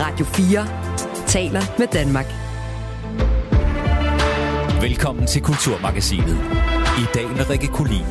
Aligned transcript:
Radio 0.00 0.24
4 0.24 0.66
taler 1.26 1.62
med 1.78 1.86
Danmark. 1.86 2.26
Velkommen 4.82 5.26
til 5.26 5.42
Kulturmagasinet. 5.42 6.36
I 6.98 7.04
dag 7.14 7.28
med 7.28 7.50
Rikke 7.50 7.66
Kulin. 7.66 8.06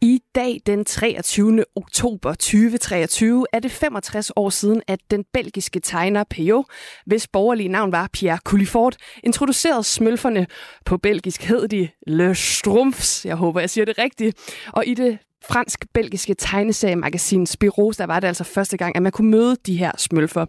I 0.00 0.20
dag, 0.34 0.60
den 0.66 0.84
23. 0.84 1.64
oktober 1.76 2.34
2023, 2.34 3.46
er 3.52 3.60
det 3.60 3.70
65 3.70 4.32
år 4.36 4.50
siden, 4.50 4.82
at 4.88 5.00
den 5.10 5.24
belgiske 5.32 5.80
tegner 5.80 6.24
Pio, 6.24 6.64
hvis 7.06 7.28
borgerlige 7.28 7.68
navn 7.68 7.92
var 7.92 8.08
Pierre 8.12 8.38
Cullifort, 8.44 8.96
introducerede 9.24 9.84
smølferne. 9.84 10.46
På 10.84 10.96
belgisk 10.96 11.42
hed 11.42 11.68
de 11.68 11.88
Le 12.06 12.34
Strumpfs. 12.34 13.24
Jeg 13.24 13.36
håber, 13.36 13.60
jeg 13.60 13.70
siger 13.70 13.84
det 13.84 13.98
rigtigt. 13.98 14.38
Og 14.72 14.86
i 14.86 14.94
det 14.94 15.18
fransk-belgiske 15.44 16.34
tegneseriemagasin 16.34 17.46
Spirou, 17.46 17.92
der 17.98 18.06
var 18.06 18.20
det 18.20 18.28
altså 18.28 18.44
første 18.44 18.76
gang, 18.76 18.96
at 18.96 19.02
man 19.02 19.12
kunne 19.12 19.30
møde 19.30 19.56
de 19.66 19.76
her 19.76 19.92
smølfer. 19.98 20.46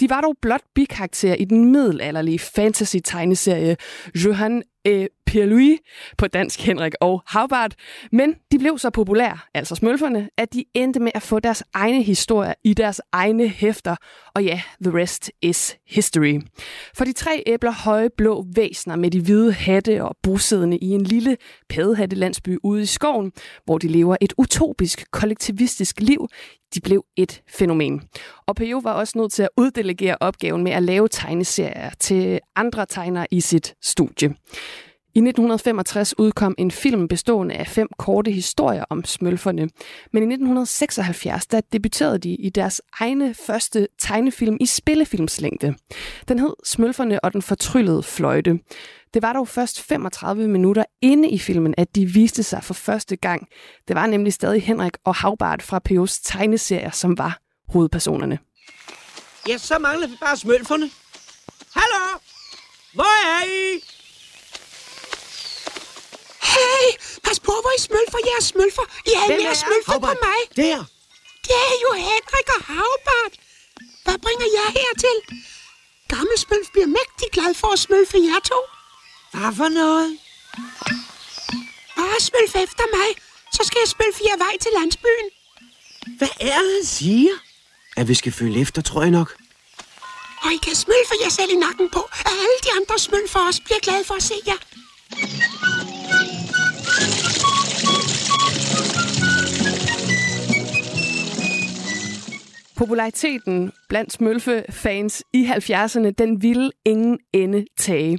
De 0.00 0.10
var 0.10 0.20
dog 0.20 0.34
blot 0.42 0.62
bikarakterer 0.74 1.34
i 1.34 1.44
den 1.44 1.72
middelalderlige 1.72 2.38
fantasy-tegneserie 2.38 3.76
Johan 4.14 4.62
øh, 4.86 5.06
Pierre-Louis 5.34 5.78
på 6.18 6.26
dansk 6.26 6.60
Henrik 6.60 6.92
og 7.00 7.22
Havbart, 7.26 7.74
men 8.12 8.34
de 8.52 8.58
blev 8.58 8.78
så 8.78 8.90
populære, 8.90 9.38
altså 9.54 9.74
smølferne, 9.74 10.28
at 10.38 10.52
de 10.52 10.64
endte 10.74 11.00
med 11.00 11.12
at 11.14 11.22
få 11.22 11.40
deres 11.40 11.62
egne 11.72 12.02
historier 12.02 12.54
i 12.64 12.74
deres 12.74 13.00
egne 13.12 13.48
hæfter, 13.48 13.96
og 14.34 14.44
ja, 14.44 14.62
the 14.82 14.98
rest 14.98 15.30
is 15.42 15.76
history. 15.86 16.40
For 16.94 17.04
de 17.04 17.12
tre 17.12 17.42
æbler 17.46 17.70
høje 17.70 18.10
blå 18.16 18.46
væsner 18.54 18.96
med 18.96 19.10
de 19.10 19.20
hvide 19.20 19.52
hatte 19.52 20.04
og 20.04 20.16
bosiddende 20.22 20.78
i 20.78 20.88
en 20.88 21.02
lille 21.02 21.36
landsby 22.10 22.58
ude 22.62 22.82
i 22.82 22.86
skoven, 22.86 23.32
hvor 23.64 23.78
de 23.78 23.88
lever 23.88 24.16
et 24.20 24.32
utopisk 24.38 25.10
kollektivistisk 25.10 26.00
liv, 26.00 26.28
de 26.74 26.80
blev 26.80 27.04
et 27.16 27.42
fænomen. 27.48 28.02
Og 28.46 28.56
P.O. 28.56 28.80
var 28.82 28.92
også 28.92 29.18
nødt 29.18 29.32
til 29.32 29.42
at 29.42 29.48
uddelegere 29.56 30.16
opgaven 30.20 30.64
med 30.64 30.72
at 30.72 30.82
lave 30.82 31.08
tegneserier 31.08 31.90
til 31.90 32.40
andre 32.56 32.86
tegnere 32.86 33.26
i 33.30 33.40
sit 33.40 33.74
studie. 33.82 34.34
I 35.16 35.18
1965 35.18 36.14
udkom 36.18 36.54
en 36.58 36.70
film 36.70 37.08
bestående 37.08 37.54
af 37.54 37.66
fem 37.66 37.88
korte 37.98 38.30
historier 38.30 38.84
om 38.90 39.04
smølferne. 39.04 39.68
Men 40.12 40.22
i 40.22 40.26
1976 40.26 41.46
der 41.46 41.60
debuterede 41.72 42.18
de 42.18 42.34
i 42.34 42.50
deres 42.50 42.82
egne 43.00 43.34
første 43.34 43.88
tegnefilm 43.98 44.56
i 44.60 44.66
spillefilmslængde. 44.66 45.74
Den 46.28 46.38
hed 46.38 46.54
Smølferne 46.64 47.24
og 47.24 47.32
den 47.32 47.42
fortryllede 47.42 48.02
fløjte. 48.02 48.58
Det 49.14 49.22
var 49.22 49.32
dog 49.32 49.48
først 49.48 49.80
35 49.80 50.48
minutter 50.48 50.84
inde 51.02 51.28
i 51.28 51.38
filmen, 51.38 51.74
at 51.76 51.94
de 51.94 52.06
viste 52.06 52.42
sig 52.42 52.64
for 52.64 52.74
første 52.74 53.16
gang. 53.16 53.48
Det 53.88 53.96
var 53.96 54.06
nemlig 54.06 54.32
stadig 54.32 54.62
Henrik 54.62 54.96
og 55.04 55.14
Havbart 55.14 55.62
fra 55.62 55.78
P.O.'s 55.78 56.20
tegneserier, 56.20 56.90
som 56.90 57.18
var 57.18 57.38
hovedpersonerne. 57.68 58.38
Ja, 59.48 59.58
så 59.58 59.78
mangler 59.78 60.06
vi 60.06 60.14
bare 60.20 60.36
smølferne. 60.36 60.90
Hallo? 61.74 62.18
Hvor 62.94 63.38
er 63.38 63.44
I? 63.44 63.93
Hey, 66.52 66.84
pas 67.26 67.38
på, 67.46 67.52
hvor 67.62 67.72
I 67.78 67.80
smølfer. 67.88 68.18
Jeg 68.28 68.34
er 68.40 68.46
smølfer. 68.52 68.86
I 69.10 69.12
er 69.20 69.26
Hvem 69.26 69.38
mere 69.40 69.50
er 69.50 69.60
smølfer 69.64 69.98
på 70.06 70.12
mig. 70.26 70.40
Der. 70.60 70.80
Det 71.46 71.56
er 71.70 71.76
jo 71.84 71.90
Henrik 72.08 72.48
og 72.56 72.62
Havbart. 72.70 73.34
Hvad 74.04 74.18
bringer 74.24 74.48
jeg 74.58 74.68
hertil? 74.80 75.16
Gammel 76.08 76.38
smølf 76.38 76.68
bliver 76.74 76.86
mægtig 76.86 77.28
glad 77.36 77.54
for 77.54 77.70
at 77.72 77.78
smølfe 77.78 78.18
jer 78.28 78.40
to. 78.52 78.60
Hvad 79.32 79.52
for 79.60 79.68
noget? 79.68 80.18
Bare 81.96 82.20
smølf 82.20 82.54
efter 82.66 82.84
mig, 82.96 83.08
så 83.56 83.62
skal 83.68 83.78
jeg 83.84 83.88
smølfe 83.88 84.20
jer 84.28 84.36
vej 84.44 84.54
til 84.62 84.70
landsbyen. 84.78 85.28
Hvad 86.18 86.28
er 86.40 86.58
det, 86.66 86.72
han 86.78 86.84
siger? 86.84 87.36
At 87.96 88.08
vi 88.08 88.14
skal 88.14 88.32
følge 88.32 88.60
efter, 88.60 88.82
tror 88.82 89.02
jeg 89.02 89.10
nok. 89.10 89.36
Og 90.44 90.52
I 90.52 90.56
kan 90.56 90.74
smølfe 90.74 91.14
jer 91.22 91.28
selv 91.28 91.50
i 91.50 91.58
nakken 91.66 91.90
på, 91.90 92.00
at 92.00 92.32
alle 92.44 92.58
de 92.64 92.70
andre 92.78 92.98
smølfer 92.98 93.40
også 93.40 93.62
bliver 93.62 93.80
glade 93.80 94.04
for 94.04 94.14
at 94.14 94.22
se 94.22 94.34
jer. 94.46 94.60
Populariteten 102.80 103.72
blandt 103.88 104.12
Smølfe-fans 104.12 105.24
i 105.38 105.42
70'erne, 105.44 106.10
den 106.22 106.42
ville 106.42 106.70
ingen 106.92 107.18
ende 107.32 107.64
tage. 107.76 108.18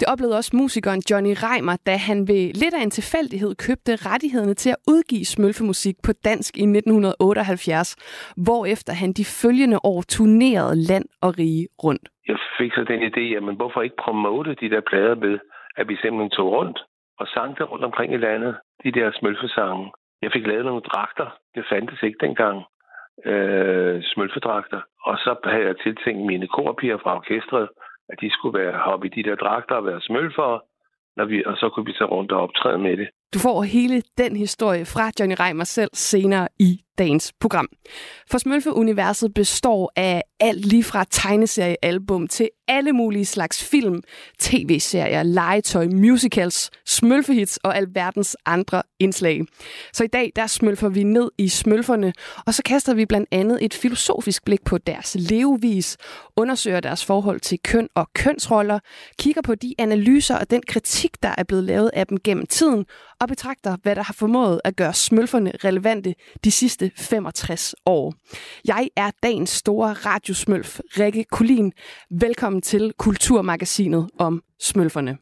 Det 0.00 0.06
oplevede 0.12 0.36
også 0.36 0.56
musikeren 0.56 1.02
Johnny 1.10 1.34
Reimer, 1.44 1.76
da 1.86 1.94
han 1.96 2.18
ved 2.30 2.44
lidt 2.62 2.74
af 2.78 2.82
en 2.82 2.90
tilfældighed 2.90 3.54
købte 3.66 3.92
rettighederne 4.08 4.54
til 4.54 4.70
at 4.70 4.80
udgive 4.92 5.24
Smølfe-musik 5.24 5.96
på 6.06 6.12
dansk 6.28 6.52
i 6.56 6.66
1978, 6.66 7.96
hvorefter 8.46 8.92
han 8.92 9.12
de 9.12 9.24
følgende 9.42 9.78
år 9.84 10.02
turnerede 10.14 10.76
land 10.90 11.06
og 11.24 11.38
rige 11.38 11.68
rundt. 11.84 12.08
Jeg 12.28 12.38
fik 12.58 12.72
så 12.72 12.84
den 12.92 13.00
idé, 13.10 13.24
at 13.36 13.42
man 13.42 13.56
hvorfor 13.56 13.82
ikke 13.82 14.02
promote 14.04 14.54
de 14.62 14.70
der 14.70 14.82
plader 14.90 15.14
med, 15.14 15.38
at 15.76 15.88
vi 15.88 15.96
simpelthen 15.96 16.30
tog 16.30 16.52
rundt 16.52 16.78
og 17.20 17.26
sang 17.34 17.58
det 17.58 17.70
rundt 17.70 17.84
omkring 17.84 18.14
i 18.14 18.16
landet, 18.16 18.52
de 18.84 18.92
der 18.92 19.10
smølfesange. 19.18 19.92
Jeg 20.22 20.30
fik 20.32 20.46
lavet 20.46 20.64
nogle 20.64 20.88
dragter. 20.90 21.28
Det 21.54 21.64
fandtes 21.70 22.02
ikke 22.02 22.26
dengang 22.26 22.56
øh, 23.26 24.02
smølfedragter. 24.02 24.80
Og 25.08 25.16
så 25.24 25.32
havde 25.44 25.66
jeg 25.66 25.76
tiltænkt 25.84 26.26
mine 26.26 26.48
korpiger 26.48 26.98
fra 27.02 27.16
orkestret, 27.16 27.68
at 28.10 28.16
de 28.20 28.30
skulle 28.32 28.58
være 28.58 28.78
hoppe 28.78 29.06
i 29.06 29.10
de 29.16 29.22
der 29.28 29.36
dragter 29.36 29.74
og 29.74 29.86
være 29.86 30.00
smølfere, 30.00 30.60
når 31.16 31.24
vi, 31.24 31.44
og 31.44 31.56
så 31.56 31.68
kunne 31.68 31.86
vi 31.86 31.92
tage 31.92 32.08
rundt 32.14 32.32
og 32.32 32.40
optræde 32.40 32.78
med 32.78 32.96
det. 32.96 33.08
Du 33.34 33.38
får 33.38 33.62
hele 33.62 34.02
den 34.18 34.36
historie 34.36 34.84
fra 34.84 35.10
Johnny 35.20 35.34
Reimer 35.40 35.64
selv 35.64 35.90
senere 35.94 36.48
i 36.58 36.80
dagens 36.98 37.32
program. 37.40 37.68
For 38.30 38.38
Smølfe-universet 38.38 39.34
består 39.34 39.92
af 39.96 40.22
alt 40.40 40.64
lige 40.66 40.84
fra 40.84 41.04
tegneseriealbum 41.10 42.28
til 42.28 42.48
alle 42.72 42.92
mulige 42.92 43.24
slags 43.24 43.64
film, 43.64 44.02
tv-serier, 44.38 45.22
legetøj, 45.22 45.86
musicals, 45.86 46.70
smølfehits 46.86 47.56
og 47.56 47.76
alverdens 47.76 48.36
andre 48.46 48.82
indslag. 48.98 49.40
Så 49.92 50.04
i 50.04 50.06
dag, 50.06 50.32
der 50.36 50.46
smølfer 50.46 50.88
vi 50.88 51.02
ned 51.02 51.30
i 51.38 51.48
smølferne, 51.48 52.12
og 52.46 52.54
så 52.54 52.62
kaster 52.62 52.94
vi 52.94 53.06
blandt 53.06 53.28
andet 53.32 53.58
et 53.64 53.74
filosofisk 53.74 54.44
blik 54.44 54.64
på 54.64 54.78
deres 54.78 55.16
levevis, 55.18 55.96
undersøger 56.36 56.80
deres 56.80 57.04
forhold 57.04 57.40
til 57.40 57.58
køn 57.64 57.88
og 57.94 58.08
kønsroller, 58.14 58.78
kigger 59.18 59.42
på 59.42 59.54
de 59.54 59.74
analyser 59.78 60.38
og 60.38 60.50
den 60.50 60.62
kritik, 60.68 61.22
der 61.22 61.34
er 61.38 61.42
blevet 61.42 61.64
lavet 61.64 61.90
af 61.94 62.06
dem 62.06 62.18
gennem 62.24 62.46
tiden, 62.46 62.84
og 63.20 63.28
betragter, 63.28 63.76
hvad 63.82 63.96
der 63.96 64.02
har 64.02 64.14
formået 64.14 64.60
at 64.64 64.76
gøre 64.76 64.94
smølferne 64.94 65.52
relevante 65.64 66.14
de 66.44 66.50
sidste 66.50 66.90
65 66.96 67.74
år. 67.86 68.14
Jeg 68.64 68.88
er 68.96 69.10
dagens 69.22 69.50
store 69.50 69.92
radiosmølf, 69.92 70.80
Rikke 70.98 71.24
Kulin. 71.24 71.72
Velkommen 72.10 72.61
til 72.62 72.92
Kulturmagasinet 72.98 74.08
om 74.18 74.42
smølferne. 74.60 75.16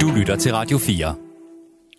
Du 0.00 0.10
lytter 0.16 0.36
til 0.36 0.52
Radio 0.52 0.78
4. 0.78 1.14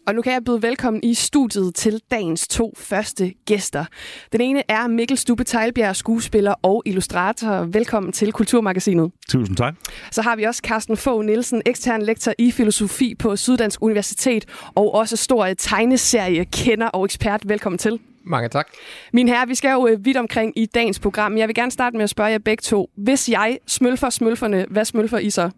Og 0.07 0.15
nu 0.15 0.21
kan 0.21 0.33
jeg 0.33 0.43
byde 0.43 0.61
velkommen 0.61 1.03
i 1.03 1.13
studiet 1.13 1.75
til 1.75 2.01
dagens 2.11 2.47
to 2.47 2.73
første 2.77 3.33
gæster. 3.45 3.85
Den 4.31 4.41
ene 4.41 4.63
er 4.67 4.87
Mikkel 4.87 5.17
Stubbe 5.17 5.43
Teilbjerg, 5.43 5.95
skuespiller 5.95 6.53
og 6.63 6.83
illustrator. 6.85 7.63
Velkommen 7.63 8.11
til 8.11 8.31
Kulturmagasinet. 8.31 9.11
Tusind 9.29 9.57
tak. 9.57 9.75
Så 10.11 10.21
har 10.21 10.35
vi 10.35 10.43
også 10.43 10.61
Carsten 10.65 10.97
Fogh 10.97 11.25
Nielsen, 11.25 11.61
ekstern 11.65 12.01
lektor 12.01 12.33
i 12.37 12.51
filosofi 12.51 13.15
på 13.15 13.35
Syddansk 13.35 13.81
Universitet, 13.81 14.45
og 14.75 14.95
også 14.95 15.17
stor 15.17 15.47
tegneserie 15.57 16.45
kender 16.45 16.87
og 16.87 17.05
ekspert. 17.05 17.49
Velkommen 17.49 17.77
til. 17.77 17.99
Mange 18.25 18.49
tak. 18.49 18.67
Min 19.13 19.27
herre, 19.27 19.47
vi 19.47 19.55
skal 19.55 19.71
jo 19.71 19.87
øh, 19.87 20.05
vidt 20.05 20.17
omkring 20.17 20.53
i 20.59 20.65
dagens 20.65 20.99
program. 20.99 21.37
Jeg 21.37 21.47
vil 21.47 21.55
gerne 21.55 21.71
starte 21.71 21.97
med 21.97 22.03
at 22.03 22.09
spørge 22.09 22.29
jer 22.29 22.37
begge 22.37 22.61
to. 22.61 22.89
Hvis 22.97 23.29
jeg 23.29 23.57
smølfer 23.67 24.09
smølferne, 24.09 24.65
hvad 24.69 24.85
smølfer 24.85 25.17
I 25.17 25.29
så? 25.29 25.49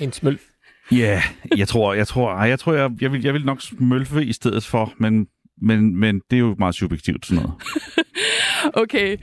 En 0.00 0.12
smølf. 0.12 0.42
Ja, 0.92 0.96
yeah, 0.96 1.22
jeg 1.58 1.68
tror, 1.68 1.94
jeg 1.94 2.06
tror, 2.08 2.32
ej, 2.32 2.48
jeg, 2.48 2.58
tror 2.58 2.72
jeg, 2.72 2.90
jeg, 3.00 3.12
vil, 3.12 3.22
jeg 3.22 3.34
vil 3.34 3.44
nok 3.44 3.60
smølfe 3.60 4.24
i 4.24 4.32
stedet 4.32 4.64
for, 4.64 4.92
men, 4.98 5.26
men, 5.62 5.96
men 5.96 6.20
det 6.30 6.36
er 6.36 6.40
jo 6.40 6.56
meget 6.58 6.74
subjektivt 6.74 7.26
sådan 7.26 7.42
noget. 7.42 7.62
Okay, 8.74 9.16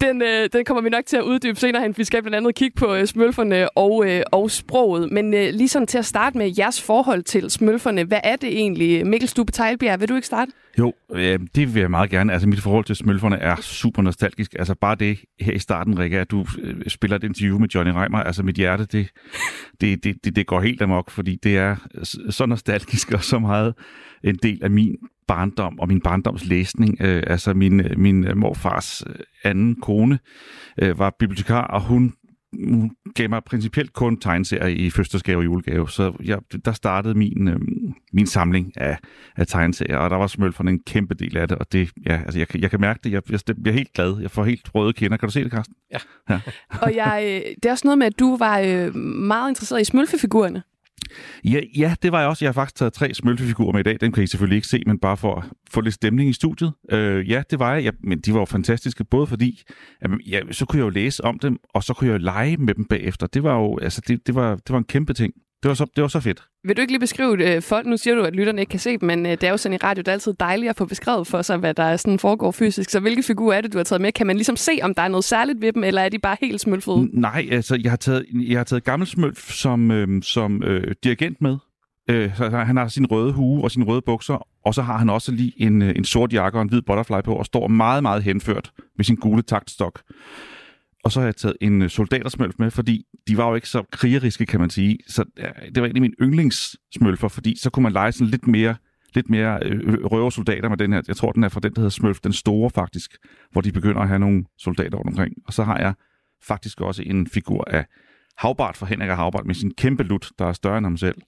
den, 0.00 0.22
øh, 0.22 0.48
den 0.52 0.64
kommer 0.64 0.82
vi 0.82 0.88
nok 0.88 1.06
til 1.06 1.16
at 1.16 1.22
uddybe 1.22 1.60
senere 1.60 1.82
hen. 1.82 1.94
Vi 1.96 2.04
skal 2.04 2.22
blandt 2.22 2.36
andet 2.36 2.54
kigge 2.54 2.76
på 2.76 2.94
øh, 2.94 3.06
smølferne 3.06 3.78
og, 3.78 4.10
øh, 4.10 4.22
og 4.32 4.50
sproget. 4.50 5.12
Men 5.12 5.34
øh, 5.34 5.48
lige 5.52 5.68
sådan 5.68 5.86
til 5.86 5.98
at 5.98 6.04
starte 6.04 6.38
med 6.38 6.52
jeres 6.58 6.82
forhold 6.82 7.22
til 7.22 7.50
smølferne. 7.50 8.04
Hvad 8.04 8.20
er 8.24 8.36
det 8.36 8.48
egentlig? 8.48 9.06
Mikkel 9.06 9.28
Stube 9.28 9.52
Tejlbjerg, 9.52 10.00
vil 10.00 10.08
du 10.08 10.14
ikke 10.14 10.26
starte? 10.26 10.52
Jo, 10.78 10.92
øh, 11.14 11.38
det 11.54 11.74
vil 11.74 11.80
jeg 11.80 11.90
meget 11.90 12.10
gerne. 12.10 12.32
Altså 12.32 12.48
mit 12.48 12.60
forhold 12.60 12.84
til 12.84 12.96
smølferne 12.96 13.36
er 13.36 13.56
super 13.56 14.02
nostalgisk. 14.02 14.54
Altså 14.58 14.74
bare 14.74 14.94
det 14.94 15.18
her 15.40 15.52
i 15.52 15.58
starten, 15.58 15.98
Rikke, 15.98 16.20
at 16.20 16.30
du 16.30 16.46
øh, 16.62 16.74
spiller 16.88 17.16
et 17.16 17.24
interview 17.24 17.58
med 17.58 17.68
Johnny 17.68 17.92
Reimer. 17.92 18.18
Altså 18.18 18.42
mit 18.42 18.56
hjerte, 18.56 18.84
det, 18.84 19.08
det, 19.80 20.04
det, 20.04 20.24
det, 20.24 20.36
det 20.36 20.46
går 20.46 20.60
helt 20.60 20.82
amok, 20.82 21.10
fordi 21.10 21.38
det 21.42 21.58
er 21.58 21.76
så 22.30 22.46
nostalgisk 22.46 23.12
og 23.12 23.24
så 23.24 23.38
meget 23.38 23.74
en 24.24 24.38
del 24.42 24.64
af 24.64 24.70
min 24.70 24.96
barndom 25.28 25.78
og 25.78 25.88
min 25.88 26.00
barndoms 26.00 26.44
læsning. 26.44 26.96
Øh, 27.00 27.22
altså 27.26 27.54
min, 27.54 27.82
min 27.96 28.26
morfars 28.34 29.04
anden 29.44 29.80
kone 29.80 30.18
øh, 30.82 30.98
var 30.98 31.16
bibliotekar, 31.18 31.62
og 31.62 31.80
hun 31.80 32.12
hun 32.62 32.90
gav 33.14 33.28
mig 33.28 33.44
principielt 33.44 33.92
kun 33.92 34.20
tegneserier 34.20 34.66
i 34.66 34.90
fødselsdagsgave 34.90 35.38
og 35.38 35.44
julegave, 35.44 35.90
så 35.90 36.12
jeg, 36.24 36.38
der 36.64 36.72
startede 36.72 37.14
min, 37.14 37.48
øh, 37.48 37.60
min 38.12 38.26
samling 38.26 38.72
af, 38.76 38.98
af 39.36 39.46
tegneserier, 39.46 39.96
og 39.96 40.10
der 40.10 40.16
var 40.16 40.26
smølferne 40.26 40.70
en 40.70 40.80
kæmpe 40.86 41.14
del 41.14 41.36
af 41.36 41.48
det, 41.48 41.58
og 41.58 41.72
det, 41.72 41.90
ja, 42.06 42.20
altså 42.24 42.38
jeg, 42.38 42.56
jeg 42.56 42.70
kan 42.70 42.80
mærke 42.80 43.00
det, 43.04 43.12
jeg, 43.12 43.22
jeg 43.30 43.40
bliver 43.62 43.74
helt 43.74 43.92
glad, 43.92 44.20
jeg 44.20 44.30
får 44.30 44.44
helt 44.44 44.74
røde 44.74 44.92
kinder. 44.92 45.16
Kan 45.16 45.28
du 45.28 45.32
se 45.32 45.44
det, 45.44 45.52
Carsten? 45.52 45.74
Ja. 45.92 45.98
ja. 46.30 46.40
Og 46.82 46.94
jeg, 46.94 47.22
øh, 47.26 47.54
det 47.62 47.66
er 47.66 47.70
også 47.70 47.86
noget 47.86 47.98
med, 47.98 48.06
at 48.06 48.18
du 48.18 48.36
var 48.36 48.58
øh, 48.58 48.94
meget 48.96 49.50
interesseret 49.50 49.80
i 49.80 49.84
smølfefigurerne. 49.84 50.62
Ja, 51.44 51.60
ja, 51.76 51.94
det 52.02 52.12
var 52.12 52.20
jeg 52.20 52.28
også. 52.28 52.44
Jeg 52.44 52.48
har 52.48 52.52
faktisk 52.52 52.76
taget 52.76 52.92
tre 52.92 53.14
smølfefigurer 53.14 53.72
med 53.72 53.80
i 53.80 53.82
dag. 53.82 53.96
Dem 54.00 54.12
kan 54.12 54.24
I 54.24 54.26
selvfølgelig 54.26 54.56
ikke 54.56 54.68
se, 54.68 54.82
men 54.86 54.98
bare 54.98 55.16
for 55.16 55.34
at 55.34 55.44
få 55.70 55.80
lidt 55.80 55.94
stemning 55.94 56.30
i 56.30 56.32
studiet. 56.32 56.72
Øh, 56.90 57.30
ja, 57.30 57.42
det 57.50 57.58
var 57.58 57.74
jeg. 57.74 57.82
Ja, 57.82 57.90
men 58.02 58.20
de 58.20 58.32
var 58.32 58.38
jo 58.38 58.44
fantastiske, 58.44 59.04
både 59.04 59.26
fordi, 59.26 59.62
at, 60.00 60.10
ja, 60.26 60.40
så 60.50 60.66
kunne 60.66 60.78
jeg 60.78 60.84
jo 60.84 60.90
læse 60.90 61.24
om 61.24 61.38
dem, 61.38 61.58
og 61.74 61.84
så 61.84 61.94
kunne 61.94 62.10
jeg 62.10 62.18
jo 62.18 62.24
lege 62.24 62.56
med 62.56 62.74
dem 62.74 62.84
bagefter. 62.84 63.26
Det 63.26 63.42
var 63.42 63.54
jo, 63.54 63.78
altså, 63.78 64.00
det, 64.08 64.26
det, 64.26 64.34
var, 64.34 64.56
det 64.56 64.70
var 64.70 64.78
en 64.78 64.84
kæmpe 64.84 65.12
ting. 65.12 65.34
Det 65.64 65.68
var 65.68 65.74
så, 65.74 65.86
det 65.96 66.02
var 66.02 66.08
så 66.08 66.20
fedt. 66.20 66.42
Vil 66.64 66.76
du 66.76 66.80
ikke 66.80 66.92
lige 66.92 67.00
beskrive 67.00 67.36
det? 67.36 67.64
folk? 67.64 67.86
Nu 67.86 67.96
siger 67.96 68.14
du, 68.14 68.22
at 68.22 68.36
lytterne 68.36 68.60
ikke 68.60 68.70
kan 68.70 68.80
se 68.80 68.98
dem, 68.98 69.06
men 69.06 69.26
øh, 69.26 69.32
det 69.32 69.44
er 69.44 69.50
jo 69.50 69.56
sådan 69.56 69.74
i 69.74 69.76
radio, 69.76 70.00
det 70.00 70.08
er 70.08 70.12
altid 70.12 70.32
dejligt 70.40 70.70
at 70.70 70.76
få 70.76 70.84
beskrevet 70.84 71.26
for 71.26 71.42
sig, 71.42 71.56
hvad 71.56 71.74
der 71.74 71.96
sådan 71.96 72.18
foregår 72.18 72.50
fysisk. 72.50 72.90
Så 72.90 73.00
hvilke 73.00 73.22
figurer 73.22 73.56
er 73.56 73.60
det, 73.60 73.72
du 73.72 73.78
har 73.78 73.84
taget 73.84 74.00
med? 74.00 74.12
Kan 74.12 74.26
man 74.26 74.36
ligesom 74.36 74.56
se, 74.56 74.78
om 74.82 74.94
der 74.94 75.02
er 75.02 75.08
noget 75.08 75.24
særligt 75.24 75.60
ved 75.60 75.72
dem, 75.72 75.84
eller 75.84 76.02
er 76.02 76.08
de 76.08 76.18
bare 76.18 76.36
helt 76.40 76.60
smølfede? 76.60 77.20
Nej, 77.20 77.48
altså 77.50 77.78
jeg 77.82 77.92
har 77.92 77.96
taget, 77.96 78.26
jeg 78.34 78.58
har 78.58 78.64
taget 78.64 78.84
gammel 78.84 79.08
smølf 79.08 79.50
som, 79.50 79.90
øh, 79.90 80.22
som 80.22 80.62
øh, 80.62 80.94
dirigent 81.04 81.40
med. 81.40 81.56
Øh, 82.10 82.36
så 82.36 82.48
han 82.48 82.76
har 82.76 82.88
sin 82.88 83.06
røde 83.06 83.32
hue 83.32 83.64
og 83.64 83.70
sine 83.70 83.84
røde 83.84 84.02
bukser, 84.06 84.46
og 84.64 84.74
så 84.74 84.82
har 84.82 84.98
han 84.98 85.10
også 85.10 85.32
lige 85.32 85.52
en, 85.56 85.82
øh, 85.82 85.92
en 85.96 86.04
sort 86.04 86.32
jakke 86.32 86.58
og 86.58 86.62
en 86.62 86.68
hvid 86.68 86.82
butterfly 86.82 87.20
på, 87.24 87.34
og 87.34 87.46
står 87.46 87.68
meget, 87.68 88.02
meget 88.02 88.22
henført 88.22 88.70
med 88.96 89.04
sin 89.04 89.16
gule 89.16 89.42
taktstok. 89.42 90.00
Og 91.04 91.12
så 91.12 91.20
har 91.20 91.26
jeg 91.26 91.36
taget 91.36 91.56
en 91.60 91.82
øh, 91.82 91.90
soldatersmølf 91.90 92.54
med, 92.58 92.70
fordi 92.70 93.04
de 93.28 93.36
var 93.36 93.48
jo 93.48 93.54
ikke 93.54 93.68
så 93.68 93.82
krigeriske, 93.92 94.46
kan 94.46 94.60
man 94.60 94.70
sige. 94.70 94.98
Så 95.08 95.24
det 95.74 95.82
var 95.82 95.88
en 95.88 95.96
af 95.96 96.00
mine 96.00 96.14
yndlingssmølfer, 96.22 97.28
fordi 97.28 97.58
så 97.58 97.70
kunne 97.70 97.82
man 97.82 97.92
lege 97.92 98.12
sådan 98.12 98.26
lidt 98.26 98.46
mere 98.46 98.76
lidt 99.14 99.30
mere 99.30 99.58
øh, 99.62 100.04
røve 100.04 100.32
soldater 100.32 100.68
med 100.68 100.76
den 100.76 100.92
her. 100.92 101.02
Jeg 101.08 101.16
tror, 101.16 101.32
den 101.32 101.44
er 101.44 101.48
fra 101.48 101.60
den, 101.60 101.72
der 101.72 101.80
hedder 101.80 101.90
Smølf, 101.90 102.20
den 102.20 102.32
store 102.32 102.70
faktisk, 102.70 103.16
hvor 103.52 103.60
de 103.60 103.72
begynder 103.72 104.00
at 104.00 104.08
have 104.08 104.18
nogle 104.18 104.44
soldater 104.58 104.98
rundt 104.98 105.10
omkring. 105.10 105.34
Og 105.46 105.52
så 105.52 105.64
har 105.64 105.78
jeg 105.78 105.94
faktisk 106.42 106.80
også 106.80 107.02
en 107.02 107.26
figur 107.26 107.64
af 107.70 107.86
Havbart 108.36 108.76
fra 108.76 108.86
Henrik 108.86 109.10
og 109.10 109.16
Havbart 109.16 109.46
med 109.46 109.54
sin 109.54 109.74
kæmpe 109.74 110.02
lut, 110.02 110.30
der 110.38 110.46
er 110.46 110.52
større 110.52 110.78
end 110.78 110.86
ham 110.86 110.96
selv. 110.96 111.16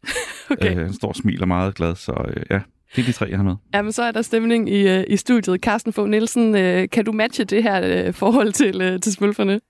Okay. 0.50 0.70
Øh, 0.70 0.76
han 0.76 0.93
står 0.93 1.08
og 1.08 1.17
smiler 1.17 1.46
meget 1.46 1.75
glad, 1.75 1.94
så 1.94 2.25
øh, 2.28 2.43
ja, 2.50 2.61
det 2.96 3.02
er 3.02 3.06
de 3.06 3.12
tre, 3.12 3.26
jeg 3.30 3.38
har 3.38 3.44
med. 3.44 3.54
Jamen, 3.74 3.92
så 3.92 4.02
er 4.02 4.10
der 4.10 4.22
stemning 4.22 4.70
i, 4.70 4.88
øh, 4.88 5.04
i 5.08 5.16
studiet. 5.16 5.60
Carsten 5.60 5.92
Fogh 5.92 6.08
Nielsen, 6.08 6.56
øh, 6.56 6.88
kan 6.92 7.04
du 7.04 7.12
matche 7.12 7.44
det 7.44 7.62
her 7.62 8.06
øh, 8.06 8.14
forhold 8.14 8.52
til, 8.52 8.80
øh, 8.80 9.00
til 9.00 9.12
smølferne? 9.12 9.60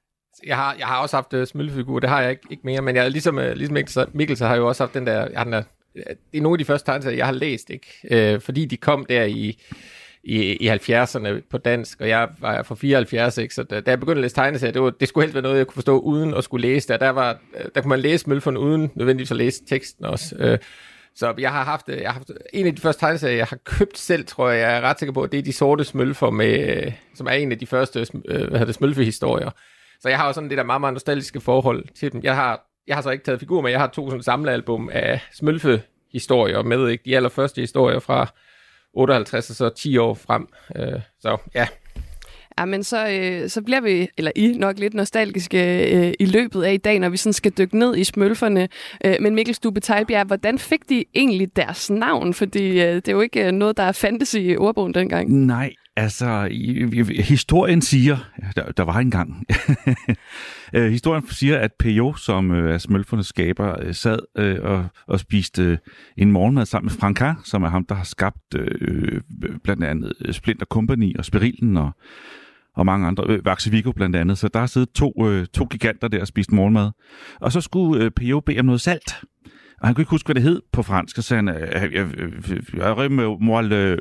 Jeg 0.46 0.56
har, 0.56 0.76
jeg 0.78 0.86
har 0.86 1.02
også 1.02 1.16
haft 1.16 1.32
uh, 1.32 1.44
smølfefigur, 1.44 1.98
det 1.98 2.08
har 2.08 2.20
jeg 2.20 2.30
ikke, 2.30 2.42
ikke 2.50 2.62
mere, 2.64 2.82
men 2.82 2.96
jeg 2.96 3.10
ligesom, 3.10 3.36
uh, 3.36 3.44
ligesom 3.44 3.74
Mikkel, 3.74 3.92
så, 3.92 4.06
Mikkel, 4.12 4.36
så 4.36 4.46
har 4.46 4.54
jeg 4.54 4.60
jo 4.60 4.68
også 4.68 4.82
haft 4.82 4.94
den 4.94 5.06
der, 5.06 5.20
jeg 5.20 5.36
har 5.36 5.44
den 5.44 5.52
der, 5.52 5.62
det 5.94 6.38
er 6.38 6.40
nogle 6.40 6.54
af 6.54 6.58
de 6.58 6.64
første 6.64 6.86
tegneserier, 6.86 7.16
jeg 7.16 7.26
har 7.26 7.32
læst, 7.32 7.70
ikke? 7.70 8.34
Uh, 8.34 8.40
fordi 8.40 8.64
de 8.64 8.76
kom 8.76 9.06
der 9.08 9.24
i, 9.24 9.58
i, 10.24 10.52
i 10.52 10.69
70'erne 10.69 11.28
på 11.50 11.58
dansk, 11.58 12.00
og 12.00 12.08
jeg 12.08 12.28
var 12.40 12.62
fra 12.62 12.74
74, 12.74 13.38
ikke? 13.38 13.54
så 13.54 13.62
da, 13.62 13.80
da 13.80 13.90
jeg 13.90 14.00
begyndte 14.00 14.19
at 14.19 14.22
læse 14.22 14.34
tegneserier, 14.34 14.72
det, 14.72 14.82
var, 14.82 14.90
det 14.90 15.08
skulle 15.08 15.24
helst 15.24 15.34
være 15.34 15.42
noget, 15.42 15.58
jeg 15.58 15.66
kunne 15.66 15.74
forstå 15.74 15.98
uden 15.98 16.34
at 16.34 16.44
skulle 16.44 16.69
læse 16.69 16.88
det, 16.88 17.00
der, 17.00 17.10
var, 17.10 17.38
der 17.74 17.80
kunne 17.80 17.88
man 17.88 18.00
læse 18.00 18.22
smølferne 18.22 18.58
uden 18.60 18.90
nødvendigvis 18.94 19.30
at 19.30 19.36
læse 19.36 19.64
teksten 19.64 20.04
også. 20.04 20.36
Uh, 20.40 20.58
så 21.16 21.34
jeg 21.38 21.52
har 21.52 21.64
haft, 21.64 21.88
øh, 21.88 22.00
jeg 22.00 22.08
har 22.08 22.12
haft 22.12 22.30
en 22.52 22.66
af 22.66 22.76
de 22.76 22.82
første 22.82 23.00
tegneserier, 23.00 23.36
jeg 23.36 23.46
har 23.46 23.58
købt 23.64 23.98
selv, 23.98 24.26
tror 24.26 24.50
jeg, 24.50 24.60
jeg 24.60 24.76
er 24.76 24.80
ret 24.80 24.98
sikker 24.98 25.12
på, 25.12 25.26
det 25.26 25.38
er 25.38 25.42
de 25.42 25.52
sorte 25.52 25.84
smølfer, 25.84 26.30
med, 26.30 26.76
øh, 26.76 26.92
som 27.14 27.26
er 27.26 27.30
en 27.30 27.52
af 27.52 27.58
de 27.58 27.66
første 27.66 28.00
øh, 28.00 28.22
hvad 28.24 28.50
hedder 28.50 28.64
det, 28.64 28.74
smølfehistorier. 28.74 29.50
Så 30.00 30.08
jeg 30.08 30.18
har 30.18 30.26
jo 30.26 30.32
sådan 30.32 30.50
det 30.50 30.58
der 30.58 30.64
meget, 30.64 30.80
meget 30.80 30.92
nostalgiske 30.92 31.40
forhold 31.40 31.84
til 31.94 32.12
dem. 32.12 32.20
Jeg 32.22 32.34
har, 32.34 32.66
jeg 32.86 32.96
har 32.96 33.02
så 33.02 33.10
ikke 33.10 33.24
taget 33.24 33.40
figur 33.40 33.60
med, 33.60 33.70
jeg 33.70 33.80
har 33.80 33.86
to 33.86 34.10
sådan 34.10 34.22
samlealbum 34.22 34.90
af 34.92 35.20
smølfe-historier 35.32 36.62
med, 36.62 36.88
ikke? 36.88 37.04
De 37.04 37.16
allerførste 37.16 37.60
historier 37.60 37.98
fra 37.98 38.26
58 38.94 39.50
og 39.50 39.56
så 39.56 39.69
10 39.69 39.98
år 39.98 40.14
frem. 40.14 40.48
Øh, 40.76 41.00
så 41.20 41.36
ja, 41.54 41.66
Ja, 42.58 42.64
men 42.64 42.85
så, 42.85 43.08
øh, 43.08 43.49
så 43.49 43.62
bliver 43.62 43.81
vi, 43.81 44.08
eller 44.19 44.31
I, 44.37 44.56
nok 44.58 44.79
lidt 44.79 44.94
nostalgiske 44.94 45.91
øh, 45.97 46.12
i 46.20 46.25
løbet 46.26 46.62
af 46.62 46.75
i 46.75 46.76
dag, 46.76 46.99
når 46.99 47.08
vi 47.08 47.17
sådan 47.17 47.32
skal 47.32 47.53
dykke 47.58 47.79
ned 47.79 47.97
i 47.97 48.05
smølferne. 48.05 48.69
Øh, 49.05 49.17
men 49.20 49.35
Mikkel 49.35 49.55
Stube 49.55 49.81
Tejlbjerg, 49.81 50.26
hvordan 50.26 50.58
fik 50.58 50.88
de 50.88 51.05
egentlig 51.14 51.56
deres 51.56 51.91
navn? 51.91 52.35
Fordi 52.35 52.81
øh, 52.81 52.94
det 52.94 53.08
er 53.08 53.12
jo 53.12 53.20
ikke 53.20 53.47
øh, 53.47 53.53
noget, 53.53 53.76
der 53.76 53.93
fandtes 53.93 54.35
i 54.35 54.56
ordbogen 54.56 54.94
dengang. 54.94 55.47
Nej, 55.47 55.73
altså, 55.97 56.49
i, 56.50 56.85
i, 56.93 57.23
historien 57.23 57.82
siger, 57.82 58.17
der, 58.56 58.73
der 58.73 58.82
var 58.82 58.99
engang, 58.99 59.44
øh, 60.75 60.91
historien 60.91 61.29
siger, 61.31 61.58
at 61.58 61.70
P.O., 61.79 62.14
som 62.14 62.50
øh, 62.50 62.75
er 62.75 62.79
smølfernes 62.79 63.26
skaber, 63.26 63.82
øh, 63.82 63.94
sad 63.94 64.19
øh, 64.38 64.58
og, 64.62 64.87
og 65.06 65.20
spiste 65.20 65.62
øh, 65.62 65.79
en 66.17 66.32
morgenmad 66.32 66.67
sammen 66.67 66.87
med 66.87 66.99
Franka, 66.99 67.35
som 67.44 67.62
er 67.62 67.69
ham, 67.69 67.87
der 67.87 67.94
har 67.94 68.05
skabt 68.05 68.55
øh, 68.55 69.20
øh 69.44 69.50
blandt 69.64 69.85
andet 69.85 70.12
øh, 70.25 70.35
Splinter 70.35 70.67
Company 70.67 71.17
og 71.19 71.25
Spirilen 71.25 71.76
og 71.76 71.91
og 72.76 72.87
mange 72.87 73.06
andre, 73.06 73.25
øh, 73.28 73.44
Vaxe 73.44 73.70
Vigo 73.70 73.93
blandt 73.93 74.17
andet. 74.17 74.38
Så 74.38 74.49
der 74.49 74.61
har 74.61 74.67
siddet 74.67 74.90
to, 74.90 75.12
øh, 75.26 75.46
to 75.46 75.64
giganter 75.64 76.08
der 76.08 76.20
og 76.20 76.26
spist 76.26 76.52
morgenmad. 76.52 76.90
Og 77.40 77.52
så 77.52 77.61
skulle 77.61 78.05
øh, 78.05 78.11
P.O. 78.11 78.40
bede 78.40 78.61
om 78.61 78.67
noget 78.67 78.81
salt. 78.81 79.14
Og 79.81 79.88
han 79.88 79.94
kunne 79.94 80.02
ikke 80.02 80.11
huske, 80.11 80.26
hvad 80.26 80.34
det 80.34 80.43
hed 80.43 80.62
på 80.73 80.82
fransk, 80.82 81.19
og 81.19 81.25
så 81.25 81.28
sagde 81.28 81.43
han, 81.43 81.49
øh, 81.49 81.93
jeg 82.76 82.96
rømme 82.96 83.23
øh, 83.23 83.31
moi 83.40 83.62
le, 83.62 83.96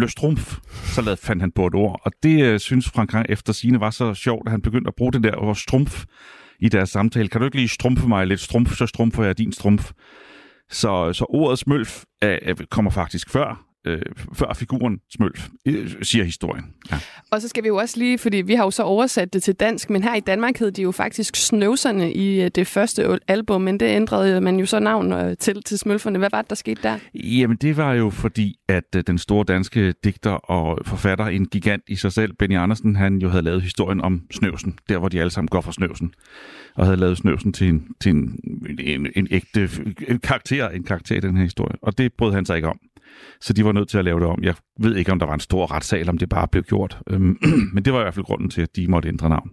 le 0.00 0.08
strumpf. 0.08 0.58
Så 0.84 1.02
lad, 1.02 1.16
fandt 1.16 1.42
han 1.42 1.52
på 1.52 1.66
et 1.66 1.74
ord. 1.74 2.00
Og 2.04 2.12
det 2.22 2.44
øh, 2.44 2.60
synes 2.60 2.90
Frank 2.90 3.26
efter 3.28 3.52
sine 3.52 3.80
var 3.80 3.90
så 3.90 4.14
sjovt, 4.14 4.46
at 4.46 4.50
han 4.50 4.62
begyndte 4.62 4.88
at 4.88 4.94
bruge 4.94 5.12
det 5.12 5.22
der 5.22 5.36
ord 5.36 5.56
strumpf 5.56 6.04
i 6.60 6.68
deres 6.68 6.90
samtale. 6.90 7.28
Kan 7.28 7.40
du 7.40 7.44
ikke 7.44 7.56
lige 7.56 7.68
strumfe 7.68 8.08
mig 8.08 8.26
lidt 8.26 8.40
strumf, 8.40 8.72
så 8.72 8.86
strumfer 8.86 9.24
jeg 9.24 9.38
din 9.38 9.52
strumf. 9.52 9.92
Så, 10.70 11.12
så 11.12 11.26
ordet 11.28 11.58
smølf 11.58 12.04
øh, 12.24 12.56
kommer 12.70 12.90
faktisk 12.90 13.30
før 13.30 13.67
øh, 13.88 14.02
før 14.34 14.54
figuren 14.54 14.98
Smølf, 15.16 15.48
øh, 15.66 15.90
siger 16.02 16.24
historien. 16.24 16.64
Ja. 16.90 16.96
Og 17.30 17.42
så 17.42 17.48
skal 17.48 17.62
vi 17.62 17.68
jo 17.68 17.76
også 17.76 17.98
lige, 17.98 18.18
fordi 18.18 18.36
vi 18.36 18.54
har 18.54 18.64
jo 18.64 18.70
så 18.70 18.82
oversat 18.82 19.32
det 19.32 19.42
til 19.42 19.54
dansk, 19.54 19.90
men 19.90 20.02
her 20.02 20.14
i 20.14 20.20
Danmark 20.20 20.58
hed 20.58 20.70
de 20.70 20.82
jo 20.82 20.92
faktisk 20.92 21.36
Snøvserne 21.36 22.12
i 22.12 22.42
øh, 22.42 22.50
det 22.54 22.66
første 22.66 23.18
album, 23.28 23.60
men 23.60 23.80
det 23.80 23.86
ændrede 23.86 24.40
man 24.40 24.58
jo 24.58 24.66
så 24.66 24.78
navn 24.78 25.12
øh, 25.12 25.36
til, 25.36 25.62
til 25.62 25.78
Smølferne. 25.78 26.18
Hvad 26.18 26.28
var 26.32 26.42
det, 26.42 26.50
der 26.50 26.56
skete 26.56 26.82
der? 26.82 26.98
Jamen 27.14 27.56
det 27.56 27.76
var 27.76 27.92
jo 27.92 28.10
fordi, 28.10 28.56
at 28.68 29.06
den 29.06 29.18
store 29.18 29.44
danske 29.44 29.94
digter 30.04 30.30
og 30.30 30.78
forfatter, 30.86 31.26
en 31.26 31.46
gigant 31.46 31.82
i 31.88 31.96
sig 31.96 32.12
selv, 32.12 32.32
Benny 32.32 32.56
Andersen, 32.56 32.96
han 32.96 33.18
jo 33.18 33.28
havde 33.28 33.42
lavet 33.42 33.62
historien 33.62 34.00
om 34.00 34.22
Snøvsen, 34.30 34.78
der 34.88 34.98
hvor 34.98 35.08
de 35.08 35.20
alle 35.20 35.30
sammen 35.30 35.48
går 35.48 35.60
for 35.60 35.72
Snøvsen 35.72 36.12
og 36.74 36.84
havde 36.84 36.96
lavet 36.96 37.18
Snøvsen 37.18 37.52
til 37.52 37.68
en, 37.68 37.86
til 38.00 38.10
en, 38.10 38.40
en, 38.78 39.06
en 39.16 39.28
ægte 39.30 39.70
en 40.08 40.18
karakter, 40.18 40.68
en 40.68 40.82
karakter 40.82 41.16
i 41.16 41.20
den 41.20 41.36
her 41.36 41.44
historie. 41.44 41.76
Og 41.82 41.98
det 41.98 42.12
brød 42.12 42.32
han 42.32 42.46
sig 42.46 42.56
ikke 42.56 42.68
om. 42.68 42.80
Så 43.40 43.52
de 43.52 43.64
var 43.64 43.72
nødt 43.72 43.88
til 43.88 43.98
at 43.98 44.04
lave 44.04 44.20
det 44.20 44.28
om. 44.28 44.38
Jeg 44.42 44.54
ved 44.80 44.96
ikke, 44.96 45.12
om 45.12 45.18
der 45.18 45.26
var 45.26 45.34
en 45.34 45.40
stor 45.40 45.72
retssal, 45.72 46.08
om 46.08 46.18
det 46.18 46.28
bare 46.28 46.48
blev 46.48 46.62
gjort. 46.62 46.98
Øhm, 47.10 47.38
men 47.74 47.84
det 47.84 47.92
var 47.92 47.98
i 48.00 48.02
hvert 48.02 48.14
fald 48.14 48.24
grunden 48.24 48.50
til, 48.50 48.62
at 48.62 48.76
de 48.76 48.88
måtte 48.88 49.08
ændre 49.08 49.28
navn. 49.28 49.50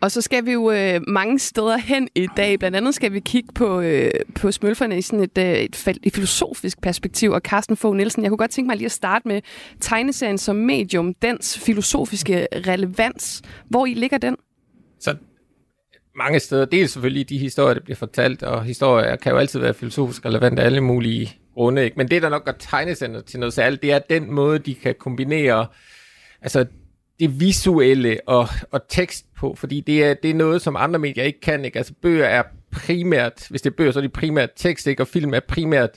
Og 0.00 0.10
så 0.10 0.20
skal 0.20 0.46
vi 0.46 0.52
jo 0.52 0.70
øh, 0.70 1.00
mange 1.08 1.38
steder 1.38 1.76
hen 1.76 2.08
i 2.14 2.26
dag. 2.36 2.58
Blandt 2.58 2.76
andet 2.76 2.94
skal 2.94 3.12
vi 3.12 3.20
kigge 3.20 3.48
på, 3.54 3.80
øh, 3.80 4.10
på 4.34 4.52
smølferne 4.52 4.98
i 4.98 5.02
sådan 5.02 5.24
et, 5.24 5.38
øh, 5.38 5.52
et, 5.52 5.98
et 6.02 6.14
filosofisk 6.14 6.80
perspektiv. 6.80 7.30
Og 7.30 7.40
Carsten 7.40 7.76
Fogh 7.76 7.96
Nielsen, 7.96 8.22
jeg 8.22 8.30
kunne 8.30 8.38
godt 8.38 8.50
tænke 8.50 8.66
mig 8.66 8.76
lige 8.76 8.86
at 8.86 8.92
starte 8.92 9.28
med 9.28 9.40
tegneserien 9.80 10.38
som 10.38 10.56
medium, 10.56 11.14
dens 11.14 11.58
filosofiske 11.58 12.46
relevans. 12.52 13.42
Hvor 13.68 13.86
i 13.86 13.94
ligger 13.94 14.18
den? 14.18 14.36
Så 15.00 15.16
mange 16.16 16.40
steder. 16.40 16.64
Dels 16.64 16.92
selvfølgelig 16.92 17.28
de 17.28 17.38
historier, 17.38 17.74
der 17.74 17.80
bliver 17.80 17.96
fortalt, 17.96 18.42
og 18.42 18.64
historier 18.64 19.16
kan 19.16 19.32
jo 19.32 19.38
altid 19.38 19.60
være 19.60 19.74
filosofisk 19.74 20.24
relevante 20.24 20.62
af 20.62 20.66
alle 20.66 20.80
mulige 20.80 21.38
grunde. 21.54 21.84
Ikke? 21.84 21.96
Men 21.96 22.08
det, 22.08 22.22
der 22.22 22.28
nok 22.28 22.44
gør 22.44 22.52
tegnesender 22.58 23.20
til 23.20 23.40
noget 23.40 23.52
særligt, 23.52 23.82
det 23.82 23.92
er 23.92 23.98
den 23.98 24.32
måde, 24.32 24.58
de 24.58 24.74
kan 24.74 24.94
kombinere 24.98 25.66
altså 26.42 26.64
det 27.20 27.40
visuelle 27.40 28.18
og, 28.26 28.48
og 28.70 28.80
tekst 28.88 29.26
på, 29.36 29.54
fordi 29.54 29.80
det 29.80 30.04
er, 30.04 30.14
det 30.14 30.30
er 30.30 30.34
noget, 30.34 30.62
som 30.62 30.76
andre 30.76 30.98
medier 30.98 31.24
ikke 31.24 31.40
kan. 31.40 31.64
Ikke? 31.64 31.78
Altså 31.78 31.92
bøger 32.02 32.26
er 32.26 32.42
primært, 32.72 33.46
hvis 33.50 33.62
det 33.62 33.70
er 33.70 33.74
bøger, 33.74 33.92
så 33.92 33.98
er 33.98 34.02
de 34.02 34.08
primært 34.08 34.50
tekst, 34.56 34.86
ikke? 34.86 35.02
og 35.02 35.06
film 35.06 35.34
er 35.34 35.40
primært 35.40 35.90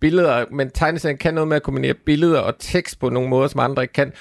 billeder, 0.00 0.44
men 0.50 0.70
tegneserien 0.70 1.18
kan 1.18 1.34
noget 1.34 1.48
med 1.48 1.56
at 1.56 1.62
kombinere 1.62 1.94
billeder 1.94 2.40
og 2.40 2.54
tekst 2.58 2.98
på 3.00 3.08
nogle 3.08 3.28
måder, 3.28 3.48
som 3.48 3.60
andre 3.60 3.82
ikke 3.82 3.92
kan. 3.92 4.12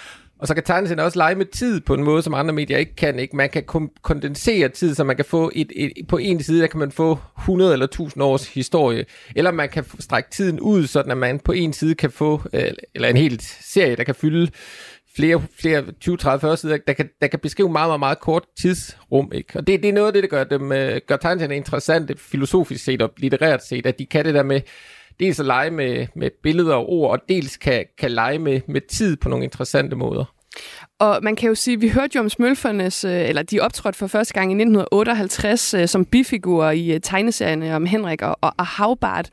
Og 0.42 0.48
så 0.48 0.54
kan 0.54 0.64
tegneserien 0.64 1.00
også 1.00 1.20
lege 1.20 1.36
med 1.36 1.46
tid 1.46 1.82
på 1.82 1.94
en 1.94 2.04
måde, 2.04 2.22
som 2.22 2.34
andre 2.34 2.54
medier 2.54 2.78
ikke 2.78 2.96
kan. 2.96 3.20
Ikke? 3.20 3.36
Man 3.36 3.50
kan 3.50 3.64
kondensere 4.02 4.70
tid, 4.70 4.96
så 4.96 5.04
man 5.04 5.16
kan 5.16 5.26
få 5.26 5.52
et, 5.56 5.72
et, 5.76 5.92
på 6.08 6.18
en 6.18 6.44
side, 6.44 6.62
der 6.62 6.68
kan 6.68 6.80
man 6.80 6.92
få 6.92 7.20
100 7.40 7.74
eller 7.74 7.86
1000 7.86 8.24
års 8.24 8.48
historie. 8.54 9.06
Eller 9.36 9.52
man 9.52 9.70
kan 9.70 9.86
strække 10.00 10.30
tiden 10.30 10.60
ud, 10.60 10.88
sådan 10.88 11.12
at 11.12 11.18
man 11.18 11.40
på 11.40 11.52
en 11.52 11.74
side 11.74 11.96
kan 11.96 12.12
få, 12.12 12.42
øh, 12.54 12.72
eller 12.96 13.08
en 13.08 13.18
hel 13.18 13.40
serie, 13.62 13.96
der 13.96 14.04
kan 14.04 14.16
fylde 14.16 14.52
flere, 15.16 15.44
flere 15.60 15.84
20, 16.00 16.18
30, 16.18 16.40
40 16.40 16.58
sider, 16.58 16.78
der 16.88 16.94
kan, 16.94 17.10
der 17.22 17.28
kan 17.28 17.40
beskrive 17.40 17.70
meget, 17.70 17.90
meget, 17.90 18.00
meget 18.00 18.20
kort 18.20 18.44
tidsrum. 18.62 19.32
Ikke? 19.34 19.60
Og 19.60 19.68
det, 19.68 19.84
det 19.84 19.90
er 19.90 19.94
noget 19.94 20.08
af 20.08 20.14
det, 20.14 20.24
der 20.24 20.30
gør, 20.30 20.44
dem, 20.44 20.72
øh, 20.72 21.02
gør 21.08 21.18
tegneserierne 21.18 21.56
interessante, 21.56 22.16
filosofisk 22.18 22.84
set 22.84 23.02
og 23.02 23.12
litterært 23.18 23.66
set, 23.66 23.86
at 23.86 24.00
de 24.00 24.06
kan 24.06 24.26
det 24.26 24.34
der 24.34 24.44
med 24.44 24.62
dels 25.22 25.40
at 25.40 25.46
lege 25.46 25.72
med, 25.72 26.08
med 26.16 26.30
billeder 26.44 26.76
og 26.76 26.90
ord, 26.90 27.12
og 27.12 27.20
dels 27.30 27.58
kan, 27.58 27.86
kan 27.98 28.12
lege 28.12 28.40
med, 28.40 28.62
med 28.68 28.82
tid 28.82 29.18
på 29.18 29.30
nogle 29.30 29.44
interessante 29.44 29.96
måder. 29.96 30.26
Og 31.00 31.20
man 31.24 31.36
kan 31.36 31.50
jo 31.50 31.56
sige, 31.56 31.80
vi 31.80 31.90
hørte 31.90 32.12
jo 32.16 32.20
om 32.20 32.30
smølfernes, 32.30 33.04
øh, 33.04 33.30
eller 33.30 33.42
de 33.42 33.60
optrådte 33.60 34.00
for 34.00 34.08
første 34.08 34.34
gang 34.34 34.52
i 34.52 34.56
1958 34.56 35.74
øh, 35.74 35.88
som 35.88 36.06
bifigurer 36.06 36.72
i 36.72 36.92
øh, 36.92 37.02
tegneserierne 37.02 37.76
om 37.76 37.86
Henrik 37.86 38.22
og, 38.22 38.38
og, 38.42 38.54
og 38.58 38.66
Havbart. 38.66 39.30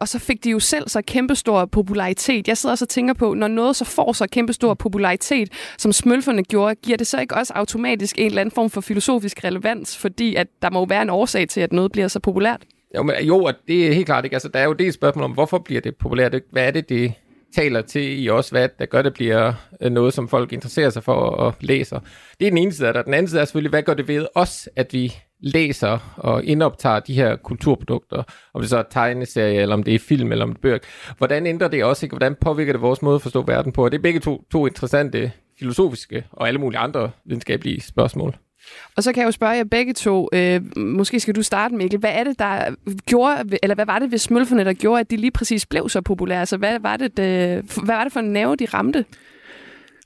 Og 0.00 0.08
så 0.08 0.18
fik 0.18 0.44
de 0.44 0.50
jo 0.50 0.58
selv 0.58 0.88
så 0.88 1.02
kæmpestor 1.02 1.64
popularitet. 1.64 2.48
Jeg 2.48 2.58
sidder 2.58 2.72
også 2.72 2.84
og 2.84 2.88
tænker 2.88 3.14
på, 3.14 3.34
når 3.34 3.48
noget 3.48 3.76
så 3.76 3.84
får 3.84 4.12
så 4.12 4.26
kæmpestor 4.26 4.74
popularitet, 4.74 5.48
som 5.78 5.92
smølferne 5.92 6.42
gjorde, 6.44 6.74
giver 6.74 6.96
det 6.96 7.06
så 7.06 7.20
ikke 7.20 7.34
også 7.34 7.52
automatisk 7.56 8.18
en 8.18 8.26
eller 8.26 8.40
anden 8.40 8.54
form 8.54 8.70
for 8.70 8.80
filosofisk 8.80 9.44
relevans, 9.44 9.96
fordi 9.96 10.34
at 10.34 10.46
der 10.62 10.70
må 10.70 10.78
jo 10.78 10.86
være 10.88 11.02
en 11.02 11.10
årsag 11.10 11.48
til, 11.48 11.60
at 11.60 11.72
noget 11.72 11.92
bliver 11.92 12.08
så 12.08 12.20
populært? 12.20 12.62
Jo, 12.96 13.02
men, 13.02 13.14
jo, 13.22 13.52
det 13.68 13.88
er 13.88 13.92
helt 13.92 14.06
klart 14.06 14.24
ikke. 14.24 14.34
Altså, 14.34 14.48
der 14.48 14.58
er 14.58 14.64
jo 14.64 14.72
det 14.72 14.94
spørgsmål 14.94 15.24
om, 15.24 15.32
hvorfor 15.32 15.58
bliver 15.58 15.80
det 15.80 15.96
populært? 15.96 16.34
Hvad 16.50 16.66
er 16.66 16.70
det, 16.70 16.88
det 16.88 17.12
taler 17.54 17.82
til 17.82 18.24
i 18.24 18.28
os, 18.28 18.48
hvad 18.48 18.68
der 18.78 18.86
gør, 18.86 19.02
det 19.02 19.14
bliver 19.14 19.52
øh, 19.80 19.92
noget, 19.92 20.14
som 20.14 20.28
folk 20.28 20.52
interesserer 20.52 20.90
sig 20.90 21.02
for 21.02 21.14
og 21.14 21.54
læser. 21.60 22.00
Det 22.40 22.46
er 22.46 22.50
den 22.50 22.58
ene 22.58 22.72
side 22.72 22.88
af 22.88 22.94
det. 22.94 23.04
Den 23.04 23.14
anden 23.14 23.28
side 23.28 23.40
er 23.40 23.44
selvfølgelig, 23.44 23.70
hvad 23.70 23.82
gør 23.82 23.94
det 23.94 24.08
ved 24.08 24.26
os, 24.34 24.68
at 24.76 24.92
vi 24.92 25.14
læser 25.40 26.14
og 26.16 26.44
indoptager 26.44 27.00
de 27.00 27.14
her 27.14 27.36
kulturprodukter, 27.36 28.22
om 28.54 28.60
det 28.60 28.70
så 28.70 28.78
er 28.78 28.82
tegneserie, 28.90 29.60
eller 29.60 29.74
om 29.74 29.82
det 29.82 29.94
er 29.94 29.98
film, 29.98 30.32
eller 30.32 30.44
om 30.44 30.50
det 30.50 30.58
er 30.58 30.62
bøger. 30.62 30.78
Hvordan 31.18 31.46
ændrer 31.46 31.68
det 31.68 31.84
også, 31.84 32.06
ikke? 32.06 32.12
hvordan 32.12 32.36
påvirker 32.40 32.72
det 32.72 32.82
vores 32.82 33.02
måde 33.02 33.14
at 33.14 33.22
forstå 33.22 33.42
verden 33.42 33.72
på? 33.72 33.84
Og 33.84 33.92
det 33.92 33.98
er 33.98 34.02
begge 34.02 34.20
to, 34.20 34.44
to 34.52 34.66
interessante 34.66 35.32
filosofiske 35.58 36.24
og 36.32 36.48
alle 36.48 36.60
mulige 36.60 36.78
andre 36.78 37.10
videnskabelige 37.24 37.80
spørgsmål. 37.80 38.36
Og 38.96 39.02
så 39.02 39.12
kan 39.12 39.20
jeg 39.20 39.26
jo 39.26 39.32
spørge 39.32 39.52
jer 39.52 39.64
begge 39.64 39.92
to, 39.92 40.28
øh, 40.32 40.60
måske 40.76 41.20
skal 41.20 41.34
du 41.34 41.42
starte 41.42 41.74
Mikkel, 41.74 41.98
hvad 42.00 42.12
er 42.12 42.24
det, 42.24 42.38
der 42.38 42.74
gjorde, 43.06 43.58
eller 43.62 43.74
hvad 43.74 43.86
var 43.86 43.98
det 43.98 44.10
ved 44.10 44.18
smølferne, 44.18 44.64
der 44.64 44.72
gjorde, 44.72 45.00
at 45.00 45.10
de 45.10 45.16
lige 45.16 45.30
præcis 45.30 45.66
blev 45.66 45.88
så 45.88 46.00
populære? 46.00 46.40
Altså, 46.40 46.56
hvad 46.56 46.78
var 46.78 46.96
det, 46.96 47.16
det 47.16 47.26
hvad 47.84 47.96
var 47.96 48.04
det 48.04 48.12
for 48.12 48.20
en 48.20 48.32
nerve, 48.32 48.56
de 48.56 48.64
ramte? 48.64 49.04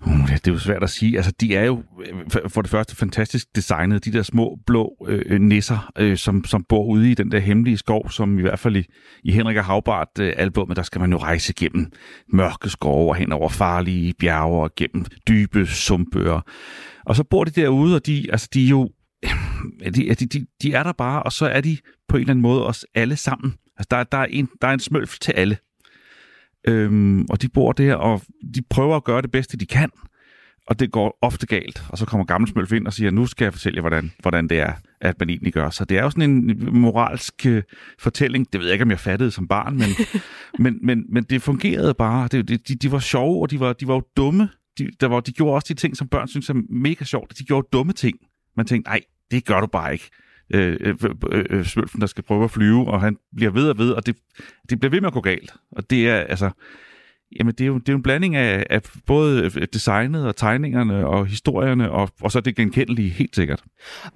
Uh, 0.07 0.29
det 0.29 0.49
er 0.49 0.53
jo 0.53 0.59
svært 0.59 0.83
at 0.83 0.91
sige. 0.91 1.17
Altså, 1.17 1.33
de 1.41 1.57
er 1.57 1.65
jo 1.65 1.83
øh, 2.07 2.41
for 2.49 2.63
det 2.63 2.71
første 2.71 2.97
fantastisk 2.97 3.57
designet. 3.57 4.05
De 4.05 4.13
der 4.13 4.23
små 4.23 4.59
blå 4.67 5.07
øh, 5.09 5.23
øh, 5.27 5.41
nisser, 5.41 5.93
øh, 5.99 6.17
som, 6.17 6.45
som 6.45 6.65
bor 6.69 6.85
ude 6.85 7.11
i 7.11 7.15
den 7.15 7.31
der 7.31 7.39
hemmelige 7.39 7.77
skov, 7.77 8.11
som 8.11 8.39
i 8.39 8.43
hvert 8.43 8.59
fald 8.59 8.77
i, 8.77 8.87
i 9.23 9.33
Henrik 9.33 9.57
og 9.57 9.65
Havbart 9.65 10.09
øh, 10.21 10.33
albumet, 10.37 10.77
der 10.77 10.83
skal 10.83 11.01
man 11.01 11.13
jo 11.13 11.19
rejse 11.19 11.53
gennem 11.53 11.93
mørke 12.29 12.71
skove 12.71 13.09
og 13.09 13.17
hen 13.17 13.33
over 13.33 13.49
farlige 13.49 14.15
bjerge 14.19 14.63
og 14.63 14.71
gennem 14.77 15.05
dybe 15.29 15.67
sumpøer. 15.67 16.41
Og 17.07 17.17
så 17.17 17.25
bor 17.25 17.45
de 17.45 17.51
derude, 17.51 17.97
og 17.97 18.07
de, 18.07 18.27
altså, 18.31 18.49
de 18.55 18.65
er 18.65 18.69
jo 18.69 18.91
de, 19.95 20.15
de, 20.15 20.27
de, 20.27 20.47
de 20.63 20.73
er 20.73 20.83
der 20.83 20.93
bare, 20.93 21.23
og 21.23 21.33
så 21.33 21.47
er 21.47 21.61
de 21.61 21.79
på 22.09 22.17
en 22.17 22.21
eller 22.21 22.31
anden 22.31 22.43
måde 22.43 22.67
også 22.67 22.87
alle 22.95 23.17
sammen. 23.17 23.55
Altså, 23.77 23.89
der, 23.91 24.05
der, 24.05 24.19
er, 24.19 24.27
en, 24.31 24.49
der 24.63 24.69
er 24.69 24.73
en 24.73 24.81
smølf 24.81 25.19
til 25.19 25.33
alle. 25.33 25.57
Øhm, 26.69 27.27
og 27.31 27.43
de 27.43 27.49
bor 27.49 27.73
der, 27.73 27.95
og 27.95 28.23
de 28.55 28.63
prøver 28.71 28.97
at 28.97 29.05
gøre 29.05 29.23
det 29.23 29.31
bedste, 29.31 29.57
de 29.57 29.67
kan. 29.67 29.91
Og 30.67 30.81
det 30.81 30.93
går 30.93 31.19
ofte 31.23 31.47
galt. 31.47 31.85
Og 31.89 31.99
så 31.99 32.07
kommer 32.07 32.25
gammel 32.25 32.51
smølf 32.51 32.73
ind 32.73 32.87
og 32.87 32.93
siger, 32.93 33.11
nu 33.11 33.27
skal 33.27 33.45
jeg 33.45 33.53
fortælle 33.53 33.77
jer, 33.77 33.81
hvordan, 33.81 34.13
hvordan 34.21 34.49
det 34.49 34.61
er, 34.61 34.73
at 35.01 35.21
man 35.21 35.31
egentlig 35.31 35.53
gør. 35.53 35.71
Så 35.71 35.85
det 35.85 35.99
er 35.99 36.03
jo 36.03 36.11
sådan 36.11 36.31
en 36.31 36.69
moralsk 36.79 37.35
uh, 37.49 37.59
fortælling. 37.99 38.53
Det 38.53 38.61
ved 38.61 38.67
jeg 38.67 38.73
ikke, 38.73 38.83
om 38.83 38.91
jeg 38.91 39.01
fattede 39.01 39.31
som 39.31 39.49
barn, 39.49 39.79
men, 39.79 39.89
men, 40.65 40.79
men, 40.83 41.05
men 41.09 41.25
det 41.25 41.43
fungerede 41.43 41.95
bare. 41.95 42.29
Det, 42.29 42.49
de, 42.49 42.57
de, 42.57 42.75
de 42.75 42.93
var 42.93 42.99
sjove, 42.99 43.43
og 43.43 43.51
de 43.51 43.61
var, 43.61 43.73
de 43.73 43.89
var 43.89 43.95
jo 43.95 44.03
dumme 44.17 44.49
de, 44.79 44.91
der 45.01 45.07
var, 45.07 45.21
de 45.21 45.33
gjorde 45.33 45.55
også 45.55 45.67
de 45.69 45.75
ting, 45.75 45.97
som 45.97 46.09
børn 46.09 46.29
synes 46.29 46.51
er 46.51 46.55
mega 46.69 47.05
sjovt. 47.05 47.39
De 47.39 47.45
gjorde 47.45 47.69
dumme 47.73 47.93
ting. 47.93 48.19
Man 48.57 48.67
tænkte, 48.67 48.91
nej, 48.91 49.01
det 49.31 49.45
gør 49.45 49.61
du 49.61 49.67
bare 49.67 49.93
ikke. 49.93 50.11
Øh, 50.55 50.77
øh, 50.81 50.95
øh, 51.05 51.11
øh, 51.31 51.45
øh 51.51 51.65
Svølfen, 51.65 52.01
der 52.01 52.07
skal 52.07 52.25
prøve 52.25 52.45
at 52.45 52.51
flyve, 52.51 52.87
og 52.87 53.01
han 53.01 53.17
bliver 53.37 53.51
ved 53.51 53.69
og 53.69 53.79
ved, 53.79 53.93
og 53.93 54.07
det, 54.07 54.17
det 54.71 54.81
bliver 54.81 54.91
ved 54.91 55.01
med 55.01 55.07
at 55.07 55.13
gå 55.13 55.21
galt. 55.21 55.55
Og 55.71 55.91
det 55.91 56.09
er, 56.09 56.17
altså, 56.17 56.51
Jamen, 57.39 57.55
det 57.55 57.61
er 57.65 57.67
jo, 57.67 57.79
det 57.79 57.89
er 57.89 57.93
jo 57.93 57.97
en 57.97 58.03
blanding 58.03 58.37
af, 58.37 58.67
af 58.71 58.83
både 59.07 59.51
designet 59.73 60.27
og 60.27 60.37
tegningerne 60.37 61.07
og 61.07 61.27
historierne, 61.27 61.91
og, 61.91 62.09
og 62.23 62.33
så 62.33 62.41
det 62.41 62.57
genkendelige, 62.57 63.11
helt 63.11 63.35
sikkert. 63.37 63.63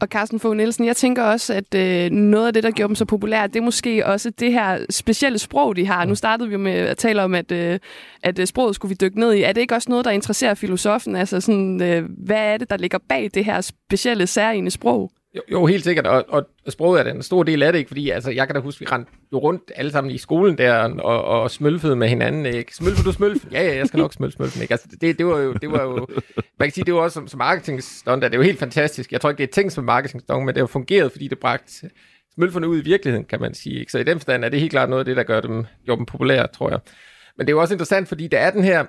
Og 0.01 0.09
Carsten 0.09 0.41
Fogh 0.41 0.57
Nielsen, 0.57 0.87
jeg 0.87 0.97
tænker 0.97 1.23
også, 1.23 1.55
at 1.55 1.75
øh, 1.75 2.11
noget 2.11 2.47
af 2.47 2.53
det, 2.53 2.63
der 2.63 2.71
gjorde 2.71 2.89
dem 2.89 2.95
så 2.95 3.05
populære, 3.05 3.47
det 3.47 3.57
er 3.57 3.61
måske 3.61 4.07
også 4.07 4.31
det 4.31 4.53
her 4.53 4.87
specielle 4.91 5.39
sprog, 5.39 5.77
de 5.77 5.87
har. 5.87 6.05
Nu 6.05 6.15
startede 6.15 6.49
vi 6.49 6.57
med 6.57 6.73
at 6.73 6.97
tale 6.97 7.23
om, 7.23 7.35
at, 7.35 7.53
øh, 7.53 7.79
at 8.23 8.39
øh, 8.39 8.47
sproget 8.47 8.75
skulle 8.75 8.91
vi 8.91 8.97
dykke 9.01 9.21
ned 9.21 9.35
i. 9.35 9.43
Er 9.43 9.53
det 9.53 9.61
ikke 9.61 9.75
også 9.75 9.91
noget, 9.91 10.05
der 10.05 10.11
interesserer 10.11 10.55
filosofen? 10.55 11.17
Altså, 11.17 11.41
sådan, 11.41 11.83
øh, 11.83 12.09
hvad 12.27 12.37
er 12.37 12.57
det, 12.57 12.71
der 12.71 12.77
ligger 12.77 12.99
bag 13.09 13.31
det 13.35 13.45
her 13.45 13.61
specielle, 13.61 14.27
særlige 14.27 14.71
sprog? 14.71 15.13
Jo, 15.37 15.41
jo, 15.53 15.67
helt 15.67 15.85
sikkert, 15.85 16.07
og, 16.07 16.25
og 16.29 16.47
sproget 16.69 17.07
er 17.07 17.13
en 17.13 17.23
stor 17.23 17.43
del 17.43 17.63
af 17.63 17.73
det, 17.73 17.79
ikke? 17.79 17.89
fordi 17.89 18.11
altså, 18.11 18.31
jeg 18.31 18.47
kan 18.47 18.55
da 18.55 18.61
huske, 18.61 18.81
vi 18.81 18.87
rendte 18.87 19.13
jo 19.33 19.39
rundt 19.39 19.73
alle 19.75 19.91
sammen 19.91 20.11
i 20.11 20.19
skolen 20.19 20.59
der, 20.59 21.01
og, 21.01 21.25
og 21.25 21.51
smølfede 21.51 21.97
med 21.97 22.09
hinanden, 22.09 22.47
ikke? 22.47 22.77
Smølfer 22.77 23.03
du 23.03 23.13
smølfen? 23.13 23.53
Ja, 23.53 23.63
ja, 23.63 23.77
jeg 23.77 23.87
skal 23.87 23.99
nok 23.99 24.13
smølfe 24.13 24.37
smølfen, 24.37 24.63
ikke? 24.63 24.75
Altså, 24.75 24.89
det, 25.01 25.19
det, 25.19 25.27
var 25.27 25.39
jo, 25.39 25.53
det 25.53 25.73
var 25.73 25.83
jo, 25.83 26.07
man 26.59 26.69
kan 26.69 26.73
sige, 26.73 26.85
det 26.85 26.95
var 26.95 27.01
også 27.01 27.15
som, 27.15 27.29
som 27.29 27.39
marketingstunt, 27.39 28.23
det 28.23 28.35
er 28.35 28.39
jo 28.39 28.43
helt 28.43 28.59
fantastisk. 28.59 29.13
Jeg 29.13 29.21
tror 29.21 29.31
ikke, 29.31 29.39
det 29.39 29.49
er 29.49 29.53
tænkt 29.53 29.73
som 29.73 29.85
marketingstunt, 29.85 30.45
men 30.45 30.55
det 30.55 30.61
har 30.61 30.67
fungeret, 30.67 31.13
fordi 31.13 31.29
det 31.29 31.39
bragte 31.39 31.91
smølferne 32.35 32.69
ud 32.69 32.79
i 32.79 32.85
virkeligheden, 32.85 33.27
kan 33.27 33.41
man 33.41 33.55
sige. 33.55 33.79
Ikke? 33.79 33.93
Så 33.93 33.99
i 33.99 34.05
den 34.05 34.19
forstand 34.19 34.45
er 34.45 34.49
det 34.49 34.61
helt 34.61 34.73
klart 34.73 34.89
noget 34.89 35.01
af 35.01 35.05
det, 35.05 35.17
der 35.17 35.23
gør 35.23 35.41
dem, 35.41 35.65
gjorde 35.85 35.99
dem 35.99 36.07
populære, 36.07 36.47
tror 36.47 36.71
jeg. 36.71 36.79
Men 37.37 37.47
det 37.47 37.53
er 37.53 37.57
jo 37.57 37.61
også 37.61 37.75
interessant, 37.75 38.09
fordi 38.09 38.27
der 38.27 38.39
er 38.39 38.51
den 38.51 38.65
her, 38.65 38.85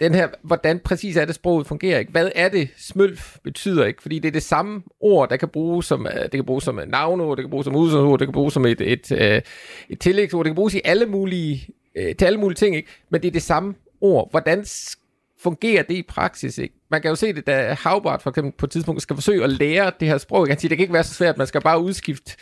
den 0.00 0.14
her, 0.14 0.28
hvordan 0.42 0.78
præcis 0.78 1.16
er 1.16 1.24
det, 1.24 1.34
sproget 1.34 1.66
fungerer, 1.66 1.98
ikke? 1.98 2.12
Hvad 2.12 2.30
er 2.34 2.48
det, 2.48 2.68
smølf 2.76 3.36
betyder, 3.44 3.86
ikke? 3.86 4.02
Fordi 4.02 4.18
det 4.18 4.28
er 4.28 4.32
det 4.32 4.42
samme 4.42 4.82
ord, 5.00 5.28
der 5.28 5.36
kan 5.36 5.48
bruges 5.48 5.86
som, 5.86 6.06
øh, 6.06 6.22
det 6.22 6.30
kan 6.30 6.44
bruges 6.44 6.64
som 6.64 6.78
øh, 6.78 6.88
navnord, 6.88 7.36
det 7.36 7.42
kan 7.42 7.50
bruges 7.50 7.64
som 7.64 7.76
udsagnsord, 7.76 8.18
det 8.18 8.26
kan 8.26 8.32
bruges 8.32 8.54
som 8.54 8.66
et, 8.66 8.80
et, 8.80 9.12
et, 9.12 9.42
et 9.88 9.98
tillægsord, 10.00 10.44
det 10.44 10.50
kan 10.50 10.54
bruges 10.54 10.74
i 10.74 10.80
alle 10.84 11.06
mulige, 11.06 11.66
til 12.18 12.24
alle 12.24 12.40
mulige 12.40 12.56
ting, 12.56 12.76
ikke? 12.76 12.88
Men 13.10 13.22
det 13.22 13.28
er 13.28 13.32
det 13.32 13.42
samme 13.42 13.74
ord. 14.00 14.30
Hvordan 14.30 14.64
fungerer 15.42 15.82
det 15.82 15.94
i 15.94 16.02
praksis, 16.02 16.58
ikke? 16.58 16.74
Man 16.90 17.02
kan 17.02 17.08
jo 17.08 17.14
se 17.14 17.32
det, 17.32 17.46
da 17.46 17.76
Havbart 17.80 18.22
for 18.22 18.30
eksempel 18.30 18.52
på 18.58 18.66
et 18.66 18.70
tidspunkt 18.70 19.02
skal 19.02 19.16
forsøge 19.16 19.44
at 19.44 19.50
lære 19.50 19.92
det 20.00 20.08
her 20.08 20.18
sprog. 20.18 20.48
Han 20.48 20.58
siger, 20.58 20.68
det 20.68 20.78
kan 20.78 20.82
ikke 20.82 20.94
være 20.94 21.04
så 21.04 21.14
svært, 21.14 21.38
man 21.38 21.46
skal 21.46 21.60
bare 21.60 21.82
udskifte 21.82 22.36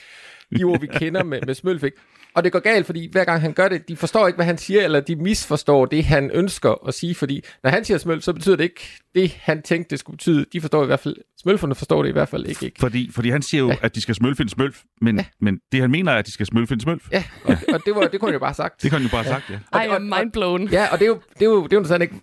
de 0.59 0.65
ord, 0.65 0.81
vi 0.81 0.87
kender 0.87 1.25
med, 1.25 1.41
med 1.47 1.55
smølf, 1.55 1.85
ikke? 1.85 1.97
Og 2.37 2.45
det 2.45 2.53
går 2.53 2.59
galt, 2.59 2.87
fordi 2.87 3.09
hver 3.13 3.25
gang 3.25 3.41
han 3.41 3.53
gør 3.53 3.69
det, 3.69 3.89
de 3.89 3.97
forstår 3.97 4.27
ikke, 4.27 4.37
hvad 4.37 4.47
han 4.47 4.59
siger, 4.59 4.83
eller 4.85 5.01
de 5.01 5.17
misforstår 5.17 5.87
det, 5.87 6.05
han 6.05 6.31
ønsker 6.31 6.89
at 6.89 6.95
sige, 6.95 7.15
fordi 7.15 7.45
når 7.63 7.71
han 7.71 7.85
siger 7.85 7.99
smøl, 7.99 8.23
så 8.23 8.33
betyder 8.33 8.57
det 8.57 8.65
ikke 8.65 8.81
det, 9.15 9.31
han 9.31 9.63
tænkte, 9.63 9.91
det 9.91 9.99
skulle 9.99 10.17
betyde. 10.17 10.47
De 10.53 10.61
forstår 10.61 10.83
i 10.83 10.87
hvert 10.87 11.01
fald, 11.01 11.17
smølferne 11.47 11.75
forstår 11.75 12.03
det 12.03 12.09
i 12.09 12.13
hvert 12.13 12.29
fald 12.29 12.47
ikke. 12.47 12.67
ikke. 12.67 12.81
Fordi, 12.81 13.11
fordi 13.13 13.31
han 13.31 13.43
siger 13.43 13.61
jo, 13.61 13.69
ja. 13.69 13.77
at 13.83 13.95
de 13.95 14.01
skal 14.01 14.15
smølfe 14.15 14.43
en 14.43 14.49
smølf, 14.49 14.83
men, 15.01 15.17
ja. 15.17 15.25
men 15.41 15.59
det 15.73 15.81
han 15.81 15.91
mener 15.91 16.13
er, 16.13 16.17
at 16.17 16.27
de 16.27 16.33
skal 16.33 16.47
smølfe 16.47 16.75
en 16.75 16.81
smølf. 16.81 17.09
Ja, 17.13 17.25
og, 17.45 17.57
og 17.75 17.81
det, 17.87 17.95
var, 17.95 18.01
det 18.07 18.21
kunne 18.21 18.29
han 18.29 18.33
jo 18.33 18.39
bare 18.39 18.49
have 18.49 18.55
sagt. 18.55 18.83
Det 18.83 18.91
kunne 18.91 18.99
han 18.99 19.07
jo 19.07 19.11
bare 19.11 19.25
have 19.25 19.35
sagt, 19.35 19.51
ja. 19.51 19.59
Og, 19.71 19.85
I 19.85 19.89
am 19.89 20.03
mind 20.03 20.33
blown. 20.33 20.69
Ja, 20.69 20.87
og 20.93 20.99
det 20.99 21.05
er 21.05 21.09
jo, 21.09 21.21
det 21.35 21.43
er 21.43 21.51
jo, 21.51 21.63
det 21.63 21.73
er 21.73 21.77
jo 21.77 21.85
sådan, 21.85 22.03
ikke, 22.03 22.15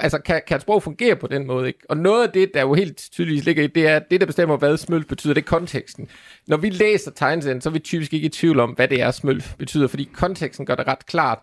altså 0.00 0.18
kan, 0.18 0.42
kan 0.46 0.56
et 0.56 0.62
sprog 0.62 0.82
fungere 0.82 1.16
på 1.16 1.26
den 1.26 1.46
måde, 1.46 1.66
ikke? 1.66 1.78
Og 1.88 1.96
noget 1.96 2.26
af 2.26 2.32
det, 2.32 2.50
der 2.54 2.60
jo 2.60 2.74
helt 2.74 3.08
tydeligt 3.12 3.44
ligger 3.44 3.62
i, 3.62 3.66
det 3.66 3.88
er, 3.88 3.98
det 3.98 4.20
der 4.20 4.26
bestemmer, 4.26 4.56
hvad 4.56 4.76
smølf 4.76 5.06
betyder, 5.06 5.34
det 5.34 5.40
er 5.40 5.46
konteksten. 5.46 6.08
Når 6.46 6.56
vi 6.56 6.70
læser 6.70 7.10
tegneserien, 7.10 7.60
så 7.60 7.68
er 7.68 7.72
vi 7.72 7.78
typisk 7.78 8.14
ikke 8.14 8.26
i 8.26 8.28
tvivl 8.28 8.60
om, 8.60 8.70
hvad 8.70 8.88
det 8.88 9.02
er, 9.02 9.10
smølf 9.10 9.54
betyder, 9.58 9.88
fordi 9.88 10.08
konteksten 10.12 10.66
gør 10.66 10.74
det 10.74 10.86
ret 10.86 11.06
klart, 11.06 11.38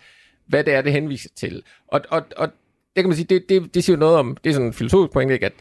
hvad 0.48 0.64
det 0.64 0.74
er, 0.74 0.82
det 0.82 0.92
henviser 0.92 1.30
til. 1.36 1.64
Og, 1.88 2.02
og, 2.10 2.26
og 2.38 2.48
det 2.96 3.04
kan 3.04 3.08
man 3.10 3.16
sige, 3.16 3.26
det, 3.26 3.50
det, 3.50 3.74
det 3.74 3.84
siger 3.84 3.96
jo 3.96 4.00
noget 4.00 4.18
om, 4.18 4.38
det 4.44 4.50
er 4.50 4.54
sådan 4.54 4.68
en 4.68 4.74
filosofisk 4.74 5.14
point, 5.14 5.32
ikke, 5.32 5.46
at 5.46 5.54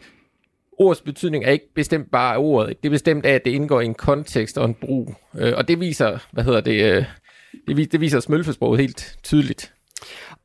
ords 0.79 1.01
betydning 1.01 1.45
er 1.45 1.51
ikke 1.51 1.75
bestemt 1.75 2.11
bare 2.11 2.35
af 2.35 2.39
ordet. 2.39 2.71
Ikke? 2.71 2.81
Det 2.83 2.89
er 2.89 2.91
bestemt 2.91 3.27
af, 3.27 3.33
at 3.33 3.45
det 3.45 3.51
indgår 3.51 3.81
i 3.81 3.85
en 3.85 3.95
kontekst 3.95 4.59
og 4.59 4.65
en 4.65 4.75
brug. 4.75 5.15
Øh, 5.39 5.53
og 5.57 5.69
det 5.69 5.81
viser, 5.81 6.19
hvad 6.33 6.45
hedder 6.45 6.61
det, 6.61 6.83
øh, 6.85 7.05
det, 7.69 7.93
det 7.93 8.01
viser 8.01 8.21
smølfesproget 8.21 8.81
helt 8.81 9.19
tydeligt. 9.23 9.73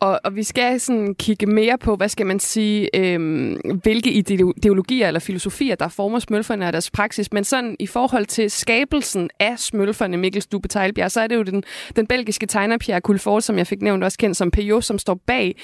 Og, 0.03 0.19
og 0.24 0.36
vi 0.36 0.43
skal 0.43 0.79
sådan 0.79 1.15
kigge 1.15 1.45
mere 1.45 1.77
på, 1.77 1.95
hvad 1.95 2.10
skal 2.10 2.25
man 2.25 2.39
sige, 2.39 2.89
øhm, 2.95 3.53
hvilke 3.83 4.12
ideologier 4.12 5.07
eller 5.07 5.19
filosofier, 5.19 5.75
der 5.75 5.88
former 5.88 6.19
smølferne 6.19 6.67
og 6.67 6.74
deres 6.74 6.91
praksis. 6.91 7.33
Men 7.33 7.43
sådan 7.43 7.75
i 7.79 7.88
forhold 7.88 8.25
til 8.25 8.51
skabelsen 8.51 9.29
af 9.39 9.60
smølferne, 9.60 10.17
Mikkel 10.17 10.41
Stube 10.41 10.67
Tejlbjerg, 10.67 11.12
så 11.12 11.22
er 11.22 11.27
det 11.27 11.36
jo 11.36 11.43
den, 11.43 11.63
den 11.95 12.07
belgiske 12.07 12.45
tegner 12.45 12.77
Pierre 12.77 13.00
Coulfort, 13.00 13.43
som 13.43 13.57
jeg 13.57 13.67
fik 13.67 13.81
nævnt 13.81 14.03
også 14.03 14.17
kendt 14.17 14.38
som 14.38 14.51
P.O., 14.51 14.81
som 14.81 15.00
står 15.00 15.19
bag. 15.27 15.55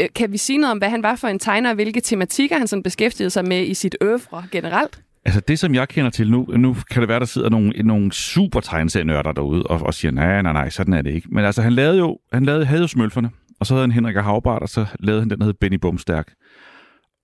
Øh, 0.00 0.08
kan 0.14 0.32
vi 0.32 0.36
sige 0.36 0.58
noget 0.58 0.72
om, 0.72 0.78
hvad 0.78 0.88
han 0.88 1.02
var 1.02 1.16
for 1.16 1.28
en 1.28 1.38
tegner, 1.38 1.70
og 1.70 1.74
hvilke 1.74 2.00
tematikker 2.00 2.58
han 2.58 2.66
sådan 2.66 2.82
beskæftigede 2.82 3.30
sig 3.30 3.44
med 3.48 3.66
i 3.66 3.74
sit 3.74 3.96
øvre 4.00 4.44
generelt? 4.52 5.00
Altså 5.24 5.40
det, 5.40 5.58
som 5.58 5.74
jeg 5.74 5.88
kender 5.88 6.10
til 6.10 6.30
nu, 6.30 6.46
nu 6.56 6.76
kan 6.90 7.00
det 7.00 7.08
være, 7.08 7.20
der 7.20 7.26
sidder 7.26 7.50
nogle, 7.50 7.72
nogle 7.84 8.12
super 8.12 8.60
tegneserienørder 8.60 9.32
derude 9.32 9.62
og, 9.62 9.80
og 9.82 9.94
siger, 9.94 10.12
nej, 10.12 10.42
nej, 10.42 10.52
nej, 10.52 10.70
sådan 10.70 10.94
er 10.94 11.02
det 11.02 11.14
ikke. 11.14 11.28
Men 11.30 11.44
altså, 11.44 11.62
han 11.62 11.72
lavede 11.72 11.98
jo, 11.98 12.18
han 12.32 12.44
lavede, 12.44 12.64
havde 12.64 12.80
jo 12.80 12.86
smølferne, 12.86 13.30
og 13.60 13.66
så 13.66 13.74
havde 13.74 13.82
han 13.82 13.92
Henrik 13.92 14.16
Havbart, 14.16 14.62
og 14.62 14.68
så 14.68 14.86
lavede 15.00 15.22
han 15.22 15.30
den, 15.30 15.38
der 15.38 15.44
hed 15.44 15.54
Benny 15.54 15.76
Bumstærk. 15.76 16.32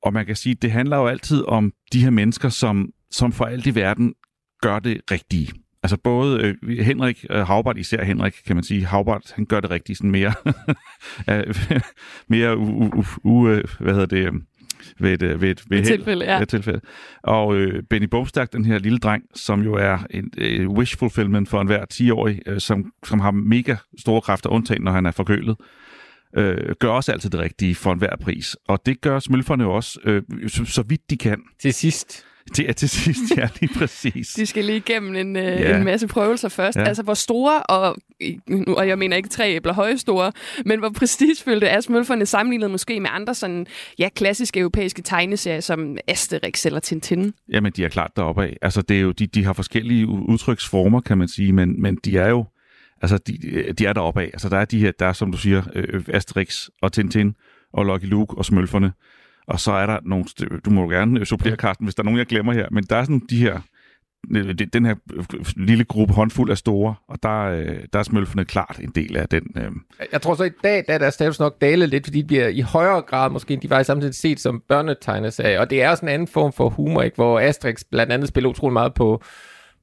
Og 0.02 0.12
man 0.12 0.26
kan 0.26 0.36
sige, 0.36 0.54
det 0.54 0.70
handler 0.70 0.96
jo 0.96 1.06
altid 1.06 1.44
om 1.44 1.72
de 1.92 2.02
her 2.02 2.10
mennesker, 2.10 2.48
som, 2.48 2.90
som 3.10 3.32
for 3.32 3.44
alt 3.44 3.66
i 3.66 3.74
verden 3.74 4.14
gør 4.62 4.78
det 4.78 5.00
rigtige. 5.10 5.48
Altså 5.82 5.96
både 5.96 6.56
øh, 6.62 6.78
Henrik 6.78 7.24
øh, 7.30 7.46
Havbart, 7.46 7.78
især 7.78 8.04
Henrik, 8.04 8.32
kan 8.46 8.56
man 8.56 8.64
sige, 8.64 8.86
Havbart, 8.86 9.32
han 9.34 9.46
gør 9.46 9.60
det 9.60 9.70
rigtige 9.70 9.96
sådan 9.96 10.10
mere, 10.10 10.32
mere 12.34 12.58
u, 12.58 12.84
u, 12.84 13.04
u, 13.24 13.48
øh, 13.48 13.64
hvad 13.80 13.92
hedder 13.92 14.06
det, 14.06 14.42
ved 14.98 15.22
et, 15.22 15.40
ved 15.40 15.50
et, 15.50 15.64
ved 15.70 15.78
et 15.78 15.86
tilfælde, 15.86 16.24
ja. 16.24 16.42
et 16.42 16.48
tilfælde. 16.48 16.80
Og 17.22 17.56
øh, 17.56 17.82
Benny 17.82 18.06
Bogstærk, 18.06 18.52
den 18.52 18.64
her 18.64 18.78
lille 18.78 18.98
dreng, 18.98 19.24
som 19.34 19.62
jo 19.62 19.74
er 19.74 19.98
en 20.10 20.30
øh, 20.38 20.70
wish 20.70 20.98
fulfillment 20.98 21.48
for 21.48 21.60
enhver 21.60 21.84
10-årig, 21.92 22.40
øh, 22.46 22.60
som, 22.60 22.92
som 23.04 23.20
har 23.20 23.30
mega 23.30 23.76
store 23.98 24.20
kræfter, 24.20 24.50
undtagen 24.50 24.82
når 24.82 24.92
han 24.92 25.06
er 25.06 25.10
forkølet. 25.10 25.56
Øh, 26.36 26.74
gør 26.80 26.88
også 26.88 27.12
altid 27.12 27.30
det 27.30 27.40
rigtige 27.40 27.74
for 27.74 27.92
enhver 27.92 28.16
pris. 28.20 28.56
Og 28.68 28.86
det 28.86 29.00
gør 29.00 29.18
smølferne 29.18 29.64
jo 29.64 29.72
også, 29.72 29.98
øh, 30.04 30.22
så, 30.48 30.64
så 30.64 30.82
vidt 30.82 31.10
de 31.10 31.16
kan. 31.16 31.38
Til 31.62 31.74
sidst. 31.74 32.24
Det 32.56 32.68
er 32.68 32.72
til 32.72 32.88
sidst, 32.88 33.36
ja, 33.36 33.48
lige 33.60 33.74
præcis. 33.78 34.28
De 34.38 34.46
skal 34.46 34.64
lige 34.64 34.76
igennem 34.76 35.14
en, 35.16 35.36
øh, 35.36 35.42
Ja. 35.44 35.76
en 35.76 35.84
masse 35.84 36.06
prøvelser 36.08 36.48
først. 36.48 36.78
Ja. 36.78 36.84
Altså, 36.84 37.02
hvor 37.02 37.14
store, 37.14 37.62
og, 37.62 37.96
nu- 38.48 38.74
og 38.74 38.88
jeg 38.88 38.98
mener 38.98 39.16
ikke 39.16 39.28
tre 39.28 39.50
æbler 39.54 39.72
høje 39.72 39.98
store, 39.98 40.32
men 40.66 40.78
hvor 40.78 40.88
prestigefyldte 40.90 41.66
er 41.66 41.80
smølferne 41.80 42.26
sammenlignet 42.26 42.70
måske 42.70 43.00
med 43.00 43.10
andre 43.12 43.34
sådan, 43.34 43.66
ja, 43.98 44.08
klassiske 44.16 44.60
europæiske 44.60 45.02
tegneserier 45.02 45.60
som 45.60 45.96
Asterix 46.08 46.66
eller 46.66 46.80
Tintin. 46.80 47.32
Jamen, 47.52 47.72
de 47.76 47.84
er 47.84 47.88
klart 47.88 48.10
deroppe 48.16 48.42
af. 48.42 48.56
Altså, 48.62 48.82
det 48.82 48.96
er 48.96 49.00
jo, 49.00 49.12
de, 49.12 49.26
de 49.26 49.44
har 49.44 49.52
forskellige 49.52 50.06
udtryksformer, 50.08 51.00
kan 51.00 51.18
man 51.18 51.28
sige, 51.28 51.52
men, 51.52 51.82
men 51.82 51.98
de 52.04 52.18
er 52.18 52.28
jo, 52.28 52.44
altså, 53.02 53.18
de, 53.18 53.72
de 53.78 53.86
er 53.86 53.92
deroppe 53.92 54.20
af. 54.22 54.30
Altså, 54.32 54.48
der 54.48 54.58
er 54.58 54.64
de 54.64 54.78
her, 54.78 54.92
der 54.98 55.06
er, 55.06 55.12
som 55.12 55.32
du 55.32 55.38
siger, 55.38 55.62
øh, 55.74 56.02
Asterix 56.08 56.68
og 56.82 56.92
Tintin 56.92 57.34
og 57.72 57.86
Lucky 57.86 58.04
Luke 58.04 58.38
og 58.38 58.44
Smølferne. 58.44 58.92
Og 59.46 59.60
så 59.60 59.72
er 59.72 59.86
der 59.86 59.98
nogle, 60.04 60.24
du 60.64 60.70
må 60.70 60.82
jo 60.82 60.88
gerne 60.88 61.20
øh, 61.20 61.26
supplere, 61.26 61.56
Carsten, 61.56 61.86
hvis 61.86 61.94
der 61.94 62.02
er 62.02 62.04
nogen, 62.04 62.18
jeg 62.18 62.26
glemmer 62.26 62.52
her, 62.52 62.66
men 62.70 62.84
der 62.84 62.96
er 62.96 63.04
sådan 63.04 63.22
de 63.30 63.36
her, 63.36 63.60
øh, 64.36 64.54
den 64.72 64.84
her 64.84 64.94
øh, 65.14 65.24
lille 65.56 65.84
gruppe 65.84 66.14
håndfuld 66.14 66.50
af 66.50 66.58
store, 66.58 66.94
og 67.08 67.22
der, 67.22 67.48
der 67.92 67.98
er 67.98 68.02
Smølferne 68.02 68.44
klart 68.44 68.80
en 68.82 68.90
del 68.94 69.16
af 69.16 69.28
den. 69.28 69.42
Øh, 69.56 69.70
Jeg 70.12 70.22
tror 70.22 70.34
så 70.34 70.44
i 70.44 70.50
dag, 70.64 70.84
der 70.86 70.94
er 70.94 70.98
deres 70.98 71.14
status 71.14 71.40
nok 71.40 71.60
dalet 71.60 71.88
lidt, 71.88 72.06
fordi 72.06 72.22
de 72.22 72.26
bliver 72.26 72.48
i 72.48 72.60
højere 72.60 73.02
grad 73.02 73.30
måske, 73.30 73.54
end 73.54 73.60
de 73.60 73.70
var 73.70 73.80
i 73.80 73.84
samtidig 73.84 74.14
set 74.14 74.40
som 74.40 74.62
børnetegneserie. 74.68 75.60
Og 75.60 75.70
det 75.70 75.82
er 75.82 75.90
også 75.90 76.04
en 76.04 76.08
anden 76.08 76.28
form 76.28 76.52
for 76.52 76.68
humor, 76.68 77.02
ikke? 77.02 77.14
hvor 77.14 77.40
Asterix 77.40 77.82
blandt 77.90 78.12
andet 78.12 78.28
spiller 78.28 78.50
utrolig 78.50 78.72
meget 78.72 78.94
på, 78.94 79.22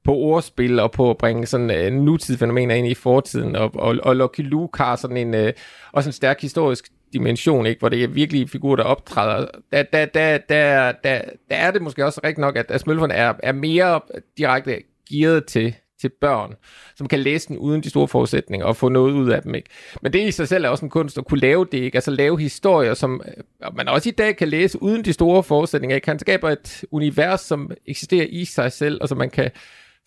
på 0.04 0.14
ordspil 0.14 0.80
og 0.80 0.92
på 0.92 1.10
at 1.10 1.18
bringe 1.18 1.46
sådan 1.46 1.70
uh, 1.70 2.02
nutidsfænomener 2.02 2.74
ind 2.74 2.86
i 2.86 2.94
fortiden. 2.94 3.56
Og, 3.56 3.70
og, 3.74 3.96
og 4.02 4.16
Lucky 4.16 4.40
Luke 4.40 4.82
har 4.82 4.96
sådan 4.96 5.16
en, 5.16 5.34
uh, 5.34 5.50
også 5.92 6.08
en 6.08 6.12
stærk 6.12 6.40
historisk 6.40 6.90
dimension, 7.12 7.66
ikke? 7.66 7.78
hvor 7.78 7.88
det 7.88 8.04
er 8.04 8.08
virkelig 8.08 8.50
figurer, 8.50 8.76
der 8.76 8.84
optræder. 8.84 9.46
Der, 9.72 9.82
der, 9.82 10.04
der, 10.04 10.38
der, 10.38 10.92
der, 10.92 11.20
der 11.50 11.56
er 11.56 11.70
det 11.70 11.82
måske 11.82 12.06
også 12.06 12.20
rigtigt 12.24 12.38
nok, 12.38 12.56
at, 12.56 12.70
at 12.70 12.80
Smølferne 12.80 13.14
er, 13.14 13.34
er 13.42 13.52
mere 13.52 14.00
direkte 14.38 14.82
gearet 15.10 15.44
til, 15.44 15.74
til 16.00 16.10
børn, 16.20 16.54
som 16.96 17.08
kan 17.08 17.18
læse 17.18 17.48
den 17.48 17.58
uden 17.58 17.82
de 17.82 17.90
store 17.90 18.08
forudsætninger 18.08 18.66
og 18.66 18.76
få 18.76 18.88
noget 18.88 19.12
ud 19.12 19.30
af 19.30 19.42
dem. 19.42 19.54
Ikke? 19.54 19.68
Men 20.02 20.12
det 20.12 20.28
i 20.28 20.30
sig 20.30 20.48
selv 20.48 20.64
er 20.64 20.68
også 20.68 20.84
en 20.84 20.90
kunst 20.90 21.18
at 21.18 21.24
kunne 21.24 21.40
lave 21.40 21.66
det, 21.72 21.78
ikke? 21.78 21.96
altså 21.96 22.10
lave 22.10 22.40
historier, 22.40 22.94
som 22.94 23.22
øh, 23.28 23.76
man 23.76 23.88
også 23.88 24.08
i 24.08 24.12
dag 24.12 24.36
kan 24.36 24.48
læse 24.48 24.82
uden 24.82 25.04
de 25.04 25.12
store 25.12 25.42
forudsætninger. 25.42 25.96
Ikke? 25.96 26.08
Han 26.08 26.18
skaber 26.18 26.50
et 26.50 26.84
univers, 26.90 27.40
som 27.40 27.70
eksisterer 27.86 28.26
i 28.30 28.44
sig 28.44 28.72
selv, 28.72 28.98
og 29.02 29.08
som 29.08 29.18
man 29.18 29.30
kan 29.30 29.50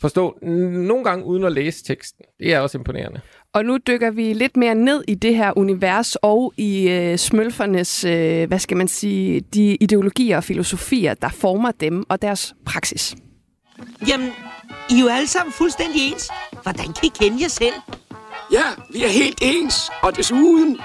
forstå 0.02 0.38
nogle 0.42 1.04
gange 1.04 1.26
uden 1.26 1.44
at 1.44 1.52
læse 1.52 1.84
teksten. 1.84 2.26
Det 2.40 2.54
er 2.54 2.60
også 2.60 2.78
imponerende. 2.78 3.22
Og 3.54 3.66
nu 3.66 3.78
dykker 3.78 4.12
vi 4.12 4.34
lidt 4.34 4.58
mere 4.58 4.76
ned 4.76 5.04
i 5.08 5.16
det 5.16 5.36
her 5.36 5.58
univers 5.58 6.16
og 6.16 6.54
i 6.58 6.90
øh, 6.90 7.18
smølfernes, 7.18 8.04
øh, 8.04 8.48
hvad 8.48 8.60
skal 8.60 8.78
man 8.78 8.88
sige, 8.88 9.40
de 9.40 9.76
ideologier 9.76 10.38
og 10.38 10.44
filosofier, 10.44 11.14
der 11.14 11.30
former 11.30 11.72
dem 11.72 12.04
og 12.10 12.22
deres 12.22 12.56
praksis. 12.66 13.16
Jamen, 14.08 14.28
I 14.90 14.94
er 14.94 15.00
jo 15.00 15.08
alle 15.08 15.28
sammen 15.28 15.54
fuldstændig 15.54 16.12
ens. 16.12 16.30
Hvordan 16.64 16.86
kan 16.86 17.04
I 17.04 17.12
kende 17.20 17.38
jer 17.42 17.48
selv? 17.48 17.74
Ja, 18.52 18.64
vi 18.94 19.04
er 19.04 19.08
helt 19.08 19.40
ens, 19.42 19.76
og 20.02 20.18
desuden, 20.18 20.78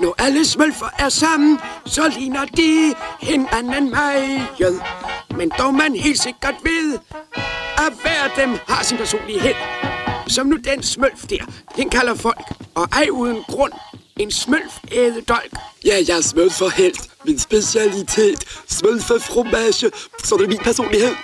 når 0.00 0.14
alle 0.18 0.44
smølfer 0.44 0.86
er 0.98 1.08
sammen, 1.08 1.58
så 1.86 2.08
ligner 2.18 2.44
de 2.44 2.94
hinanden 3.20 3.90
meget. 3.90 4.48
Men 5.36 5.52
dog 5.58 5.74
man 5.74 5.94
helt 5.94 6.22
sikkert 6.22 6.54
ved, 6.62 6.98
at 7.76 7.92
hver 8.02 8.22
af 8.24 8.30
dem 8.36 8.58
har 8.68 8.82
sin 8.82 8.96
personlighed. 8.96 9.54
Som 10.26 10.46
nu 10.46 10.56
den 10.56 10.82
smølf 10.82 11.26
der, 11.30 11.44
den 11.76 11.90
kalder 11.90 12.14
folk, 12.14 12.52
og 12.74 12.88
ej 12.92 13.08
uden 13.10 13.42
grund, 13.48 13.72
en 14.16 14.30
smølf 14.30 14.72
ædedolk. 14.92 15.52
Ja, 15.84 15.96
jeg 16.08 16.16
er 16.16 16.20
smølferhelt. 16.20 17.10
Min 17.24 17.38
specialitet. 17.38 18.44
Smølfefromage. 18.68 19.90
Så 20.24 20.36
det 20.36 20.44
er 20.44 20.48
min 20.48 20.58
personlighed. 20.58 21.14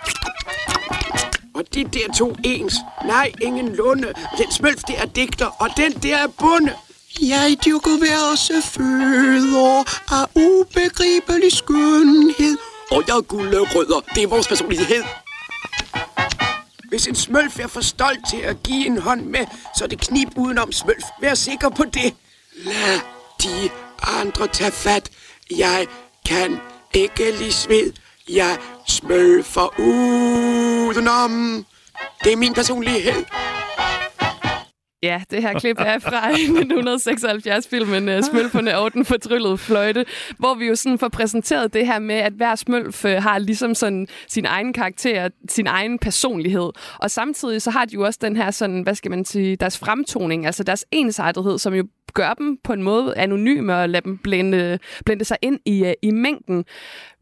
Og 1.55 1.65
de 1.75 1.85
der 1.85 2.13
to 2.19 2.37
ens. 2.45 2.75
Nej, 3.05 3.33
ingen 3.41 3.69
lunde. 3.77 4.13
Den 4.39 4.53
smølf 4.53 4.83
der 4.83 4.95
er 4.97 5.07
digter, 5.07 5.47
og 5.47 5.69
den 5.77 5.93
der 5.93 6.17
er 6.17 6.27
bunde. 6.27 6.73
Jeg 7.19 7.57
dyrker 7.65 8.01
værelse 8.01 8.63
føder 8.63 9.85
af 10.13 10.27
ubegribelig 10.35 11.53
skønhed. 11.53 12.59
Og 12.91 13.03
jeg 13.09 13.17
er 13.17 13.21
gulerødder. 13.21 14.01
Det 14.15 14.23
er 14.23 14.27
vores 14.27 14.49
personlighed. 14.49 15.05
Hvis 16.89 17.07
en 17.07 17.15
smølf 17.15 17.59
er 17.59 17.67
for 17.67 17.81
stolt 17.81 18.29
til 18.31 18.37
at 18.37 18.63
give 18.63 18.87
en 18.87 18.99
hånd 18.99 19.23
med, 19.23 19.47
så 19.77 19.85
er 19.85 19.89
det 19.89 20.01
knip 20.01 20.29
udenom 20.37 20.73
smølf. 20.73 21.05
Vær 21.21 21.35
sikker 21.35 21.69
på 21.69 21.85
det. 21.85 22.15
Lad 22.57 23.01
de 23.43 23.71
andre 24.03 24.47
tage 24.49 24.73
fat. 24.73 25.11
Jeg 25.51 25.87
kan 26.27 26.61
ikke 26.95 27.31
lide 27.39 27.53
sved. 27.53 27.93
Jeg 28.29 28.59
smølfer 28.87 29.81
udenom. 29.81 31.67
Det 32.25 32.33
er 32.33 32.37
min 32.37 32.55
personlighed. 32.55 33.25
Ja, 35.03 35.23
det 35.31 35.43
her 35.43 35.59
klip 35.59 35.77
er 35.79 35.99
fra 35.99 36.31
1976-filmen 36.31 38.09
uh, 38.09 38.25
Smølferne 38.25 38.79
og 38.79 38.93
den 38.93 39.05
fortryllede 39.05 39.59
fløjte, 39.59 40.05
hvor 40.39 40.55
vi 40.55 40.67
jo 40.67 40.75
sådan 40.75 40.99
får 40.99 41.09
præsenteret 41.09 41.75
det 41.75 41.87
her 41.87 41.99
med, 41.99 42.15
at 42.15 42.33
hver 42.33 42.55
smølf 42.55 43.05
uh, 43.05 43.11
har 43.11 43.39
ligesom 43.39 43.75
sådan 43.75 44.07
sin 44.29 44.47
egen 44.47 44.73
karakter, 44.73 45.29
sin 45.49 45.67
egen 45.67 45.99
personlighed. 45.99 46.71
Og 46.99 47.11
samtidig 47.11 47.63
så 47.63 47.71
har 47.71 47.85
de 47.85 47.95
jo 47.95 48.03
også 48.03 48.19
den 48.23 48.37
her 48.37 48.51
sådan, 48.51 48.83
hvad 48.83 48.95
skal 48.95 49.11
man 49.11 49.25
sige, 49.25 49.57
deres 49.57 49.79
fremtoning, 49.79 50.47
altså 50.47 50.65
deres 50.65 50.85
ensartethed, 50.93 51.59
som 51.59 51.75
jo 51.75 51.85
gør 52.15 52.35
dem 52.35 52.59
på 52.65 52.73
en 52.73 52.83
måde 52.83 53.17
anonyme 53.17 53.77
og 53.77 53.89
lade 53.89 54.05
dem 54.05 54.19
blende, 54.19 54.79
blende 55.05 55.25
sig 55.25 55.37
ind 55.43 55.59
i, 55.67 55.83
uh, 55.83 55.93
i 56.03 56.11
mængden. 56.11 56.65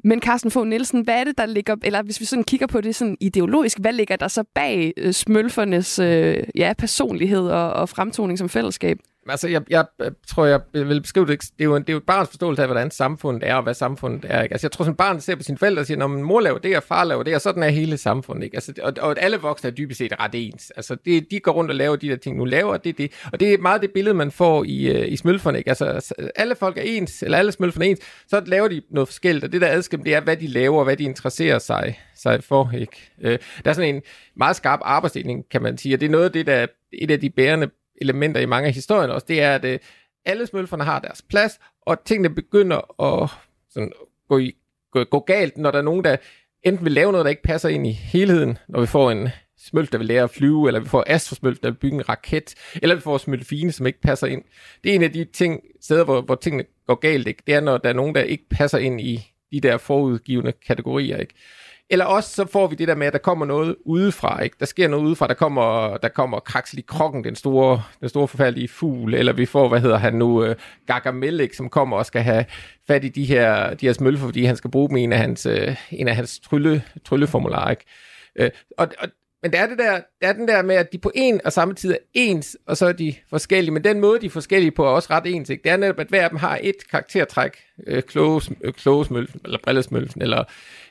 Men 0.04 0.20
Carsten 0.22 0.50
Fogh 0.50 0.68
Nielsen, 0.68 1.00
hvad 1.00 1.20
er 1.20 1.24
det, 1.24 1.38
der 1.38 1.46
ligger, 1.46 1.76
eller 1.82 2.02
hvis 2.02 2.20
vi 2.20 2.24
sådan 2.24 2.44
kigger 2.44 2.66
på 2.66 2.80
det 2.80 2.94
sådan 2.94 3.16
ideologisk, 3.20 3.78
hvad 3.78 3.92
ligger 3.92 4.16
der 4.16 4.28
så 4.28 4.44
bag 4.54 4.92
øh, 4.96 5.12
smølfernes 5.12 5.98
øh, 5.98 6.44
ja, 6.54 6.72
personlighed 6.78 7.48
og, 7.48 7.72
og 7.72 7.88
fremtoning 7.88 8.38
som 8.38 8.48
fællesskab? 8.48 8.98
Altså, 9.30 9.48
jeg, 9.48 9.62
jeg, 9.70 9.84
jeg 9.98 10.12
tror, 10.28 10.44
jeg 10.44 10.60
vil 10.72 11.00
beskrive 11.00 11.26
det. 11.26 11.40
Det 11.40 11.50
er 11.58 11.64
jo, 11.64 11.76
en, 11.76 11.82
det 11.82 11.88
er 11.88 11.92
jo 11.92 11.98
et 11.98 12.06
barns 12.06 12.28
forståelse 12.28 12.62
af, 12.62 12.68
hvordan 12.68 12.90
samfundet 12.90 13.48
er, 13.48 13.54
og 13.54 13.62
hvad 13.62 13.74
samfundet 13.74 14.24
er. 14.28 14.42
Ikke? 14.42 14.52
Altså, 14.52 14.66
jeg 14.66 14.72
tror, 14.72 14.82
sådan 14.82 14.92
et 14.92 14.96
barn 14.96 15.20
ser 15.20 15.36
på 15.36 15.42
sine 15.42 15.58
forældre 15.58 15.82
og 15.82 15.86
siger, 15.86 15.98
når 15.98 16.06
min 16.06 16.22
mor 16.22 16.40
laver 16.40 16.58
det, 16.58 16.76
og 16.76 16.82
far 16.82 17.04
laver 17.04 17.22
det, 17.22 17.34
og 17.34 17.40
sådan 17.40 17.62
er 17.62 17.68
hele 17.68 17.96
samfundet. 17.96 18.44
Ikke? 18.44 18.56
Altså, 18.56 18.72
og, 18.82 18.92
og 19.00 19.16
alle 19.18 19.36
voksne 19.36 19.70
er 19.70 19.74
dybest 19.74 19.98
set 19.98 20.12
ret 20.20 20.30
ens. 20.34 20.70
Altså, 20.70 20.96
det, 21.04 21.30
de 21.30 21.40
går 21.40 21.52
rundt 21.52 21.70
og 21.70 21.76
laver 21.76 21.96
de 21.96 22.08
der 22.08 22.16
ting, 22.16 22.36
nu 22.36 22.44
laver, 22.44 22.76
det 22.76 22.98
det. 22.98 23.12
Og 23.32 23.40
det 23.40 23.54
er 23.54 23.58
meget 23.58 23.82
det 23.82 23.90
billede, 23.90 24.14
man 24.14 24.30
får 24.30 24.64
i, 24.64 24.86
øh, 24.86 25.12
i 25.12 25.16
smølferne. 25.16 25.58
Ikke? 25.58 25.70
Altså, 25.70 26.14
alle 26.36 26.54
folk 26.54 26.78
er 26.78 26.82
ens, 26.82 27.22
eller 27.22 27.38
alle 27.38 27.52
smølferne 27.52 27.86
er 27.86 27.90
ens, 27.90 28.00
så 28.28 28.42
laver 28.46 28.68
de 28.68 28.82
noget 28.90 29.08
forskelligt, 29.08 29.44
og 29.44 29.52
det 29.52 29.60
der 29.60 29.68
adskiller, 29.68 30.04
det 30.04 30.14
er, 30.14 30.20
hvad 30.20 30.36
de 30.36 30.46
laver, 30.46 30.78
og 30.78 30.84
hvad 30.84 30.96
de 30.96 31.04
interesserer 31.04 31.58
sig, 31.58 32.00
sig 32.16 32.44
for. 32.44 32.70
Ikke? 32.74 33.10
Øh, 33.20 33.38
der 33.64 33.70
er 33.70 33.74
sådan 33.74 33.94
en 33.94 34.02
meget 34.36 34.56
skarp 34.56 34.80
arbejdsdeling, 34.82 35.44
kan 35.50 35.62
man 35.62 35.78
sige, 35.78 35.96
og 35.96 36.00
det 36.00 36.06
er 36.06 36.10
noget 36.10 36.24
af 36.24 36.32
det, 36.32 36.46
der 36.46 36.54
er 36.54 36.66
et 36.92 37.10
af 37.10 37.20
de 37.20 37.30
bærende 37.30 37.70
elementer 38.00 38.40
i 38.40 38.46
mange 38.46 38.66
af 38.66 38.72
historierne 38.72 39.12
også, 39.12 39.26
det 39.28 39.42
er, 39.42 39.54
at 39.54 39.64
øh, 39.64 39.78
alle 40.24 40.46
smølferne 40.46 40.84
har 40.84 40.98
deres 40.98 41.22
plads, 41.22 41.58
og 41.82 42.04
tingene 42.04 42.34
begynder 42.34 43.02
at 43.02 43.30
sådan, 43.70 43.92
gå, 44.28 44.38
i, 44.38 44.52
gå, 44.92 45.04
gå 45.04 45.20
galt, 45.20 45.58
når 45.58 45.70
der 45.70 45.78
er 45.78 45.82
nogen, 45.82 46.04
der 46.04 46.16
enten 46.62 46.84
vil 46.84 46.92
lave 46.92 47.12
noget, 47.12 47.24
der 47.24 47.30
ikke 47.30 47.42
passer 47.42 47.68
ind 47.68 47.86
i 47.86 47.92
helheden, 47.92 48.58
når 48.68 48.80
vi 48.80 48.86
får 48.86 49.10
en 49.10 49.28
smølf, 49.58 49.90
der 49.90 49.98
vil 49.98 50.06
lære 50.06 50.22
at 50.22 50.30
flyve, 50.30 50.68
eller 50.68 50.80
vi 50.80 50.88
får 50.88 51.04
astrosmølf, 51.06 51.58
der 51.58 51.70
vil 51.70 51.76
bygge 51.76 51.94
en 51.94 52.08
raket, 52.08 52.54
eller 52.82 52.94
vi 52.94 53.00
får 53.00 53.18
smølfine, 53.18 53.72
som 53.72 53.86
ikke 53.86 54.00
passer 54.00 54.26
ind. 54.26 54.42
Det 54.84 54.90
er 54.90 54.94
en 54.94 55.02
af 55.02 55.12
de 55.12 55.24
ting, 55.24 55.62
steder, 55.80 56.04
hvor, 56.04 56.20
hvor 56.20 56.34
tingene 56.34 56.64
går 56.86 56.94
galt, 56.94 57.28
ikke? 57.28 57.42
det 57.46 57.54
er, 57.54 57.60
når 57.60 57.78
der 57.78 57.88
er 57.88 57.92
nogen, 57.92 58.14
der 58.14 58.22
ikke 58.22 58.48
passer 58.50 58.78
ind 58.78 59.00
i 59.00 59.32
de 59.52 59.60
der 59.60 59.76
forudgivende 59.76 60.52
kategorier. 60.52 61.16
Ikke? 61.16 61.34
Eller 61.90 62.04
også 62.04 62.30
så 62.30 62.46
får 62.46 62.66
vi 62.66 62.74
det 62.74 62.88
der 62.88 62.94
med, 62.94 63.06
at 63.06 63.12
der 63.12 63.18
kommer 63.18 63.46
noget 63.46 63.76
udefra, 63.84 64.42
ikke? 64.42 64.56
Der 64.60 64.66
sker 64.66 64.88
noget 64.88 65.04
udefra, 65.04 65.26
der 65.26 65.34
kommer, 65.34 65.96
der 65.96 66.08
kommer 66.08 66.40
Kraxli 66.40 66.84
Krokken, 66.88 67.24
den 67.24 67.36
store, 67.36 67.82
den 68.00 68.08
store 68.08 68.28
forfærdelige 68.28 68.68
fugl, 68.68 69.14
eller 69.14 69.32
vi 69.32 69.46
får, 69.46 69.68
hvad 69.68 69.80
hedder 69.80 69.96
han 69.96 70.14
nu, 70.14 70.44
øh, 70.44 70.50
uh, 70.50 70.56
Gargamel, 70.86 71.40
ikke? 71.40 71.56
som 71.56 71.68
kommer 71.68 71.96
og 71.96 72.06
skal 72.06 72.22
have 72.22 72.44
fat 72.86 73.04
i 73.04 73.08
de 73.08 73.24
her, 73.24 73.74
de 73.74 73.86
her 73.86 73.92
smølfer, 73.92 74.26
fordi 74.26 74.44
han 74.44 74.56
skal 74.56 74.70
bruge 74.70 74.88
dem 74.88 74.96
i 74.96 75.02
en 75.02 75.12
af 75.12 75.18
hans, 75.18 75.46
uh, 75.46 75.74
en 75.90 76.08
af 76.08 76.16
hans 76.16 76.40
trylle, 76.40 76.82
trylleformularer, 77.04 77.70
ikke? 77.70 77.84
Uh, 78.40 78.46
og, 78.78 78.88
og, 78.98 79.08
men 79.42 79.52
der 79.52 79.58
er, 79.58 79.66
det 79.66 79.78
der, 79.78 80.00
der 80.22 80.28
er 80.28 80.32
den 80.32 80.48
der 80.48 80.62
med, 80.62 80.74
at 80.74 80.92
de 80.92 80.98
på 80.98 81.10
en 81.14 81.40
og 81.44 81.52
samme 81.52 81.74
tid 81.74 81.92
er 81.92 81.96
ens, 82.14 82.56
og 82.66 82.76
så 82.76 82.86
er 82.86 82.92
de 82.92 83.14
forskellige. 83.30 83.72
Men 83.72 83.84
den 83.84 84.00
måde, 84.00 84.20
de 84.20 84.26
er 84.26 84.30
forskellige 84.30 84.70
på, 84.70 84.84
er 84.84 84.88
også 84.88 85.08
ret 85.10 85.26
ens. 85.26 85.50
Ikke? 85.50 85.62
Det 85.62 85.72
er 85.72 85.76
netop, 85.76 86.00
at 86.00 86.06
hver 86.06 86.22
af 86.24 86.30
dem 86.30 86.38
har 86.38 86.58
et 86.62 86.76
karaktertræk. 86.90 87.52
Øh, 87.86 88.02
kloges, 88.02 88.50
øh, 88.64 89.26
eller 89.44 89.58
brillesmølfen, 89.64 90.22
eller, 90.22 90.44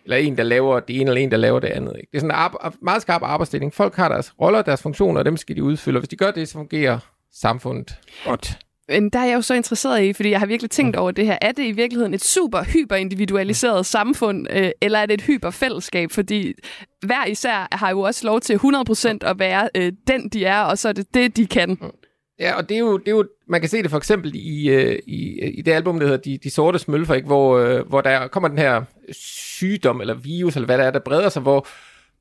eller 0.04 0.18
en, 0.18 0.38
der 0.38 0.44
laver 0.44 0.80
det 0.80 1.02
ene, 1.02 1.10
eller 1.10 1.22
en, 1.22 1.32
der 1.32 1.38
laver 1.38 1.60
det 1.60 1.68
andet. 1.68 1.96
Ikke? 1.96 2.08
Det 2.12 2.18
er 2.18 2.20
sådan 2.20 2.32
en 2.32 2.36
ar- 2.36 2.76
meget 2.82 3.02
skarp 3.02 3.22
arbejdsdeling. 3.24 3.74
Folk 3.74 3.96
har 3.96 4.10
deres 4.10 4.34
roller, 4.42 4.62
deres 4.62 4.82
funktioner, 4.82 5.20
og 5.20 5.26
dem 5.26 5.38
skal 5.38 5.56
de 5.56 5.64
udfylde. 5.64 5.98
Og 5.98 6.02
hvis 6.02 6.10
de 6.10 6.16
gør 6.16 6.32
det, 6.32 6.48
så 6.48 6.54
fungerer 6.54 7.00
samfundet 7.34 7.96
godt. 8.26 8.58
Men 8.90 9.10
der 9.10 9.20
er 9.20 9.26
jeg 9.26 9.36
jo 9.36 9.42
så 9.42 9.54
interesseret 9.54 10.04
i, 10.04 10.14
fordi 10.14 10.30
jeg 10.30 10.40
har 10.40 10.46
virkelig 10.46 10.72
tænkt 10.72 10.96
over 10.96 11.12
det 11.12 11.26
her. 11.26 11.38
Er 11.42 11.52
det 11.52 11.64
i 11.64 11.72
virkeligheden 11.72 12.14
et 12.14 12.24
super 12.24 12.64
hyperindividualiseret 12.64 13.86
samfund, 13.86 14.48
øh, 14.50 14.72
eller 14.82 15.00
er 15.00 15.06
det 15.06 15.14
et 15.14 15.22
hyperfællesskab? 15.22 16.12
Fordi 16.12 16.54
hver 17.02 17.26
især 17.26 17.68
har 17.72 17.90
jo 17.90 18.00
også 18.00 18.28
lov 18.28 18.42
til 18.42 18.54
100% 18.54 19.18
at 19.22 19.40
være 19.40 19.70
øh, 19.76 19.92
den, 20.08 20.30
de 20.30 20.46
er, 20.46 20.62
og 20.62 20.78
så 20.78 20.90
er 20.90 20.94
det 20.94 21.14
det, 21.14 21.38
de 21.38 21.48
kan. 21.48 21.78
Ja, 22.40 22.58
og 22.58 22.70
det 22.70 22.76
er 22.76 22.80
jo, 22.80 22.98
det 22.98 23.08
er 23.08 23.12
jo 23.12 23.26
man 23.48 23.62
kan 23.62 23.70
se 23.70 23.84
det 23.84 23.90
for 23.90 23.98
eksempel 23.98 24.32
i, 24.36 24.70
øh, 24.70 25.00
i, 25.08 25.50
i 25.50 25.62
det 25.62 25.72
album, 25.72 26.00
der 26.00 26.06
hedder 26.06 26.22
De, 26.22 26.38
de 26.44 26.50
Sorte 26.50 26.80
Smølfer, 26.80 27.14
ikke? 27.14 27.26
Hvor, 27.26 27.58
øh, 27.58 27.88
hvor 27.88 28.02
der 28.02 28.28
kommer 28.28 28.48
den 28.48 28.58
her 28.58 28.82
sygdom, 29.12 30.02
eller 30.02 30.14
virus, 30.14 30.56
eller 30.56 30.66
hvad 30.66 30.78
der 30.78 30.84
er, 30.84 30.92
der 30.92 31.00
breder 31.00 31.30
sig, 31.30 31.42
hvor, 31.42 31.68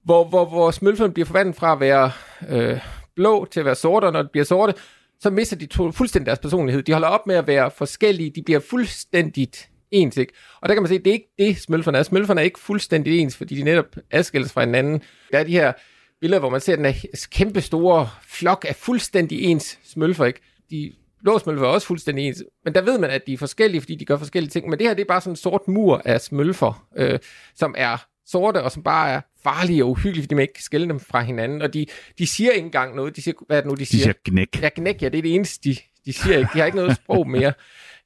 hvor, 0.04 0.24
hvor, 0.24 0.44
hvor 0.44 0.70
smølferne 0.70 1.12
bliver 1.12 1.26
forvandlet 1.26 1.56
fra 1.56 1.72
at 1.72 1.80
være 1.80 2.10
øh, 2.48 2.78
blå 3.16 3.44
til 3.50 3.60
at 3.60 3.66
være 3.66 3.74
sorte, 3.74 4.04
og 4.04 4.12
når 4.12 4.22
de 4.22 4.28
bliver 4.32 4.44
sorte, 4.44 4.74
så 5.20 5.30
mister 5.30 5.56
de 5.56 5.66
to, 5.66 5.92
fuldstændig 5.92 6.26
deres 6.26 6.38
personlighed. 6.38 6.82
De 6.82 6.92
holder 6.92 7.08
op 7.08 7.26
med 7.26 7.34
at 7.36 7.46
være 7.46 7.70
forskellige, 7.70 8.30
de 8.30 8.42
bliver 8.42 8.60
fuldstændigt 8.60 9.68
ens, 9.90 10.16
ikke? 10.16 10.32
Og 10.60 10.68
der 10.68 10.74
kan 10.74 10.82
man 10.82 10.88
se, 10.88 10.94
at 10.94 11.04
det 11.04 11.10
er 11.10 11.14
ikke 11.14 11.34
det, 11.38 11.56
smølferne 11.56 11.98
er. 11.98 12.02
Smølferne 12.02 12.40
er 12.40 12.44
ikke 12.44 12.58
fuldstændig 12.58 13.18
ens, 13.18 13.36
fordi 13.36 13.54
de 13.54 13.62
netop 13.62 13.96
adskilles 14.10 14.52
fra 14.52 14.60
hinanden. 14.60 15.02
Der 15.32 15.38
er 15.38 15.44
de 15.44 15.52
her 15.52 15.72
billeder, 16.20 16.40
hvor 16.40 16.50
man 16.50 16.60
ser 16.60 16.76
den 16.76 16.84
her 16.84 17.26
kæmpe 17.30 17.60
store 17.60 18.08
flok 18.28 18.64
af 18.68 18.76
fuldstændig 18.76 19.42
ens 19.42 19.78
smølfer, 19.84 20.24
ikke? 20.24 20.40
De 20.70 20.92
blå 21.22 21.38
smølfer 21.38 21.64
er 21.64 21.70
også 21.70 21.86
fuldstændig 21.86 22.26
ens, 22.28 22.44
men 22.64 22.74
der 22.74 22.80
ved 22.80 22.98
man, 22.98 23.10
at 23.10 23.26
de 23.26 23.32
er 23.32 23.38
forskellige, 23.38 23.80
fordi 23.80 23.94
de 23.94 24.04
gør 24.04 24.16
forskellige 24.16 24.50
ting. 24.50 24.68
Men 24.68 24.78
det 24.78 24.86
her, 24.86 24.94
det 24.94 25.02
er 25.02 25.06
bare 25.08 25.20
sådan 25.20 25.32
en 25.32 25.36
sort 25.36 25.68
mur 25.68 26.02
af 26.04 26.20
smølfer, 26.20 26.86
øh, 26.96 27.18
som 27.54 27.74
er 27.78 28.06
sorte, 28.26 28.62
og 28.62 28.72
som 28.72 28.82
bare 28.82 29.10
er 29.10 29.20
farlige 29.42 29.84
og 29.84 29.90
uhyggelige, 29.90 30.22
fordi 30.22 30.34
man 30.34 30.42
ikke 30.42 30.54
kan 30.54 30.62
skille 30.62 30.88
dem 30.88 31.00
fra 31.00 31.22
hinanden. 31.22 31.62
Og 31.62 31.74
de, 31.74 31.86
de 32.18 32.26
siger 32.26 32.50
ikke 32.50 32.64
engang 32.64 32.96
noget. 32.96 33.16
De 33.16 33.22
siger, 33.22 33.34
hvad 33.46 33.56
er 33.56 33.60
det 33.60 33.70
nu, 33.70 33.74
de 33.74 33.86
siger? 33.86 33.98
De 33.98 34.02
siger 34.02 34.12
knæk. 34.24 34.62
Ja, 34.62 34.68
knæk, 34.68 35.02
ja, 35.02 35.08
det 35.08 35.18
er 35.18 35.22
det 35.22 35.34
eneste, 35.34 35.70
de, 35.70 35.76
de 36.06 36.12
siger 36.12 36.38
ikke. 36.38 36.50
De 36.52 36.58
har 36.58 36.66
ikke 36.66 36.76
noget 36.76 36.96
sprog 36.96 37.28
mere. 37.28 37.52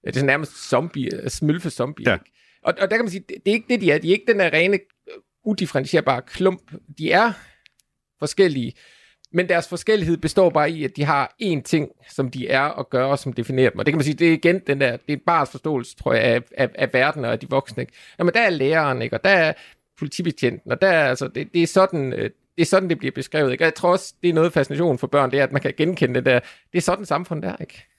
Det 0.06 0.16
er 0.16 0.24
nærmest 0.24 0.68
zombie, 0.68 1.30
smølfe 1.30 1.70
zombie. 1.70 2.10
Ja. 2.10 2.18
Og, 2.62 2.74
og 2.80 2.90
der 2.90 2.96
kan 2.96 3.04
man 3.04 3.10
sige, 3.10 3.24
det, 3.28 3.36
det 3.44 3.50
er 3.50 3.54
ikke 3.54 3.68
det, 3.68 3.80
de 3.80 3.90
er. 3.90 3.98
De 3.98 4.08
er 4.08 4.12
ikke 4.12 4.32
den 4.32 4.38
der 4.38 4.52
rene, 4.52 4.78
udifferentierbare 5.44 6.22
klump. 6.22 6.72
De 6.98 7.12
er 7.12 7.32
forskellige, 8.18 8.72
men 9.32 9.48
deres 9.48 9.68
forskellighed 9.68 10.16
består 10.16 10.50
bare 10.50 10.70
i, 10.70 10.84
at 10.84 10.96
de 10.96 11.04
har 11.04 11.34
én 11.42 11.62
ting, 11.62 11.88
som 12.08 12.30
de 12.30 12.48
er 12.48 12.60
og 12.60 12.90
gør, 12.90 13.04
og 13.04 13.18
som 13.18 13.32
definerer 13.32 13.70
dem. 13.70 13.78
Og 13.78 13.86
det 13.86 13.92
kan 13.92 13.98
man 13.98 14.04
sige, 14.04 14.14
det 14.14 14.28
er 14.28 14.32
igen 14.32 14.58
den 14.66 14.80
der, 14.80 14.90
det 14.90 15.08
er 15.08 15.12
en 15.12 15.22
bars 15.26 15.50
forståelse, 15.50 15.96
tror 15.96 16.12
jeg, 16.12 16.22
af, 16.22 16.42
af, 16.56 16.68
af 16.74 16.92
verden 16.92 17.24
og 17.24 17.32
af 17.32 17.38
de 17.38 17.48
voksne. 17.48 17.82
Ikke? 17.82 17.92
Jamen, 18.18 18.34
der 18.34 18.40
er 18.40 18.50
læreren, 18.50 19.02
ikke? 19.02 19.16
og 19.16 19.24
der 19.24 19.30
er 19.30 19.52
politibetjenten, 20.00 20.72
og 20.72 20.80
der 20.80 20.88
er, 20.88 21.08
altså, 21.08 21.28
det, 21.28 21.48
det 21.54 21.62
er 21.62 21.66
sådan, 21.66 22.12
øh, 22.12 22.30
det 22.56 22.62
er 22.62 22.64
sådan, 22.64 22.88
det 22.90 22.98
bliver 22.98 23.12
beskrevet. 23.12 23.52
Ikke? 23.52 23.64
Og 23.64 23.66
jeg 23.66 23.74
tror 23.74 23.90
også, 23.90 24.14
det 24.22 24.28
er 24.28 24.34
noget 24.34 24.52
fascination 24.52 24.98
for 24.98 25.06
børn, 25.06 25.30
det 25.30 25.38
er, 25.38 25.44
at 25.44 25.52
man 25.52 25.62
kan 25.62 25.74
genkende 25.76 26.14
det 26.14 26.24
der. 26.24 26.40
Det 26.72 26.78
er 26.78 26.82
sådan 26.82 27.06
samfund 27.06 27.42
der, 27.42 27.56
ikke? 27.60 27.89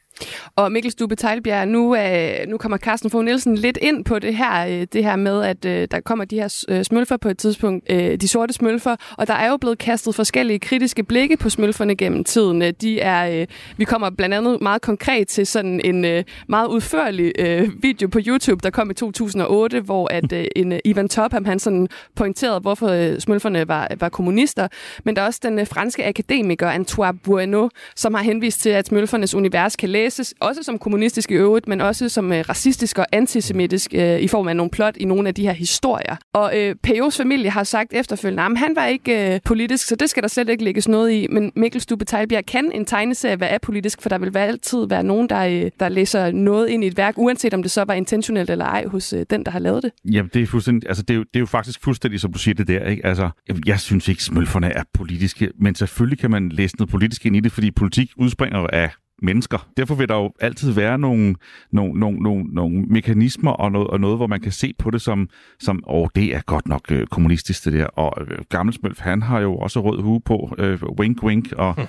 Og 0.56 0.72
Mikkel 0.72 0.92
Stube 0.92 1.16
Tejlbjerg, 1.16 1.68
nu, 1.68 1.96
øh, 1.96 2.48
nu 2.48 2.58
kommer 2.58 2.78
Carsten 2.78 3.10
Fogh 3.10 3.26
Nielsen 3.26 3.56
lidt 3.56 3.78
ind 3.82 4.06
på 4.06 4.20
det 4.20 4.36
her, 4.36 4.68
øh, 4.68 4.88
det 4.94 5.04
her 5.04 5.16
med, 5.16 5.44
at 5.44 5.66
øh, 5.66 5.88
der 5.92 6.00
kommer 6.00 6.26
de 6.26 6.36
her 6.36 6.64
øh, 6.70 6.84
smølfer 6.84 7.18
på 7.18 7.30
et 7.30 7.38
tidspunkt, 7.38 7.92
øh, 7.92 8.18
de 8.18 8.28
sorte 8.28 8.54
smølfer, 8.54 8.96
og 9.18 9.28
der 9.28 9.34
er 9.34 9.50
jo 9.50 9.58
blevet 9.58 9.78
kastet 9.78 10.16
forskellige 10.16 10.60
kritiske 10.60 11.04
blikke 11.04 11.38
på 11.38 11.50
smølferne 11.50 11.96
gennem 11.96 12.24
tiden. 12.24 12.62
Øh, 12.62 12.74
de 12.82 13.00
er, 13.00 13.42
øh, 13.42 13.48
vi 13.78 13.86
kommer 13.86 14.10
blandt 14.10 14.36
andet 14.36 14.62
meget 14.62 14.82
konkret 14.82 15.28
til 15.28 15.48
sådan 15.48 15.82
en 15.84 16.06
øh, 16.06 16.24
meget 16.50 16.68
udførlig 16.68 17.32
øh, 17.40 17.70
video 17.84 18.08
på 18.08 18.20
YouTube, 18.28 18.60
der 18.64 18.70
kom 18.70 18.92
i 18.92 18.94
2008, 18.94 19.80
hvor 19.80 20.08
at 20.14 20.34
øh, 20.34 20.46
en 20.56 20.72
øh, 20.72 20.80
Ivan 20.86 21.10
Topham, 21.10 21.46
han 21.46 21.60
sådan 21.60 21.88
pointerede, 22.16 22.60
hvorfor 22.60 22.88
øh, 22.88 23.20
smølferne 23.20 23.68
var, 23.68 23.88
var 24.00 24.10
kommunister. 24.10 24.68
Men 25.04 25.16
der 25.16 25.22
er 25.22 25.26
også 25.26 25.40
den 25.44 25.60
øh, 25.60 25.68
franske 25.68 26.06
akademiker 26.06 26.70
Antoine 26.70 27.18
Bueno, 27.18 27.70
som 27.96 28.14
har 28.14 28.24
henvist 28.24 28.62
til, 28.62 28.70
at 28.70 28.88
smølfernes 28.88 29.36
univers 29.36 29.76
kan 29.76 29.90
læ- 29.90 30.01
læses 30.04 30.34
også 30.40 30.64
som 30.64 30.80
kommunistisk 30.80 31.32
i 31.32 31.34
øvrigt, 31.34 31.68
men 31.68 31.82
også 31.82 32.10
som 32.10 32.34
øh, 32.34 32.44
racistisk 32.50 32.98
og 32.98 33.06
antisemitisk 33.12 33.94
øh, 33.94 34.20
i 34.20 34.28
form 34.28 34.48
af 34.48 34.56
nogle 34.56 34.72
plot 34.72 34.98
i 34.98 35.06
nogle 35.06 35.28
af 35.28 35.36
de 35.36 35.42
her 35.42 35.54
historier. 35.54 36.16
Og 36.34 36.60
øh, 36.60 36.76
Pejos 36.84 37.18
familie 37.18 37.50
har 37.50 37.64
sagt 37.64 37.94
efterfølgende, 37.94 38.44
at 38.44 38.58
han 38.58 38.76
var 38.76 38.86
ikke 38.86 39.34
øh, 39.34 39.40
politisk, 39.46 39.88
så 39.88 39.96
det 39.96 40.10
skal 40.10 40.24
der 40.24 40.30
slet 40.30 40.50
ikke 40.50 40.64
lægges 40.64 40.88
noget 40.88 41.12
i. 41.12 41.28
Men 41.30 41.52
Mikkel 41.56 41.82
Stube 41.82 42.06
Tejlbjerg 42.06 42.46
kan 42.46 42.72
en 42.72 42.86
tegneserie 42.86 43.40
være 43.40 43.50
apolitisk, 43.50 44.02
for 44.02 44.10
der 44.10 44.18
vil 44.18 44.38
altid 44.38 44.88
være 44.88 45.04
nogen, 45.04 45.30
der, 45.30 45.40
øh, 45.46 45.72
der 45.80 45.90
læser 45.90 46.32
noget 46.32 46.70
ind 46.70 46.84
i 46.84 46.88
et 46.88 46.98
værk, 46.98 47.14
uanset 47.18 47.54
om 47.54 47.62
det 47.62 47.72
så 47.72 47.84
var 47.84 47.94
intentionelt 47.94 48.50
eller 48.50 48.66
ej 48.66 48.86
hos 48.88 49.14
øh, 49.14 49.26
den, 49.30 49.46
der 49.46 49.52
har 49.52 49.60
lavet 49.60 49.84
det. 49.84 49.92
Jamen, 50.12 50.30
det 50.34 50.42
er, 50.42 50.48
fuldstændig, 50.48 50.90
altså, 50.90 51.04
det, 51.04 51.14
er 51.14 51.18
jo, 51.18 51.24
det 51.24 51.36
er 51.36 51.40
jo 51.40 51.46
faktisk 51.46 51.84
fuldstændig, 51.84 52.20
som 52.20 52.34
du 52.34 52.40
siger 52.40 52.56
det 52.56 52.68
der. 52.68 52.86
Ikke? 52.86 53.06
Altså, 53.06 53.30
jeg 53.66 53.80
synes 53.80 54.08
ikke, 54.08 54.24
smølferne 54.24 54.68
er 54.68 54.84
politiske, 54.94 55.50
men 55.60 55.76
selvfølgelig 55.76 56.20
kan 56.20 56.32
man 56.32 56.50
læse 56.50 56.76
noget 56.78 56.90
politisk 56.90 57.26
ind 57.26 57.36
i 57.36 57.40
det, 57.40 57.52
fordi 57.52 57.72
politik 57.72 58.12
udspringer 58.18 58.60
af 58.60 58.90
mennesker. 59.22 59.68
Derfor 59.78 59.96
vil 59.96 60.08
der 60.08 60.16
jo 60.16 60.32
altid 60.40 60.72
være 60.72 60.98
nogle, 60.98 61.36
nogle, 61.72 62.00
nogle, 62.00 62.20
nogle, 62.20 62.44
nogle 62.44 62.82
mekanismer 62.82 63.52
og 63.52 63.72
noget, 63.72 63.88
og 63.88 64.00
noget, 64.00 64.18
hvor 64.18 64.28
man 64.28 64.42
kan 64.42 64.52
se 64.52 64.74
på 64.80 64.92
det 64.92 65.02
som, 65.02 65.30
som 65.60 65.84
åh, 65.88 66.08
det 66.16 66.36
er 66.36 66.42
godt 66.42 66.68
nok 66.68 66.92
øh, 66.92 67.08
kommunistisk 67.08 67.66
det 67.66 67.74
der. 67.74 67.86
Og 67.86 68.22
øh, 68.22 68.38
Gammelsmølf, 68.50 69.00
han 69.00 69.22
har 69.22 69.40
jo 69.40 69.56
også 69.56 69.82
rød 69.82 70.02
hue 70.02 70.22
på, 70.22 70.56
øh, 70.58 70.84
wink 71.00 71.24
wink, 71.24 71.52
og 71.52 71.76
hm. 71.76 71.88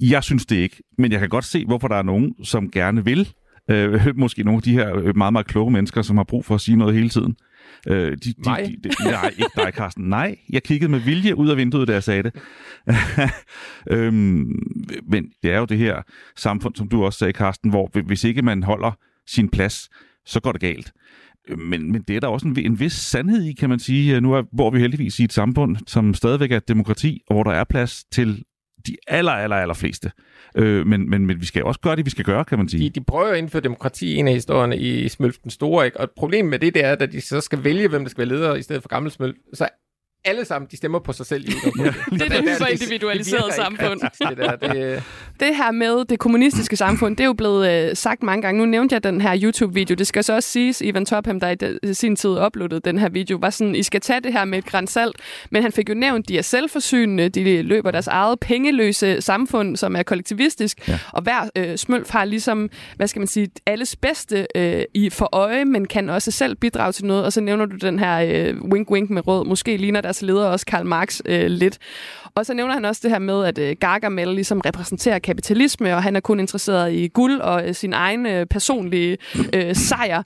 jeg 0.00 0.22
synes 0.24 0.46
det 0.46 0.56
ikke. 0.56 0.82
Men 0.98 1.12
jeg 1.12 1.20
kan 1.20 1.28
godt 1.28 1.44
se, 1.44 1.64
hvorfor 1.64 1.88
der 1.88 1.96
er 1.96 2.02
nogen, 2.02 2.34
som 2.44 2.70
gerne 2.70 3.04
vil. 3.04 3.28
Øh, 3.70 4.06
måske 4.16 4.42
nogle 4.42 4.58
af 4.58 4.62
de 4.62 4.72
her 4.72 4.96
øh, 4.96 5.16
meget, 5.16 5.32
meget 5.32 5.46
kloge 5.46 5.70
mennesker, 5.70 6.02
som 6.02 6.16
har 6.16 6.24
brug 6.24 6.44
for 6.44 6.54
at 6.54 6.60
sige 6.60 6.76
noget 6.76 6.94
hele 6.94 7.08
tiden. 7.08 7.36
Øh, 7.88 8.12
de, 8.12 8.16
de, 8.16 8.34
mig? 8.46 8.74
De, 8.84 8.88
de, 8.88 9.04
nej, 9.04 9.28
ikke 9.28 9.50
dig, 9.56 9.72
Carsten. 9.74 10.04
Nej, 10.04 10.36
jeg 10.50 10.62
kiggede 10.62 10.90
med 10.90 10.98
vilje 10.98 11.36
ud 11.36 11.48
af 11.48 11.56
vinduet, 11.56 11.88
da 11.88 11.92
jeg 11.92 12.02
sagde 12.02 12.22
det. 12.22 12.34
øhm, 13.90 14.62
men 15.08 15.32
det 15.42 15.52
er 15.52 15.58
jo 15.58 15.64
det 15.64 15.78
her 15.78 16.02
samfund, 16.36 16.74
som 16.74 16.88
du 16.88 17.04
også 17.04 17.18
sagde, 17.18 17.32
Carsten, 17.32 17.70
hvor 17.70 18.02
hvis 18.06 18.24
ikke 18.24 18.42
man 18.42 18.62
holder 18.62 18.98
sin 19.26 19.48
plads, 19.48 19.88
så 20.26 20.40
går 20.40 20.52
det 20.52 20.60
galt. 20.60 20.92
Men, 21.58 21.92
men 21.92 22.02
det 22.02 22.16
er 22.16 22.20
der 22.20 22.28
også 22.28 22.48
en, 22.48 22.58
en 22.58 22.80
vis 22.80 22.92
sandhed 22.92 23.42
i, 23.42 23.52
kan 23.52 23.68
man 23.68 23.78
sige. 23.78 24.20
Nu 24.20 24.32
er, 24.32 24.42
bor 24.56 24.70
vi 24.70 24.80
heldigvis 24.80 25.20
i 25.20 25.24
et 25.24 25.32
samfund, 25.32 25.76
som 25.86 26.14
stadigvæk 26.14 26.52
er 26.52 26.56
et 26.56 26.68
demokrati, 26.68 27.22
og 27.26 27.34
hvor 27.34 27.42
der 27.42 27.50
er 27.50 27.64
plads 27.64 28.04
til 28.04 28.44
de 28.86 28.96
aller, 29.06 29.32
aller, 29.32 29.56
aller 29.56 29.74
fleste. 29.74 30.12
Øh, 30.56 30.86
men, 30.86 31.10
men, 31.10 31.26
men 31.26 31.40
vi 31.40 31.46
skal 31.46 31.64
også 31.64 31.80
gøre 31.80 31.96
det, 31.96 32.04
vi 32.04 32.10
skal 32.10 32.24
gøre, 32.24 32.44
kan 32.44 32.58
man 32.58 32.68
sige. 32.68 32.84
De, 32.84 33.00
de 33.00 33.04
prøver 33.04 33.32
at 33.32 33.38
indføre 33.38 33.62
demokrati 33.62 34.14
i 34.14 34.16
en 34.16 34.28
af 34.28 34.34
historierne 34.34 34.78
i 34.78 35.08
Smølf 35.08 35.38
den 35.38 35.50
Store, 35.50 35.84
ikke? 35.84 36.00
og 36.00 36.10
problemet 36.16 36.50
med 36.50 36.58
det, 36.58 36.74
det 36.74 36.84
er, 36.84 36.92
at 36.92 37.12
de 37.12 37.20
så 37.20 37.40
skal 37.40 37.64
vælge, 37.64 37.88
hvem 37.88 38.02
der 38.02 38.10
skal 38.10 38.28
være 38.28 38.38
leder 38.38 38.54
i 38.54 38.62
stedet 38.62 38.82
for 38.82 38.88
gammel 38.88 39.12
Smølf, 39.12 39.36
så 39.54 39.68
alle 40.24 40.44
sammen, 40.44 40.68
de 40.70 40.76
stemmer 40.76 40.98
på 40.98 41.12
sig 41.12 41.26
selv. 41.26 41.48
I 41.48 41.52
ja. 41.78 41.84
Det 42.10 42.22
er 42.22 42.28
det 42.28 42.40
hyper 42.40 42.66
individualiserede 42.66 43.52
samfund. 43.52 44.00
Det, 44.00 44.36
der, 44.38 44.56
det... 44.56 45.02
det 45.40 45.56
her 45.56 45.70
med 45.70 46.04
det 46.04 46.18
kommunistiske 46.18 46.76
samfund, 46.76 47.16
det 47.16 47.24
er 47.24 47.26
jo 47.26 47.32
blevet 47.32 47.88
øh, 47.90 47.96
sagt 47.96 48.22
mange 48.22 48.42
gange. 48.42 48.58
Nu 48.58 48.66
nævnte 48.66 48.92
jeg 48.92 49.04
den 49.04 49.20
her 49.20 49.38
YouTube-video. 49.42 49.94
Det 49.94 50.06
skal 50.06 50.24
så 50.24 50.34
også 50.34 50.48
siges, 50.48 50.80
Ivan 50.80 51.06
Topham, 51.06 51.40
der 51.40 51.76
i 51.82 51.94
sin 51.94 52.16
tid 52.16 52.30
uploadede 52.30 52.80
den 52.80 52.98
her 52.98 53.08
video, 53.08 53.38
var 53.40 53.50
sådan, 53.50 53.74
I 53.74 53.82
skal 53.82 54.00
tage 54.00 54.20
det 54.20 54.32
her 54.32 54.44
med 54.44 54.58
et 54.58 54.64
græns 54.64 54.90
salt. 54.90 55.16
Men 55.50 55.62
han 55.62 55.72
fik 55.72 55.88
jo 55.88 55.94
nævnt, 55.94 56.28
de 56.28 56.38
er 56.38 56.42
selvforsynende, 56.42 57.28
de 57.28 57.62
løber 57.62 57.90
deres 57.90 58.06
eget 58.06 58.40
pengeløse 58.40 59.20
samfund, 59.20 59.76
som 59.76 59.96
er 59.96 60.02
kollektivistisk. 60.02 60.88
Ja. 60.88 60.98
Og 61.12 61.22
hver 61.22 61.48
øh, 61.56 61.76
smølf 61.76 62.10
har 62.10 62.24
ligesom, 62.24 62.70
hvad 62.96 63.08
skal 63.08 63.20
man 63.20 63.26
sige, 63.26 63.48
alles 63.66 63.96
bedste 63.96 64.46
øh, 64.54 64.82
i 64.94 65.10
for 65.10 65.28
øje, 65.32 65.64
men 65.64 65.86
kan 65.86 66.10
også 66.10 66.30
selv 66.30 66.56
bidrage 66.56 66.92
til 66.92 67.04
noget. 67.04 67.24
Og 67.24 67.32
så 67.32 67.40
nævner 67.40 67.66
du 67.66 67.76
den 67.76 67.98
her 67.98 68.18
øh, 68.18 68.56
wink-wink 68.56 69.12
med 69.12 69.26
rød. 69.26 69.46
Måske 69.46 69.76
ligner 69.76 70.00
der 70.00 70.12
deres 70.14 70.22
leder 70.22 70.46
også 70.46 70.66
Karl 70.66 70.86
Marx 70.86 71.20
øh, 71.26 71.46
lidt. 71.46 71.78
Og 72.34 72.46
så 72.46 72.54
nævner 72.54 72.74
han 72.74 72.84
også 72.84 73.00
det 73.04 73.10
her 73.10 73.18
med, 73.18 73.44
at 73.44 73.58
øh, 73.58 73.76
Gargamel 73.80 74.28
ligesom 74.28 74.60
repræsenterer 74.60 75.18
kapitalisme, 75.18 75.94
og 75.94 76.02
han 76.02 76.16
er 76.16 76.20
kun 76.20 76.40
interesseret 76.40 76.92
i 76.92 77.08
guld 77.08 77.40
og 77.40 77.68
øh, 77.68 77.74
sin 77.74 77.92
egen 77.92 78.26
øh, 78.26 78.46
personlige 78.46 79.18
øh, 79.54 79.74
sejr. 79.74 80.22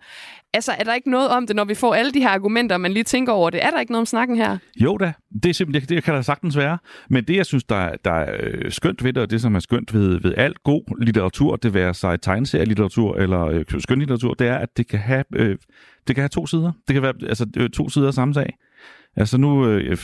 Altså, 0.52 0.72
er 0.78 0.84
der 0.84 0.94
ikke 0.94 1.10
noget 1.10 1.28
om 1.28 1.46
det, 1.46 1.56
når 1.56 1.64
vi 1.64 1.74
får 1.74 1.94
alle 1.94 2.12
de 2.12 2.20
her 2.20 2.28
argumenter, 2.28 2.76
man 2.76 2.92
lige 2.92 3.04
tænker 3.04 3.32
over 3.32 3.50
det? 3.50 3.64
Er 3.64 3.70
der 3.70 3.80
ikke 3.80 3.92
noget 3.92 4.00
om 4.00 4.06
snakken 4.06 4.36
her? 4.36 4.58
Jo 4.76 4.96
da, 4.96 5.12
det, 5.42 5.48
er 5.48 5.54
simpelthen, 5.54 5.96
det 5.96 6.04
kan 6.04 6.14
der 6.14 6.22
sagtens 6.22 6.56
være. 6.56 6.78
Men 7.10 7.24
det, 7.24 7.36
jeg 7.36 7.46
synes, 7.46 7.64
der, 7.64 7.90
der 8.04 8.12
er 8.12 8.36
øh, 8.40 8.72
skønt 8.72 9.04
ved 9.04 9.12
det, 9.12 9.22
og 9.22 9.30
det, 9.30 9.40
som 9.40 9.54
er 9.54 9.60
skønt 9.60 9.94
ved, 9.94 10.20
ved 10.20 10.34
alt 10.36 10.62
god 10.62 11.04
litteratur, 11.04 11.56
det 11.56 11.74
være 11.74 11.94
sig 11.94 12.20
tegneserielitteratur 12.20 13.16
eller 13.16 13.44
øh, 13.44 13.64
skønlitteratur, 13.78 14.34
det 14.34 14.46
er, 14.46 14.56
at 14.56 14.76
det 14.76 14.88
kan 14.88 14.98
have, 14.98 15.24
øh, 15.34 15.56
det 16.06 16.16
kan 16.16 16.22
have 16.22 16.28
to 16.28 16.46
sider. 16.46 16.72
Det 16.88 16.94
kan 16.94 17.02
være 17.02 17.14
altså, 17.28 17.46
øh, 17.56 17.70
to 17.70 17.88
sider 17.88 18.06
af 18.06 18.14
samme 18.14 18.34
sag. 18.34 18.56
Altså 19.18 19.38
nu, 19.38 19.66
øh, 19.66 19.98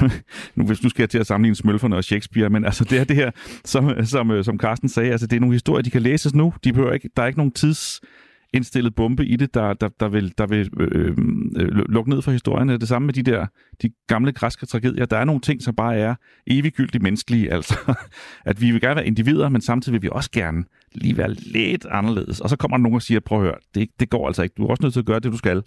nu, 0.56 0.64
hvis 0.64 0.82
nu 0.82 0.88
skal 0.88 1.02
jeg 1.02 1.10
til 1.10 1.18
at 1.18 1.26
sammenligne 1.26 1.56
Smølferne 1.56 1.96
og 1.96 2.04
Shakespeare, 2.04 2.50
men 2.50 2.64
altså 2.64 2.84
det 2.84 2.98
er 2.98 3.04
det 3.04 3.16
her, 3.16 3.30
som, 3.64 4.04
som, 4.04 4.30
øh, 4.30 4.44
som 4.44 4.58
Carsten 4.58 4.88
sagde, 4.88 5.10
altså 5.10 5.26
det 5.26 5.36
er 5.36 5.40
nogle 5.40 5.54
historier, 5.54 5.82
de 5.82 5.90
kan 5.90 6.02
læses 6.02 6.34
nu. 6.34 6.52
De 6.64 6.72
behøver 6.72 6.92
ikke, 6.92 7.10
der 7.16 7.22
er 7.22 7.26
ikke 7.26 7.38
nogen 7.38 7.52
tids 7.52 8.00
indstillet 8.52 8.94
bombe 8.94 9.26
i 9.26 9.36
det, 9.36 9.54
der, 9.54 9.74
der, 9.74 9.88
der 10.00 10.08
vil, 10.08 10.34
der 10.38 10.46
vil 10.46 10.70
øh, 10.80 10.88
øh, 10.92 11.14
øh 11.56 11.84
lukke 11.88 12.10
ned 12.10 12.22
for 12.22 12.30
historierne. 12.30 12.78
Det 12.78 12.88
samme 12.88 13.06
med 13.06 13.14
de 13.14 13.22
der 13.22 13.46
de 13.82 13.90
gamle 14.06 14.32
græske 14.32 14.66
tragedier. 14.66 15.04
Der 15.04 15.16
er 15.16 15.24
nogle 15.24 15.40
ting, 15.40 15.62
som 15.62 15.74
bare 15.74 15.96
er 15.96 16.14
eviggyldigt 16.46 17.02
menneskelige. 17.02 17.52
Altså, 17.58 17.94
at 18.44 18.60
vi 18.60 18.70
vil 18.70 18.80
gerne 18.80 18.96
være 18.96 19.06
individer, 19.06 19.48
men 19.48 19.60
samtidig 19.60 19.92
vil 19.92 20.02
vi 20.02 20.08
også 20.12 20.30
gerne 20.30 20.64
lige 20.94 21.16
være 21.16 21.34
lidt 21.34 21.86
anderledes. 21.90 22.40
Og 22.40 22.50
så 22.50 22.56
kommer 22.56 22.76
der 22.76 22.82
nogen 22.82 22.94
og 22.94 23.02
siger, 23.02 23.20
prøv 23.20 23.38
at 23.38 23.44
høre, 23.44 23.54
det, 23.74 23.88
det 24.00 24.10
går 24.10 24.26
altså 24.26 24.42
ikke. 24.42 24.54
Du 24.56 24.64
er 24.64 24.70
også 24.70 24.82
nødt 24.82 24.92
til 24.92 25.00
at 25.00 25.06
gøre 25.06 25.20
det, 25.20 25.32
du 25.32 25.36
skal. 25.36 25.62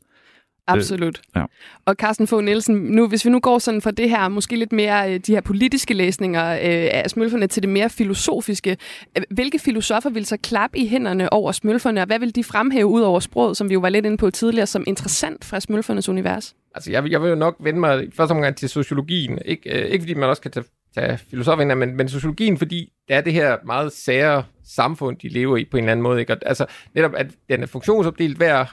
Absolut. 0.68 1.22
Øh, 1.36 1.40
ja. 1.40 1.46
Og 1.86 1.96
Carsten 1.96 2.28
Fogh 2.28 2.44
Nielsen, 2.44 2.76
nu, 2.76 3.08
hvis 3.08 3.26
vi 3.26 3.30
nu 3.30 3.40
går 3.40 3.60
sådan 3.60 3.82
fra 3.82 3.92
det 3.92 4.10
her, 4.10 4.28
måske 4.28 4.56
lidt 4.56 4.72
mere 4.72 5.14
øh, 5.14 5.20
de 5.20 5.34
her 5.34 5.42
politiske 5.42 5.94
læsninger 5.94 6.52
øh, 6.52 6.90
af 6.92 7.10
smølferne 7.10 7.48
til 7.48 7.64
det 7.64 7.70
mere 7.70 7.90
filosofiske, 7.90 8.78
øh, 9.18 9.24
hvilke 9.30 9.60
filosofer 9.60 10.10
vil 10.10 10.26
så 10.26 10.38
klappe 10.38 10.78
i 10.78 10.88
hænderne 10.88 11.34
over 11.34 11.52
smølferne, 11.52 12.02
og 12.02 12.08
hvad 12.08 12.20
vil 12.20 12.36
de 12.36 12.44
fremhæve 12.44 12.88
ud 12.88 13.02
over 13.02 13.20
sproget, 13.20 13.58
som 13.58 13.70
vi 13.70 13.74
jo 13.74 13.80
var 13.80 13.90
lidt 13.90 14.06
inde 14.06 14.18
på 14.18 14.30
tidligere, 14.30 14.68
som 14.68 14.84
interessant 14.88 15.46
fra 15.46 15.60
smølfernes 15.60 16.10
univers? 16.10 16.56
Altså, 16.76 16.92
jeg, 16.92 17.12
jeg 17.12 17.22
vil 17.22 17.30
jo 17.30 17.36
nok 17.36 17.56
vende 17.60 17.80
mig 17.80 18.08
først 18.14 18.32
omgang 18.32 18.56
til 18.56 18.70
sociologien. 18.70 19.40
Ikke, 19.46 19.80
øh, 19.80 19.86
ikke 19.86 20.04
fordi 20.04 20.14
man 20.14 20.30
også 20.30 20.42
kan 20.42 20.52
tage 20.52 20.66
tage 20.96 21.18
filosofien, 21.18 21.78
men, 21.78 21.96
men 21.96 22.10
sociologien, 22.10 22.58
fordi 22.58 22.94
det 23.08 23.16
er 23.16 23.22
det 23.22 23.34
her 23.34 23.58
meget 23.66 23.94
sære 23.94 24.44
samfund, 24.64 25.18
de 25.18 25.30
lever 25.30 25.58
i 25.58 25.66
på 25.66 25.78
en 25.78 25.84
eller 25.84 25.92
anden 25.92 26.04
måde. 26.04 26.20
Ikke? 26.20 26.34
Og, 26.34 26.40
altså 26.46 26.66
netop, 26.96 27.12
at 27.16 27.28
den 27.50 27.64
er 27.64 27.68
funktionsopdelt, 27.68 28.38
hver 28.38 28.66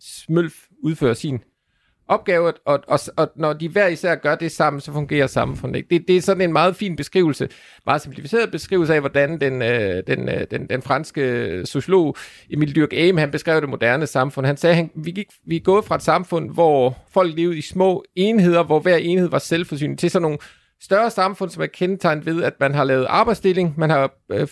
smølf 0.00 0.54
udfører 0.82 1.14
sin 1.14 1.40
opgave, 2.08 2.52
og, 2.66 2.80
og, 2.88 2.98
og 3.16 3.28
når 3.36 3.52
de 3.52 3.68
hver 3.68 3.86
især 3.86 4.14
gør 4.14 4.34
det 4.34 4.52
sammen, 4.52 4.80
så 4.80 4.92
fungerer 4.92 5.26
samfundet 5.26 5.76
ikke. 5.76 5.88
Det, 5.90 6.08
det 6.08 6.16
er 6.16 6.20
sådan 6.20 6.40
en 6.40 6.52
meget 6.52 6.76
fin 6.76 6.96
beskrivelse, 6.96 7.48
meget 7.86 8.02
simplificeret 8.02 8.50
beskrivelse 8.50 8.94
af, 8.94 9.00
hvordan 9.00 9.40
den, 9.40 9.62
øh, 9.62 10.02
den, 10.06 10.28
øh, 10.28 10.46
den, 10.50 10.66
den 10.68 10.82
franske 10.82 11.62
sociolog 11.66 12.16
Emil 12.50 12.76
Dyrk 12.76 12.92
Aim, 12.92 13.16
han 13.16 13.30
beskrev 13.30 13.60
det 13.60 13.68
moderne 13.68 14.06
samfund. 14.06 14.46
Han 14.46 14.56
sagde, 14.56 14.76
at 14.76 14.88
vi, 14.94 15.10
gik, 15.10 15.26
vi 15.46 15.56
er 15.56 15.60
gået 15.60 15.84
fra 15.84 15.94
et 15.94 16.02
samfund, 16.02 16.50
hvor 16.50 16.98
folk 17.10 17.36
levede 17.36 17.58
i 17.58 17.62
små 17.62 18.04
enheder, 18.16 18.62
hvor 18.62 18.80
hver 18.80 18.96
enhed 18.96 19.28
var 19.28 19.38
selvforsynende, 19.38 20.00
til 20.00 20.10
sådan 20.10 20.22
nogle 20.22 20.38
større 20.80 21.10
samfund, 21.10 21.50
som 21.50 21.62
er 21.62 21.66
kendetegnet 21.66 22.26
ved, 22.26 22.42
at 22.42 22.54
man 22.60 22.74
har 22.74 22.84
lavet 22.84 23.04
arbejdsdeling, 23.04 23.74
man 23.78 23.90
har 23.90 24.12
øh, 24.32 24.48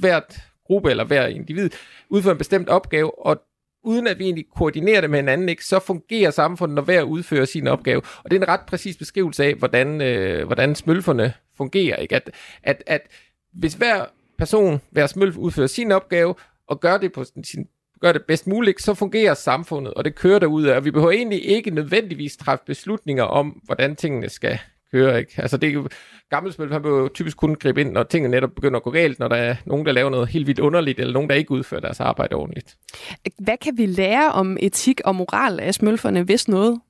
hvert 0.00 0.42
gruppe 0.66 0.90
eller 0.90 1.04
hver 1.04 1.26
individ 1.26 1.70
udfører 2.10 2.34
en 2.34 2.38
bestemt 2.38 2.68
opgave, 2.68 3.26
og 3.26 3.42
uden 3.84 4.06
at 4.06 4.18
vi 4.18 4.24
egentlig 4.24 4.46
koordinerer 4.56 5.00
det 5.00 5.10
med 5.10 5.18
hinanden, 5.18 5.48
ikke, 5.48 5.64
så 5.64 5.78
fungerer 5.78 6.30
samfundet, 6.30 6.74
når 6.74 6.82
hver 6.82 7.02
udfører 7.02 7.44
sin 7.44 7.66
opgave. 7.66 8.02
Og 8.24 8.30
det 8.30 8.36
er 8.36 8.40
en 8.40 8.48
ret 8.48 8.60
præcis 8.66 8.96
beskrivelse 8.96 9.44
af, 9.44 9.54
hvordan, 9.54 10.00
øh, 10.00 10.46
hvordan 10.46 10.74
smølferne 10.74 11.32
fungerer. 11.56 11.96
Ikke? 11.96 12.16
At, 12.16 12.30
at, 12.62 12.82
at 12.86 13.00
hvis 13.52 13.74
hver 13.74 14.04
person, 14.38 14.80
hver 14.90 15.06
smølf 15.06 15.36
udfører 15.36 15.66
sin 15.66 15.92
opgave, 15.92 16.34
og 16.68 16.80
gør 16.80 16.96
det 16.96 17.12
på 17.12 17.24
sin 17.44 17.66
gør 18.00 18.12
det 18.12 18.24
bedst 18.28 18.46
muligt, 18.46 18.82
så 18.82 18.94
fungerer 18.94 19.34
samfundet, 19.34 19.94
og 19.94 20.04
det 20.04 20.14
kører 20.14 20.38
derud 20.38 20.66
og 20.66 20.84
vi 20.84 20.90
behøver 20.90 21.12
egentlig 21.12 21.44
ikke 21.44 21.70
nødvendigvis 21.70 22.36
træffe 22.36 22.64
beslutninger 22.66 23.24
om, 23.24 23.48
hvordan 23.64 23.96
tingene 23.96 24.28
skal 24.28 24.58
køre. 24.94 25.18
Ikke? 25.18 25.32
Altså 25.36 25.56
det 25.56 25.68
er 25.68 25.72
jo, 25.72 25.88
spil, 26.50 26.72
han 26.72 26.84
vil 26.84 26.88
jo 26.88 27.08
typisk 27.08 27.36
kun 27.36 27.54
gribe 27.54 27.80
ind, 27.80 27.92
når 27.92 28.02
tingene 28.02 28.30
netop 28.30 28.50
begynder 28.54 28.76
at 28.76 28.82
gå 28.82 28.90
galt, 28.90 29.18
når 29.18 29.28
der 29.28 29.36
er 29.36 29.56
nogen, 29.66 29.86
der 29.86 29.92
laver 29.92 30.10
noget 30.10 30.28
helt 30.28 30.46
vildt 30.46 30.60
underligt, 30.60 31.00
eller 31.00 31.12
nogen, 31.12 31.28
der 31.30 31.34
ikke 31.34 31.50
udfører 31.50 31.80
deres 31.80 32.00
arbejde 32.00 32.34
ordentligt. 32.34 32.76
Hvad 33.38 33.56
kan 33.56 33.78
vi 33.78 33.86
lære 33.86 34.32
om 34.32 34.56
etik 34.60 35.00
og 35.04 35.14
moral 35.14 35.60
af 35.60 35.74
smølferne, 35.74 36.22
hvis 36.22 36.48
noget? 36.48 36.80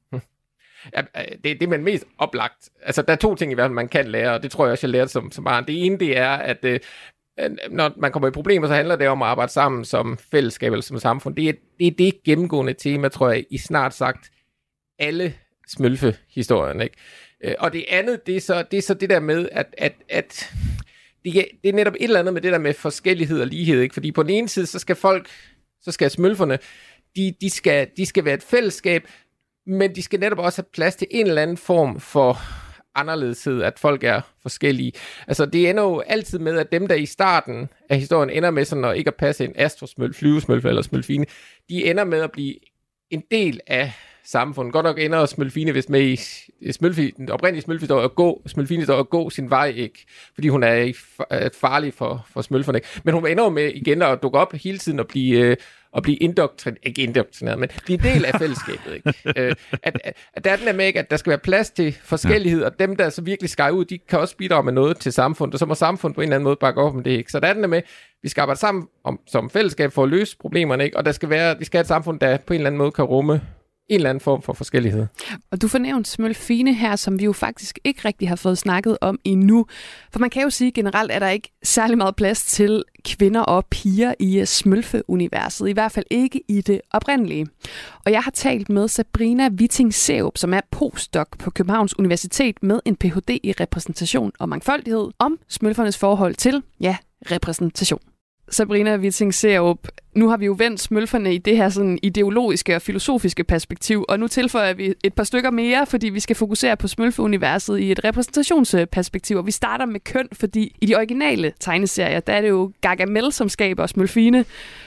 Ja, 0.97 1.03
det, 1.45 1.45
det 1.45 1.63
er 1.63 1.67
man 1.67 1.85
mest 1.85 2.05
oplagt. 2.19 2.69
Altså, 2.83 3.03
der 3.03 3.13
er 3.13 3.17
to 3.17 3.35
ting 3.35 3.53
i 3.53 3.57
fald, 3.57 3.73
man 3.73 3.89
kan 3.89 4.09
lære, 4.09 4.35
og 4.35 4.43
det 4.43 4.51
tror 4.51 4.65
jeg 4.65 4.73
også, 4.73 4.87
jeg 4.87 4.93
lærte 4.93 5.11
som, 5.11 5.31
som 5.31 5.45
barn. 5.45 5.67
Det 5.67 5.87
ene, 5.87 5.99
det 5.99 6.19
er, 6.19 6.31
at 6.31 6.65
øh, 6.65 6.81
når 7.71 7.93
man 7.97 8.13
kommer 8.13 8.29
i 8.29 8.31
problemer, 8.31 8.67
så 8.67 8.75
handler 8.75 8.97
det 8.97 9.09
om 9.09 9.23
at 9.23 9.29
arbejde 9.29 9.53
sammen 9.53 9.85
som 9.85 10.19
fællesskab 10.31 10.73
eller 10.73 10.83
som 10.83 10.99
samfund. 10.99 11.37
Det 11.37 11.49
er 11.49 11.53
det, 11.79 11.87
er 11.87 11.91
det 11.91 12.23
gennemgående 12.25 12.73
tema, 12.73 13.09
tror 13.09 13.31
jeg, 13.31 13.45
i 13.51 13.59
snart 13.59 13.95
sagt 13.95 14.31
alle 14.99 15.35
smølfe-historierne. 15.69 16.85
Ikke? 16.85 16.97
Øh, 17.45 17.55
og 17.59 17.73
det 17.73 17.85
andet, 17.89 18.27
det 18.27 18.37
er, 18.37 18.41
så, 18.41 18.65
det 18.71 18.77
er 18.77 18.83
så 18.83 18.95
det 18.95 19.11
der 19.11 19.21
med, 19.21 19.49
at, 19.53 19.75
at, 19.79 19.95
at 20.09 20.51
det, 21.25 21.39
er, 21.39 21.45
det 21.63 21.69
er 21.69 21.73
netop 21.73 21.95
et 21.95 22.05
eller 22.05 22.21
andet 22.21 22.35
med 22.35 22.43
det 22.43 22.53
der 22.53 22.59
med 22.59 22.75
forskellighed 22.75 23.41
og 23.41 23.47
lighed. 23.47 23.81
Ikke? 23.81 23.93
Fordi 23.93 24.13
på 24.13 24.23
den 24.23 24.31
ene 24.31 24.49
side, 24.49 24.67
så 24.67 24.79
skal 24.79 24.97
folk, 24.97 25.29
så 25.83 25.93
skal 25.93 26.11
smølferne, 26.11 26.59
de, 27.17 27.35
de, 27.41 27.51
skal, 27.51 27.89
de 27.97 28.07
skal 28.07 28.25
være 28.25 28.35
et 28.35 28.43
fællesskab, 28.43 29.09
men 29.67 29.95
de 29.95 30.03
skal 30.03 30.21
netop 30.21 30.39
også 30.39 30.63
have 30.63 30.71
plads 30.73 30.97
til 30.97 31.07
en 31.11 31.27
eller 31.27 31.43
anden 31.43 31.57
form 31.57 32.01
for 32.01 32.39
anderledeshed, 32.95 33.63
at 33.63 33.79
folk 33.79 34.05
er 34.05 34.21
forskellige. 34.43 34.93
Altså, 35.27 35.47
det 35.47 35.71
ender 35.71 35.83
jo 35.83 36.01
altid 36.01 36.39
med, 36.39 36.59
at 36.59 36.73
dem, 36.73 36.87
der 36.87 36.95
i 36.95 37.07
starten 37.07 37.69
af 37.91 37.99
historien 37.99 38.31
ender 38.31 38.51
med 38.51 38.65
sådan 38.65 38.85
at 38.85 38.97
ikke 38.97 39.09
at 39.09 39.15
passe 39.15 39.45
en 39.45 39.53
astrosmøl, 39.57 40.15
flyvesmølf 40.15 40.65
eller 40.65 40.83
smølfine, 40.83 41.27
de 41.69 41.85
ender 41.85 42.05
med 42.05 42.21
at 42.21 42.33
blive 42.33 42.55
en 43.11 43.23
del 43.31 43.61
af 43.67 43.93
samfund. 44.25 44.73
Godt 44.73 44.85
nok 44.85 44.99
ender 44.99 45.27
Smølfine 45.27 45.75
vist 45.75 45.91
med 45.91 46.01
i, 46.01 46.21
i 46.61 46.73
Smølfi, 46.73 47.11
den 47.17 47.31
oprindelige 47.31 47.63
Smølfi 47.63 47.85
står 47.85 48.01
at 48.01 48.15
gå, 48.15 48.43
Smølfine 48.47 48.85
står 48.85 48.99
at 48.99 49.11
gå 49.11 49.31
sin 49.31 49.51
vej, 49.51 49.73
ikke? 49.77 50.07
Fordi 50.35 50.49
hun 50.49 50.63
er 50.63 50.73
ikke 50.73 50.99
farlig 51.61 51.95
for, 51.95 52.27
for 52.33 52.43
Smølferne. 52.43 52.81
Men 53.05 53.15
hun 53.15 53.27
ender 53.27 53.45
jo 53.45 53.51
med 53.51 53.73
igen 53.75 54.03
at 54.03 54.19
dukke 54.23 54.39
op 54.39 54.53
hele 54.53 54.79
tiden 54.79 55.01
og 55.01 55.07
blive, 55.07 55.39
øh, 55.39 55.57
og 55.93 56.03
blive 56.03 56.17
indoktrineret, 56.17 56.79
ikke 56.83 57.03
indoktrineret, 57.03 57.59
men 57.59 57.69
blive 57.85 57.99
del 57.99 58.25
af 58.25 58.35
fællesskabet. 58.39 58.95
Ikke? 58.95 59.13
øh, 59.41 59.55
at, 59.83 60.01
at, 60.05 60.13
at 60.35 60.45
der 60.45 60.51
er 60.51 60.57
den 60.57 60.67
der 60.67 60.73
med, 60.73 60.87
ikke, 60.87 60.99
at 60.99 61.11
der 61.11 61.17
skal 61.17 61.31
være 61.31 61.39
plads 61.39 61.71
til 61.71 61.97
forskellighed, 62.03 62.61
ja. 62.61 62.67
og 62.67 62.79
dem, 62.79 62.97
der 62.97 63.09
så 63.09 63.23
virkelig 63.23 63.51
skal 63.51 63.73
ud, 63.73 63.85
de 63.85 63.99
kan 63.99 64.19
også 64.19 64.37
bidrage 64.37 64.63
med 64.63 64.73
noget 64.73 64.97
til 64.97 65.13
samfundet, 65.13 65.55
og 65.55 65.59
så 65.59 65.67
må 65.67 65.75
samfundet 65.75 66.15
på 66.15 66.21
en 66.21 66.25
eller 66.25 66.37
anden 66.37 66.45
måde 66.45 66.57
bakke 66.57 66.81
op 66.81 66.95
med 66.95 67.05
det. 67.05 67.11
Ikke? 67.11 67.33
Så 67.33 67.41
der 67.41 67.49
er 67.49 67.53
den 67.53 67.63
der 67.63 67.69
med, 67.69 67.83
vi 68.23 68.29
skal 68.29 68.41
arbejde 68.41 68.61
sammen 68.61 68.89
om, 69.05 69.21
som 69.27 69.51
fællesskab 69.51 69.93
for 69.93 70.03
at 70.03 70.09
løse 70.09 70.37
problemerne, 70.37 70.85
ikke? 70.85 70.97
og 70.97 71.05
der 71.05 71.13
skal 71.13 71.31
være, 71.31 71.59
vi 71.59 71.65
skal 71.65 71.79
have 71.79 71.83
et 71.83 71.89
samfund, 71.89 72.21
der 72.21 72.37
på 72.37 72.53
en 72.53 72.61
eller 72.61 72.67
anden 72.67 72.79
måde 72.79 72.91
kan 72.91 73.05
rumme 73.05 73.41
en 73.89 73.95
eller 73.95 74.11
anden 74.11 74.21
form 74.21 74.43
for 74.43 74.53
forskellighed. 74.53 75.07
Og 75.51 75.63
du 75.63 75.69
fornævnte 75.69 76.11
Smølfine 76.11 76.75
her, 76.75 76.97
som 76.97 77.19
vi 77.19 77.25
jo 77.25 77.33
faktisk 77.33 77.79
ikke 77.85 78.01
rigtig 78.05 78.29
har 78.29 78.37
fået 78.37 78.59
snakket 78.59 78.99
om 79.01 79.19
endnu. 79.25 79.67
For 80.13 80.19
man 80.19 80.31
kan 80.31 80.43
jo 80.43 80.51
sige, 80.51 80.69
at 80.69 80.75
generelt 80.75 81.13
er 81.13 81.19
der 81.19 81.29
ikke 81.29 81.53
særlig 81.63 81.99
meget 81.99 82.17
plads 82.17 82.45
til 82.45 82.85
kvinder 83.05 83.41
og 83.41 83.67
piger 83.71 84.15
i 84.19 84.41
øh, 84.41 84.47
Smølfe-universet. 84.47 85.69
I 85.69 85.73
hvert 85.73 85.93
fald 85.93 86.07
ikke 86.11 86.41
i 86.49 86.61
det 86.61 86.81
oprindelige. 86.91 87.47
Og 88.05 88.13
jeg 88.13 88.23
har 88.23 88.31
talt 88.31 88.69
med 88.69 88.89
Sabrina 88.89 89.49
Witting 89.61 89.95
Seup, 89.95 90.39
som 90.39 90.55
er 90.55 90.61
postdoc 90.71 91.29
på 91.39 91.51
Københavns 91.51 91.99
Universitet 91.99 92.63
med 92.63 92.81
en 92.85 92.97
Ph.D. 92.97 93.31
i 93.43 93.55
repræsentation 93.61 94.33
og 94.39 94.49
mangfoldighed 94.49 95.11
om 95.19 95.39
smølfernes 95.49 95.99
forhold 95.99 96.35
til, 96.35 96.63
ja, 96.81 96.97
repræsentation. 97.31 98.01
Sabrina 98.51 98.97
Witting 98.97 99.35
Serup, 99.35 99.89
nu 100.17 100.29
har 100.29 100.37
vi 100.37 100.47
jo 100.47 100.55
vendt 100.59 100.81
smølferne 100.81 101.35
i 101.35 101.39
det 101.39 101.57
her 101.57 101.69
sådan 101.69 101.99
ideologiske 102.03 102.77
og 102.77 102.83
filosofiske 102.83 103.45
perspektiv, 103.45 104.05
og 104.09 104.21
nu 104.21 104.29
tilføjer 104.29 104.75
vi 104.75 104.95
et 105.05 105.15
par 105.15 105.25
stykker 105.25 105.51
mere, 105.51 105.87
fordi 105.87 106.09
vi 106.09 106.21
skal 106.21 106.37
fokusere 106.37 106.77
på 106.77 106.89
smølfeuniverset 106.89 107.79
i 107.79 107.93
et 107.93 108.05
repræsentationsperspektiv, 108.05 109.37
og 109.37 109.47
vi 109.47 109.51
starter 109.51 109.87
med 109.87 110.01
køn, 110.01 110.29
fordi 110.33 110.77
i 110.81 110.87
de 110.87 110.97
originale 110.97 111.53
tegneserier, 111.61 112.21
der 112.21 112.33
er 112.33 112.41
det 112.41 112.49
jo 112.49 112.73
Gargamel, 112.81 113.33
som 113.33 113.49
skaber 113.49 113.87
smølfine 113.87 114.45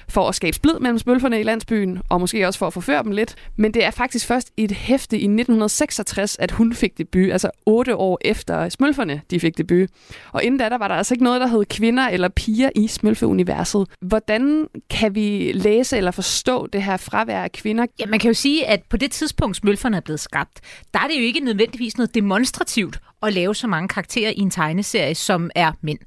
for 0.10 0.28
at 0.30 0.36
skabe 0.36 0.56
splid 0.56 0.80
mellem 0.82 1.00
smølferne 1.00 1.40
i 1.40 1.44
landsbyen, 1.44 2.00
og 2.10 2.20
måske 2.20 2.48
også 2.48 2.60
for 2.60 2.68
at 2.68 2.74
forføre 2.74 3.04
dem 3.04 3.12
lidt. 3.12 3.36
Men 3.56 3.74
det 3.74 3.86
er 3.86 3.92
faktisk 3.92 4.28
først 4.28 4.52
i 4.58 4.64
et 4.64 4.72
hæfte 4.72 5.16
i 5.16 5.24
1966, 5.24 6.38
at 6.40 6.52
hun 6.52 6.74
fik 6.74 6.98
debut, 6.98 7.32
altså 7.32 7.50
otte 7.66 7.96
år 7.96 8.20
efter 8.22 8.70
smølferne, 8.70 9.22
de 9.32 9.40
fik 9.40 9.58
debut. 9.58 9.90
Og 10.32 10.44
inden 10.44 10.60
da, 10.60 10.70
der 10.70 10.78
var 10.78 10.88
der 10.88 10.96
altså 10.96 11.14
ikke 11.14 11.24
noget, 11.24 11.42
der 11.42 11.48
hed 11.48 11.66
kvinder 11.66 12.08
eller 12.08 12.28
piger 12.28 12.70
i 12.76 12.88
smølfeuniverset. 12.88 13.88
Hvordan 14.02 14.68
kan 14.90 15.16
vi 15.18 15.52
læse 15.52 15.98
eller 15.98 16.12
forstå 16.12 16.68
det 16.68 16.84
her 16.84 16.98
fravær 16.98 17.44
af 17.44 17.52
kvinder? 17.52 17.86
Ja, 18.00 18.06
man 18.06 18.20
kan 18.20 18.28
jo 18.28 18.34
sige, 18.34 18.68
at 18.68 18.84
på 18.90 18.98
det 18.98 19.12
tidspunkt, 19.12 19.58
smølferne 19.58 19.98
er 19.98 20.02
blevet 20.02 20.20
skabt, 20.20 20.62
der 20.94 21.00
er 21.00 21.08
det 21.08 21.16
jo 21.16 21.22
ikke 21.22 21.40
nødvendigvis 21.40 21.98
noget 21.98 22.16
demonstrativt 22.16 23.00
at 23.24 23.34
lave 23.34 23.56
så 23.56 23.68
mange 23.68 23.88
karakterer 23.88 24.30
i 24.30 24.40
en 24.40 24.52
tegneserie, 24.52 25.16
som 25.16 25.52
er 25.56 25.72
mænd. 25.82 26.00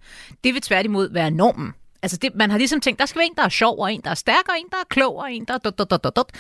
Det 0.45 0.55
vil 0.55 0.63
tværtimod 0.63 1.13
være 1.13 1.31
normen. 1.31 1.73
Altså 2.03 2.17
det, 2.17 2.35
man 2.35 2.51
har 2.51 2.59
ligesom 2.59 2.81
tænkt, 2.81 3.01
der 3.01 3.07
skal 3.07 3.19
være 3.19 3.27
en, 3.27 3.35
der 3.37 3.43
er 3.45 3.49
sjov, 3.49 3.79
og 3.79 3.93
en, 3.93 4.01
der 4.05 4.11
er 4.11 4.15
stærk, 4.15 4.49
og 4.49 4.55
en, 4.59 4.67
der 4.71 4.77
er 4.77 4.89
klog, 4.89 5.17
og 5.17 5.33
en, 5.33 5.45
der 5.45 5.55
er 5.55 5.59
dot, 5.59 5.79
dot, 5.79 5.91
dot, 5.91 6.17
dot. 6.17 6.31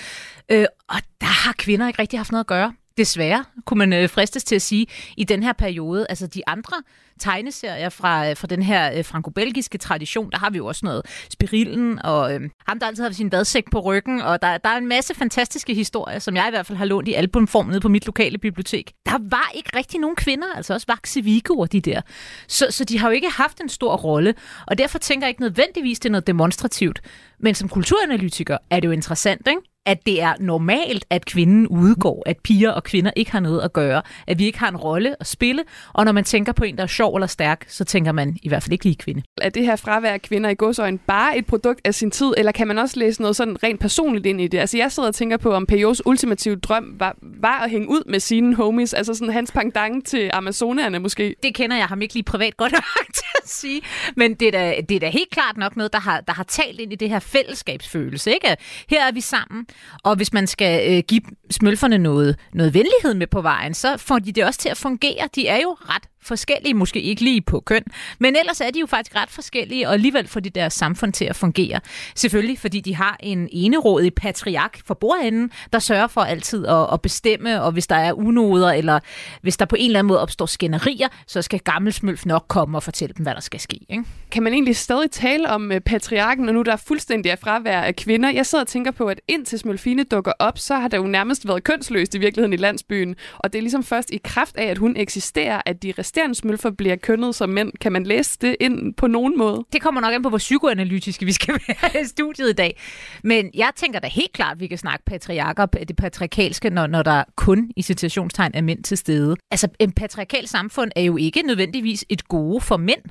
Øh, 0.49 0.67
og 0.89 0.97
der 1.21 1.27
har 1.27 1.55
kvinder 1.59 1.87
ikke 1.87 2.03
rigtig 2.03 2.19
haft 2.19 2.33
noget 2.33 2.45
at 2.45 2.47
gøre. 2.47 2.73
Desværre, 3.01 3.45
kunne 3.65 3.79
man 3.79 3.93
øh, 3.93 4.09
fristes 4.09 4.45
til 4.45 4.55
at 4.55 4.63
sige, 4.63 4.87
i 5.17 5.25
den 5.25 5.43
her 5.43 5.53
periode. 5.53 6.07
Altså 6.09 6.27
de 6.27 6.43
andre 6.47 6.83
tegneserier 7.21 7.89
fra, 7.89 8.31
øh, 8.31 8.37
fra 8.37 8.47
den 8.47 8.63
her 8.63 8.99
øh, 8.99 9.05
franco-belgiske 9.05 9.79
tradition. 9.79 10.31
Der 10.31 10.39
har 10.39 10.51
vi 10.51 10.57
jo 10.57 10.67
også 10.67 10.81
noget 10.87 11.03
Spirillen, 11.31 11.99
og 12.05 12.35
øh, 12.35 12.41
ham, 12.69 12.79
der 12.79 12.87
altid 12.87 13.03
har 13.03 13.11
sin 13.11 13.31
badsæk 13.31 13.65
på 13.71 13.81
ryggen, 13.81 14.21
og 14.21 14.43
der, 14.43 14.59
der 14.59 14.69
er 14.69 14.77
en 14.77 14.89
masse 14.89 15.15
fantastiske 15.15 15.75
historier, 15.75 16.19
som 16.19 16.37
jeg 16.37 16.47
i 16.49 16.51
hvert 16.51 16.67
fald 16.67 16.79
har 16.79 16.85
lånt 16.85 17.09
i 17.09 17.15
albumform 17.15 17.67
nede 17.67 17.81
på 17.81 17.89
mit 17.89 18.07
lokale 18.07 18.39
bibliotek. 18.39 18.93
Der 19.07 19.19
var 19.31 19.51
ikke 19.55 19.71
rigtig 19.77 20.01
nogen 20.01 20.17
kvinder, 20.17 20.47
altså 20.57 20.75
også 20.75 20.87
Vaxe 20.89 21.25
Vigor, 21.25 21.67
de 21.67 21.81
der. 21.81 22.01
Så, 22.49 22.67
så 22.71 22.85
de 22.85 22.99
har 22.99 23.09
jo 23.09 23.15
ikke 23.15 23.31
haft 23.31 23.61
en 23.61 23.69
stor 23.69 23.97
rolle, 23.97 24.35
og 24.67 24.79
derfor 24.79 24.99
tænker 24.99 25.27
jeg 25.27 25.31
ikke 25.31 25.43
nødvendigvis, 25.43 26.01
det 26.01 26.09
er 26.09 26.13
noget 26.13 26.27
demonstrativt. 26.27 27.01
Men 27.39 27.55
som 27.55 27.69
kulturanalytiker 27.69 28.59
er 28.71 28.81
det 28.81 28.89
jo 28.89 28.93
interessant, 28.93 29.49
ikke? 29.49 29.61
At 29.87 30.07
det 30.07 30.23
er 30.23 30.35
normalt, 30.40 31.05
at 31.11 31.25
kvinden 31.25 31.69
udgår, 31.69 32.23
at 32.27 32.38
piger 32.38 32.71
og 32.71 32.85
kvinder 32.85 33.11
ikke 33.16 33.33
har 33.33 33.40
noget 33.40 33.61
at 33.61 33.73
gøre, 33.73 34.03
at 34.27 34.38
vi 34.38 34.45
ikke 34.45 34.59
har 34.59 34.69
en 34.69 34.77
rolle 34.77 35.16
at 35.21 35.27
spille, 35.27 35.64
og 35.93 36.05
når 36.05 36.12
man 36.12 36.25
tænker 36.25 36.53
på 36.53 36.64
en, 36.64 36.77
der 36.77 36.83
er 36.83 36.87
sjov 36.87 37.14
eller 37.14 37.27
stærk, 37.27 37.64
så 37.69 37.85
tænker 37.85 38.12
man 38.12 38.38
i 38.43 38.49
hvert 38.49 38.62
fald 38.62 38.73
ikke 38.73 38.85
lige 38.85 38.97
kvinde. 38.97 39.23
Er 39.40 39.49
det 39.49 39.64
her 39.64 39.77
fravær 39.77 40.12
af 40.12 40.23
kvinder 40.23 40.51
i 40.51 40.55
godsøjne 40.55 40.99
bare 40.99 41.38
et 41.38 41.47
produkt 41.47 41.81
af 41.85 41.95
sin 41.95 42.11
tid, 42.11 42.35
eller 42.37 42.53
kan 42.53 42.69
man 42.69 42.79
også 42.79 42.99
læse 42.99 43.21
noget 43.21 43.37
sådan 43.37 43.62
rent 43.62 43.81
personligt 43.81 44.27
ind 44.27 44.40
i 44.40 44.49
det? 44.49 44.59
Altså 44.59 44.77
jeg 44.77 44.93
sidder 44.93 45.09
og 45.09 45.14
tænker 45.14 45.37
på, 45.37 45.53
om 45.53 45.66
Pejos 45.66 46.07
ultimative 46.07 46.57
drøm 46.57 46.95
var, 46.99 47.16
var 47.23 47.61
at 47.61 47.71
hænge 47.71 47.88
ud 47.88 48.03
med 48.11 48.21
sine 48.21 48.57
homies, 48.57 48.95
altså 48.95 49.14
sådan 49.14 49.33
hans 49.33 49.53
pangdang 49.53 50.07
til 50.07 50.31
Amazonerne 50.33 50.99
måske. 50.99 51.35
Det 51.43 51.55
kender 51.55 51.77
jeg 51.77 51.87
ham 51.87 52.03
ikke 52.03 52.14
lige 52.14 52.25
privat 52.25 52.57
godt 52.57 52.73
nok 52.73 52.83
til 53.14 53.25
at 53.43 53.49
sige, 53.49 53.81
men 54.16 54.35
det 54.35 54.49
er, 54.49 54.53
da, 54.53 54.81
det 54.88 54.95
er 54.95 55.01
da 55.01 55.09
helt 55.09 55.31
klart 55.31 55.57
nok 55.57 55.77
noget, 55.77 55.93
der 55.93 56.01
har, 56.01 56.21
der 56.21 56.33
har 56.33 56.45
talt 56.45 56.81
ind 56.81 56.93
i 56.93 56.97
det 56.97 57.09
her 57.09 57.19
fællesskabsfølelse. 57.19 58.31
Ikke? 58.31 58.57
Her 58.88 59.07
er 59.07 59.12
vi 59.12 59.21
sammen, 59.21 59.66
og 60.03 60.17
hvis 60.17 60.33
man 60.33 60.47
skal 60.47 60.97
øh, 60.97 61.03
give 61.09 61.23
smølferne 61.51 61.99
noget, 61.99 62.39
noget 62.55 62.75
venlighed 62.75 63.15
med 63.15 63.27
på 63.27 63.41
vejen, 63.41 63.75
så 63.75 63.97
får 63.97 64.19
de 64.19 64.33
det 64.33 64.45
også 64.45 64.61
til 64.61 64.69
at 64.69 64.77
fungere. 64.77 65.29
De 65.35 65.49
er 65.49 65.61
jo 65.63 65.77
ret 65.81 66.03
forskellige, 66.23 66.75
måske 66.75 67.01
ikke 67.01 67.25
lige 67.25 67.41
på 67.43 67.61
køn, 67.61 67.83
men 68.19 68.37
ellers 68.37 68.61
er 68.61 68.71
de 68.71 68.81
jo 68.81 68.87
faktisk 68.87 69.17
ret 69.17 69.31
forskellige, 69.31 69.89
og 69.89 69.95
alligevel 69.95 70.29
får 70.29 70.41
de 70.41 70.51
deres 70.51 70.73
samfund 70.73 71.13
til 71.13 71.25
at 71.25 71.37
fungere. 71.37 71.81
Selvfølgelig, 72.15 72.59
fordi 72.59 72.81
de 72.81 72.95
har 72.95 73.17
en 73.21 73.49
enerådig 73.53 74.15
patriark 74.15 74.81
for 74.87 74.95
bordenden, 74.95 75.51
der 75.73 75.79
sørger 75.79 76.07
for 76.07 76.21
altid 76.21 76.67
at, 76.67 76.87
at 76.93 77.03
bestemme, 77.03 77.63
og 77.63 77.73
hvis 77.73 77.87
der 77.87 77.97
er 77.97 78.13
unoder, 78.13 78.73
eller 78.73 79.01
hvis 79.43 79.57
der 79.57 79.65
på 79.65 79.77
en 79.77 79.87
eller 79.87 79.99
anden 79.99 80.09
måde 80.09 80.21
opstår 80.21 80.47
skænderier, 80.47 81.09
så 81.27 81.43
skal 81.43 81.61
gammelsmølf 81.61 82.27
nok 82.27 82.45
komme 82.49 82.79
og 82.79 82.83
fortælle 82.83 83.15
dem, 83.17 83.23
hvad 83.23 83.35
der 83.35 83.41
skal 83.41 83.61
ske. 83.61 83.79
Ikke? 83.89 84.05
Kan 84.31 84.43
man 84.43 84.53
egentlig 84.53 84.77
stadig 84.77 85.11
tale 85.11 85.51
om 85.51 85.73
øh, 85.73 85.81
patriarken, 85.81 86.45
når 86.45 86.53
nu 86.53 86.63
der 86.63 86.73
er 86.73 86.77
fuldstændig 86.77 87.33
af 87.33 87.39
fravær 87.39 87.81
af 87.81 87.97
kvinder? 87.97 88.31
Jeg 88.31 88.47
sidder 88.47 88.65
og 88.65 88.69
tænker 88.69 88.91
på, 88.91 89.07
at 89.07 89.21
indtil 89.29 89.59
Smølfine 89.59 90.05
dukker 90.05 90.33
op, 90.39 90.59
så 90.59 90.75
har 90.75 90.89
der 90.89 90.97
jo 90.97 91.05
nærmest 91.05 91.49
været 91.49 91.65
kønsløst 91.65 92.15
i 92.15 92.19
virkeligheden 92.19 92.53
i 92.53 92.57
landsbyen. 92.57 93.17
Og 93.39 93.53
det 93.53 93.59
er 93.59 93.63
ligesom 93.63 93.83
først 93.83 94.11
i 94.11 94.21
kraft 94.25 94.57
af, 94.57 94.67
at 94.67 94.79
hun 94.79 94.97
eksisterer, 94.97 95.63
at 95.67 95.83
de 95.83 95.93
eksisterende 96.11 96.35
smølfer 96.35 96.70
bliver 96.70 96.96
kønnet 96.96 97.35
som 97.35 97.49
mænd. 97.49 97.73
Kan 97.81 97.92
man 97.92 98.05
læse 98.05 98.38
det 98.40 98.57
ind 98.61 98.94
på 98.94 99.07
nogen 99.07 99.38
måde? 99.38 99.64
Det 99.73 99.83
kommer 99.83 100.01
nok 100.01 100.14
an 100.14 100.23
på, 100.23 100.29
hvor 100.29 100.38
psykoanalytiske 100.38 101.27
vi 101.27 101.33
skal 101.33 101.55
være 101.68 102.03
i 102.03 102.05
studiet 102.05 102.51
i 102.51 102.53
dag. 102.53 102.81
Men 103.25 103.51
jeg 103.55 103.70
tænker 103.77 103.99
da 103.99 104.07
helt 104.07 104.33
klart, 104.33 104.53
at 104.53 104.61
vi 104.61 104.66
kan 104.66 104.79
snakke 104.79 105.05
patriarker, 105.05 105.66
det 105.66 105.96
patriarkalske, 105.96 106.70
når, 106.70 106.87
når 106.87 107.03
der 107.03 107.25
kun 107.37 107.70
i 107.77 107.83
citationstegn 107.83 108.51
er 108.55 108.62
mænd 108.62 108.83
til 108.83 108.96
stede. 108.96 109.37
Altså, 109.51 109.68
en 109.79 109.92
patriarkal 109.92 110.49
samfund 110.49 110.90
er 110.96 111.03
jo 111.03 111.16
ikke 111.16 111.42
nødvendigvis 111.42 112.05
et 112.09 112.29
gode 112.29 112.61
for 112.61 112.77
mænd. 112.77 113.03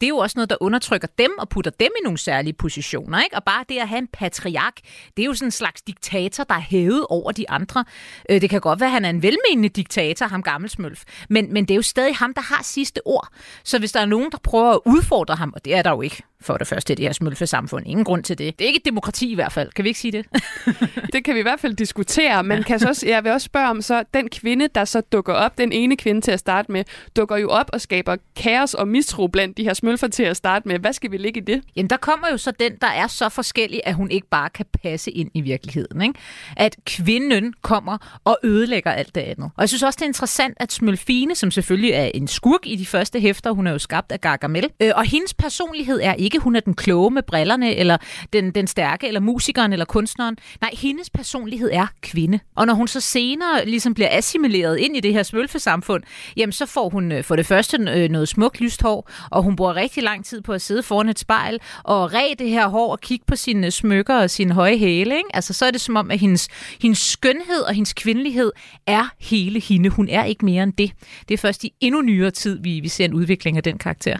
Det 0.00 0.06
er 0.06 0.08
jo 0.08 0.16
også 0.16 0.38
noget, 0.38 0.50
der 0.50 0.56
undertrykker 0.60 1.08
dem 1.18 1.30
og 1.38 1.48
putter 1.48 1.70
dem 1.70 1.90
i 2.00 2.04
nogle 2.04 2.18
særlige 2.18 2.52
positioner. 2.52 3.22
Ikke? 3.22 3.36
Og 3.36 3.44
bare 3.44 3.64
det 3.68 3.78
at 3.78 3.88
have 3.88 3.98
en 3.98 4.08
patriark, 4.12 4.74
det 5.16 5.22
er 5.22 5.26
jo 5.26 5.34
sådan 5.34 5.46
en 5.46 5.52
slags 5.52 5.82
diktator, 5.82 6.44
der 6.44 6.54
er 6.54 6.60
hævet 6.60 7.06
over 7.10 7.32
de 7.32 7.50
andre. 7.50 7.84
Øh, 8.30 8.40
det 8.40 8.50
kan 8.50 8.60
godt 8.60 8.80
være, 8.80 8.88
at 8.88 8.92
han 8.92 9.04
er 9.04 9.10
en 9.10 9.22
velmenende 9.22 9.68
diktator, 9.68 10.26
ham 10.26 10.42
gammelsmølf. 10.42 11.02
Men, 11.28 11.52
men 11.52 11.64
det 11.64 11.74
er 11.74 11.76
jo 11.76 11.82
stadig 11.82 12.16
ham, 12.16 12.34
der 12.34 12.39
har 12.42 12.62
sidste 12.62 13.00
ord. 13.04 13.28
Så 13.64 13.78
hvis 13.78 13.92
der 13.92 14.00
er 14.00 14.06
nogen, 14.06 14.30
der 14.32 14.38
prøver 14.44 14.72
at 14.72 14.80
udfordre 14.86 15.34
ham, 15.34 15.52
og 15.56 15.64
det 15.64 15.74
er 15.74 15.82
der 15.82 15.90
jo 15.90 16.00
ikke, 16.00 16.22
for 16.40 16.56
det 16.56 16.66
første, 16.66 16.94
det 16.94 17.04
her 17.04 17.12
smølfesamfund. 17.12 17.86
Ingen 17.86 18.04
grund 18.04 18.22
til 18.24 18.38
det. 18.38 18.58
Det 18.58 18.64
er 18.64 18.66
ikke 18.66 18.78
et 18.78 18.84
demokrati 18.84 19.32
i 19.32 19.34
hvert 19.34 19.52
fald. 19.52 19.70
Kan 19.70 19.84
vi 19.84 19.88
ikke 19.88 20.00
sige 20.00 20.12
det? 20.12 20.26
det 21.12 21.24
kan 21.24 21.34
vi 21.34 21.38
i 21.40 21.42
hvert 21.42 21.60
fald 21.60 21.74
diskutere, 21.74 22.44
men 22.44 22.62
kan 22.62 22.78
så 22.78 22.88
også, 22.88 23.08
jeg 23.08 23.24
vil 23.24 23.32
også 23.32 23.44
spørge 23.44 23.68
om, 23.68 23.82
så 23.82 24.04
den 24.14 24.28
kvinde, 24.28 24.68
der 24.74 24.84
så 24.84 25.00
dukker 25.00 25.32
op, 25.32 25.58
den 25.58 25.72
ene 25.72 25.96
kvinde 25.96 26.20
til 26.20 26.30
at 26.30 26.38
starte 26.38 26.72
med, 26.72 26.84
dukker 27.16 27.36
jo 27.36 27.48
op 27.48 27.70
og 27.72 27.80
skaber 27.80 28.16
kaos 28.36 28.74
og 28.74 28.88
mistro 28.88 29.26
blandt 29.26 29.56
de 29.56 29.64
her 29.64 29.74
smølfer 29.74 30.08
til 30.08 30.22
at 30.22 30.36
starte 30.36 30.68
med. 30.68 30.78
Hvad 30.78 30.92
skal 30.92 31.10
vi 31.10 31.16
ligge 31.16 31.40
i 31.40 31.44
det? 31.44 31.62
Jamen, 31.76 31.90
der 31.90 31.96
kommer 31.96 32.28
jo 32.30 32.36
så 32.36 32.50
den, 32.50 32.72
der 32.80 32.86
er 32.86 33.06
så 33.06 33.28
forskellig, 33.28 33.80
at 33.84 33.94
hun 33.94 34.10
ikke 34.10 34.26
bare 34.30 34.50
kan 34.50 34.66
passe 34.82 35.10
ind 35.10 35.30
i 35.34 35.40
virkeligheden. 35.40 36.02
Ikke? 36.02 36.14
At 36.56 36.76
kvinden 36.86 37.54
kommer 37.62 38.20
og 38.24 38.38
ødelægger 38.44 38.92
alt 38.92 39.14
det 39.14 39.20
andet. 39.20 39.50
Og 39.56 39.60
jeg 39.60 39.68
synes 39.68 39.82
også, 39.82 39.96
det 39.96 40.02
er 40.02 40.08
interessant, 40.08 40.54
at 40.60 40.72
Smølfine, 40.72 41.34
som 41.34 41.50
selvfølgelig 41.50 41.90
er 41.90 42.10
en 42.14 42.28
skurk 42.28 42.60
i 42.64 42.76
de 42.76 42.86
første 42.86 43.20
hæfter, 43.20 43.50
hun 43.50 43.66
er 43.66 43.72
jo 43.72 43.78
skabt 43.78 44.12
af 44.12 44.20
Gargamel, 44.20 44.68
øh, 44.82 44.92
og 44.94 45.04
hendes 45.04 45.34
personlighed 45.34 46.00
er 46.02 46.14
ikke 46.14 46.29
ikke, 46.30 46.38
hun 46.38 46.56
er 46.56 46.60
den 46.60 46.74
kloge 46.74 47.10
med 47.10 47.22
brillerne, 47.22 47.76
eller 47.76 47.96
den, 48.32 48.50
den 48.50 48.66
stærke, 48.66 49.06
eller 49.08 49.20
musikeren, 49.20 49.72
eller 49.72 49.84
kunstneren. 49.84 50.36
Nej, 50.60 50.70
hendes 50.72 51.10
personlighed 51.10 51.70
er 51.72 51.86
kvinde. 52.02 52.40
Og 52.56 52.66
når 52.66 52.74
hun 52.74 52.88
så 52.88 53.00
senere 53.00 53.64
ligesom 53.64 53.94
bliver 53.94 54.08
assimileret 54.12 54.78
ind 54.78 54.96
i 54.96 55.00
det 55.00 55.12
her 55.12 55.22
svølfesamfund, 55.22 56.02
jamen 56.36 56.52
så 56.52 56.66
får 56.66 56.88
hun 56.88 57.12
øh, 57.12 57.24
for 57.24 57.36
det 57.36 57.46
første 57.46 57.76
øh, 57.76 58.10
noget 58.10 58.28
smukt 58.28 58.60
lyst 58.60 58.82
hår, 58.82 59.10
og 59.30 59.42
hun 59.42 59.56
bruger 59.56 59.76
rigtig 59.76 60.02
lang 60.02 60.24
tid 60.24 60.40
på 60.40 60.52
at 60.52 60.62
sidde 60.62 60.82
foran 60.82 61.08
et 61.08 61.18
spejl 61.18 61.58
og 61.84 62.14
ræ 62.14 62.34
det 62.38 62.50
her 62.50 62.68
hår 62.68 62.92
og 62.92 63.00
kigge 63.00 63.24
på 63.26 63.36
sine 63.36 63.70
smykker 63.70 64.14
og 64.14 64.30
sine 64.30 64.54
høje 64.54 64.78
hæle. 64.78 65.16
Ikke? 65.16 65.28
Altså 65.34 65.52
så 65.52 65.66
er 65.66 65.70
det 65.70 65.80
som 65.80 65.96
om, 65.96 66.10
at 66.10 66.18
hendes, 66.18 66.48
hendes 66.82 66.98
skønhed 66.98 67.60
og 67.68 67.74
hendes 67.74 67.92
kvindelighed 67.92 68.52
er 68.86 69.08
hele 69.20 69.60
hende. 69.60 69.88
Hun 69.88 70.08
er 70.08 70.24
ikke 70.24 70.44
mere 70.44 70.62
end 70.62 70.72
det. 70.72 70.92
Det 71.28 71.34
er 71.34 71.38
først 71.38 71.64
i 71.64 71.72
endnu 71.80 72.02
nyere 72.02 72.30
tid, 72.30 72.62
vi, 72.62 72.80
vi 72.80 72.88
ser 72.88 73.04
en 73.04 73.14
udvikling 73.14 73.56
af 73.56 73.62
den 73.62 73.78
karakter. 73.78 74.16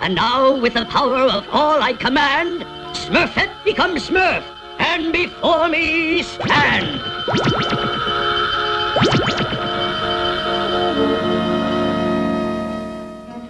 And 0.00 0.14
now, 0.14 0.56
with 0.56 0.74
the 0.74 0.84
power 0.86 1.16
of 1.16 1.46
all 1.50 1.82
I 1.82 1.92
command, 1.92 2.62
Smurfette 2.94 3.52
becomes 3.64 4.08
Smurf, 4.08 4.44
and 4.78 5.12
before 5.12 5.68
me 5.68 6.22
stand. 6.22 7.00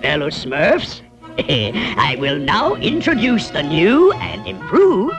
Fellow 0.03 0.31
Smurfs, 0.31 1.01
I 1.39 2.17
will 2.21 2.39
now 2.39 2.75
introduce 2.77 3.51
the 3.51 3.63
new 3.63 4.13
and 4.13 4.47
improved 4.47 5.17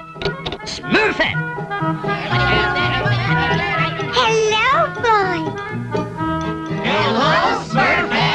Smurfette. 0.63 1.35
Hello, 4.13 4.87
boy. 5.01 5.39
Hello, 6.83 7.63
Smurfette. 7.67 8.34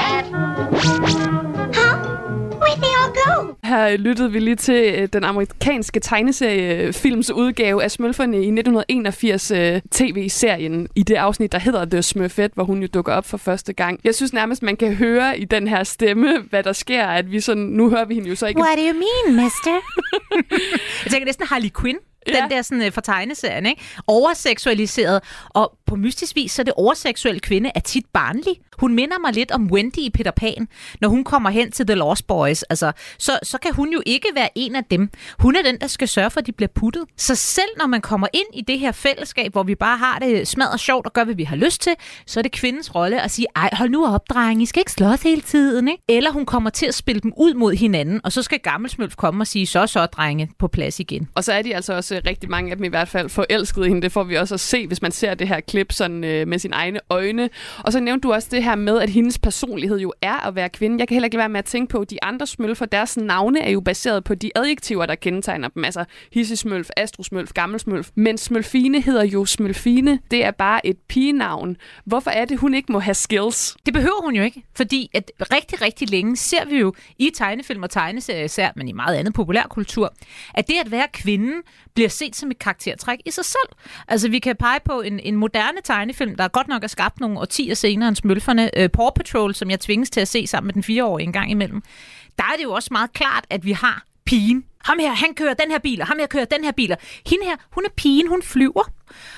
Her 3.71 3.97
lyttede 3.97 4.33
vi 4.33 4.39
lige 4.39 4.57
til 4.57 4.95
øh, 4.95 5.09
den 5.13 5.25
amerikanske 5.25 6.01
tegneseriefilms 6.01 7.31
udgave 7.31 7.83
af 7.83 7.91
Smølferne 7.91 8.37
i 8.37 8.41
1981 8.41 9.51
øh, 9.51 9.81
tv-serien 9.91 10.89
i 10.95 11.03
det 11.03 11.15
afsnit, 11.15 11.53
der 11.53 11.59
hedder 11.59 11.85
The 11.85 12.03
Smurfette, 12.03 12.55
hvor 12.55 12.65
hun 12.65 12.81
jo 12.81 12.89
dukker 12.95 13.13
op 13.13 13.27
for 13.27 13.37
første 13.37 13.73
gang. 13.73 14.01
Jeg 14.05 14.15
synes 14.15 14.33
nærmest, 14.33 14.63
man 14.63 14.77
kan 14.77 14.95
høre 14.95 15.39
i 15.39 15.45
den 15.45 15.69
her 15.69 15.85
stemme, 15.85 16.39
hvad 16.51 16.63
der 16.63 16.73
sker, 16.73 17.07
at 17.07 17.31
vi 17.31 17.41
sådan, 17.41 17.63
nu 17.63 17.91
hører 17.91 18.05
vi 18.05 18.15
hende 18.15 18.29
jo 18.29 18.35
så 18.35 18.47
ikke. 18.47 18.61
What 18.61 18.79
do 18.79 18.83
you 18.83 18.95
mean, 18.95 19.45
mister? 19.45 19.81
Jeg 21.05 21.11
tænker 21.11 21.25
næsten 21.25 21.47
Harley 21.47 21.71
Quinn. 21.81 21.99
Ja. 22.29 22.41
Den 22.41 22.51
der 22.51 22.63
sådan, 22.63 22.87
uh, 22.87 22.93
for 22.93 23.01
tegneserien, 23.01 23.67
ikke? 23.67 23.83
Overseksualiseret. 24.07 25.23
Og 25.49 25.73
på 25.91 25.97
mystisk 25.97 26.37
vis, 26.37 26.53
så 26.53 26.63
det 26.63 26.73
overseksuelle 26.77 27.41
kvinde 27.41 27.71
er 27.75 27.81
tit 27.81 28.07
barnlig. 28.13 28.55
Hun 28.79 28.95
minder 28.95 29.19
mig 29.19 29.33
lidt 29.33 29.51
om 29.51 29.71
Wendy 29.71 29.99
i 29.99 30.11
Peter 30.11 30.31
Pan, 30.31 30.69
når 31.01 31.09
hun 31.09 31.25
kommer 31.25 31.51
hen 31.51 31.71
til 31.71 31.87
The 31.87 31.95
Lost 31.95 32.27
Boys. 32.27 32.63
Altså, 32.63 32.93
så, 33.19 33.39
så 33.43 33.59
kan 33.59 33.75
hun 33.75 33.93
jo 33.93 34.03
ikke 34.07 34.29
være 34.35 34.49
en 34.55 34.77
af 34.77 34.85
dem. 34.85 35.11
Hun 35.39 35.57
er 35.57 35.63
den, 35.63 35.79
der 35.81 35.87
skal 35.87 36.09
sørge 36.09 36.31
for, 36.31 36.41
at 36.41 36.47
de 36.47 36.53
bliver 36.53 36.69
puttet. 36.75 37.03
Så 37.17 37.35
selv 37.35 37.69
når 37.79 37.87
man 37.87 38.01
kommer 38.01 38.27
ind 38.33 38.47
i 38.55 38.61
det 38.61 38.79
her 38.79 38.93
fællesskab, 38.93 39.53
hvor 39.53 39.63
vi 39.63 39.75
bare 39.75 39.99
har 39.99 40.19
det 40.19 40.49
smadret 40.49 40.81
sjovt 40.81 41.07
og 41.07 41.13
gør, 41.13 41.25
hvad 41.25 41.35
vi 41.35 41.45
har 41.45 41.57
lyst 41.57 41.81
til, 41.81 41.93
så 42.27 42.41
er 42.41 42.43
det 42.43 42.53
kvindens 42.53 42.95
rolle 42.95 43.23
at 43.23 43.31
sige, 43.31 43.47
ej, 43.57 43.71
hold 43.73 43.91
nu 43.91 44.07
op, 44.07 44.31
dreng, 44.31 44.63
I 44.63 44.67
skal 44.67 44.81
ikke 44.81 44.93
slås 44.93 45.23
hele 45.23 45.41
tiden. 45.41 45.89
Ikke? 45.89 46.03
Eller 46.09 46.31
hun 46.31 46.47
kommer 46.47 46.71
til 46.71 46.87
at 46.87 46.95
spille 46.95 47.21
dem 47.21 47.33
ud 47.37 47.55
mod 47.55 47.75
hinanden, 47.75 48.21
og 48.25 48.33
så 48.33 48.43
skal 48.43 48.59
Gammelsmølf 48.59 49.17
komme 49.17 49.43
og 49.43 49.47
sige, 49.47 49.67
så 49.67 49.87
så, 49.87 50.07
drenge, 50.07 50.51
på 50.59 50.69
plads 50.69 51.01
igen. 51.01 51.29
Og 51.35 51.45
så 51.45 51.53
er 51.53 51.63
de 51.63 51.75
altså 51.75 51.95
også 51.95 52.15
øh, 52.15 52.21
rigtig 52.27 52.51
mange 52.51 52.71
af 52.71 52.77
dem 52.77 52.85
i 52.85 52.89
hvert 52.89 53.09
fald 53.09 53.29
forelskede 53.29 53.89
hende. 53.89 54.03
Det 54.03 54.13
får 54.13 54.25
vi 54.25 54.37
også 54.37 54.55
at 54.55 54.61
se, 54.61 54.87
hvis 54.87 55.03
man 55.03 55.13
ser 55.13 55.35
det 55.35 55.49
her 55.49 55.61
klip 55.61 55.80
sådan, 55.91 56.25
øh, 56.25 56.49
med 56.49 56.59
sine 56.59 56.75
egne 56.75 57.01
øjne. 57.11 57.51
Og 57.79 57.93
så 57.93 58.01
nævnte 58.01 58.29
du 58.29 58.33
også 58.33 58.49
det 58.51 58.65
her 58.65 58.75
med, 58.75 58.99
at 58.99 59.11
hendes 59.11 59.39
personlighed 59.39 59.99
jo 59.99 60.13
er 60.23 60.47
at 60.47 60.55
være 60.55 60.69
kvinde. 60.69 60.99
Jeg 60.99 61.09
kan 61.09 61.15
heller 61.15 61.27
ikke 61.27 61.39
være 61.39 61.49
med 61.49 61.59
at 61.59 61.65
tænke 61.65 61.91
på, 61.91 61.99
at 61.99 62.11
de 62.11 62.25
andre 62.25 62.47
smølfer, 62.47 62.87
deres 62.87 63.17
navne 63.17 63.61
er 63.61 63.71
jo 63.71 63.81
baseret 63.81 64.25
på 64.25 64.35
de 64.35 64.51
adjektiver, 64.55 65.07
der 65.07 65.15
kendetegner 65.15 65.69
dem. 65.69 65.85
Altså 65.85 66.05
hissesmølf, 66.33 66.89
astrosmølf, 66.97 67.53
gammelsmølf. 67.53 68.11
Men 68.15 68.39
smølfine 68.39 69.01
hedder 69.01 69.25
jo 69.25 69.45
smølfine. 69.45 70.19
Det 70.31 70.45
er 70.45 70.51
bare 70.51 70.87
et 70.87 70.97
pigenavn. 71.09 71.77
Hvorfor 72.05 72.31
er 72.31 72.45
det, 72.45 72.59
hun 72.59 72.75
ikke 72.75 72.93
må 72.93 72.99
have 72.99 73.15
skills? 73.15 73.77
Det 73.87 73.95
behøver 73.95 74.23
hun 74.23 74.35
jo 74.35 74.43
ikke, 74.43 74.65
fordi 74.77 75.11
at 75.15 75.33
rigtig, 75.41 75.83
rigtig 75.83 76.11
længe 76.11 76.37
ser 76.37 76.65
vi 76.65 76.79
jo 76.79 76.95
i 77.19 77.31
tegnefilm 77.35 77.83
og 77.83 77.91
tegneserier 77.91 78.45
især, 78.45 78.71
men 78.77 78.89
i 78.89 78.93
meget 78.93 79.17
andet 79.17 79.35
populærkultur, 79.35 80.15
at 80.55 80.69
det 80.69 80.75
at 80.85 80.91
være 80.91 81.07
kvinde 81.13 81.53
bliver 81.95 82.09
set 82.09 82.37
som 82.37 82.51
et 82.51 82.59
karaktertræk 82.59 83.19
i 83.27 83.31
sig 83.31 83.45
selv. 83.45 83.69
Altså, 84.09 84.29
vi 84.29 84.39
kan 84.39 84.57
pege 84.57 84.81
på 84.85 85.01
en, 85.01 85.21
en 85.21 85.37
moderne 85.37 85.70
tegnefilm, 85.85 86.37
der 86.37 86.49
godt 86.49 86.69
nok 86.69 86.85
er 86.85 86.89
skabt 86.89 87.21
nogle 87.21 87.41
årtier 87.41 87.75
senere 87.75 88.09
end 88.09 88.17
Smølferne. 88.17 88.79
øh, 88.79 88.89
Paw 88.89 89.11
Patrol, 89.11 89.55
som 89.55 89.71
jeg 89.71 89.81
tvinges 89.81 90.11
til 90.11 90.21
at 90.21 90.29
se 90.29 90.47
sammen 90.47 90.67
med 90.67 90.75
den 90.75 90.83
fireårige 90.83 91.27
en 91.27 91.33
gang 91.33 91.51
imellem. 91.51 91.83
Der 92.39 92.45
er 92.45 92.57
det 92.57 92.65
jo 92.65 92.73
også 92.73 92.89
meget 92.93 93.13
klart, 93.13 93.45
at 93.51 93.65
vi 93.65 93.73
har 93.73 94.05
pigen. 94.25 94.65
Ham 94.85 94.99
her, 94.99 95.13
han 95.13 95.35
kører 95.35 95.55
den 95.55 95.71
her 95.71 95.79
bil, 95.79 96.01
og 96.01 96.07
ham 96.07 96.19
her 96.19 96.27
kører 96.27 96.45
den 96.45 96.65
her 96.65 96.73
bil. 96.73 96.97
Hende 97.27 97.45
her, 97.45 97.57
hun 97.71 97.85
er 97.85 97.91
pigen, 97.97 98.29
hun 98.29 98.43
flyver. 98.43 98.93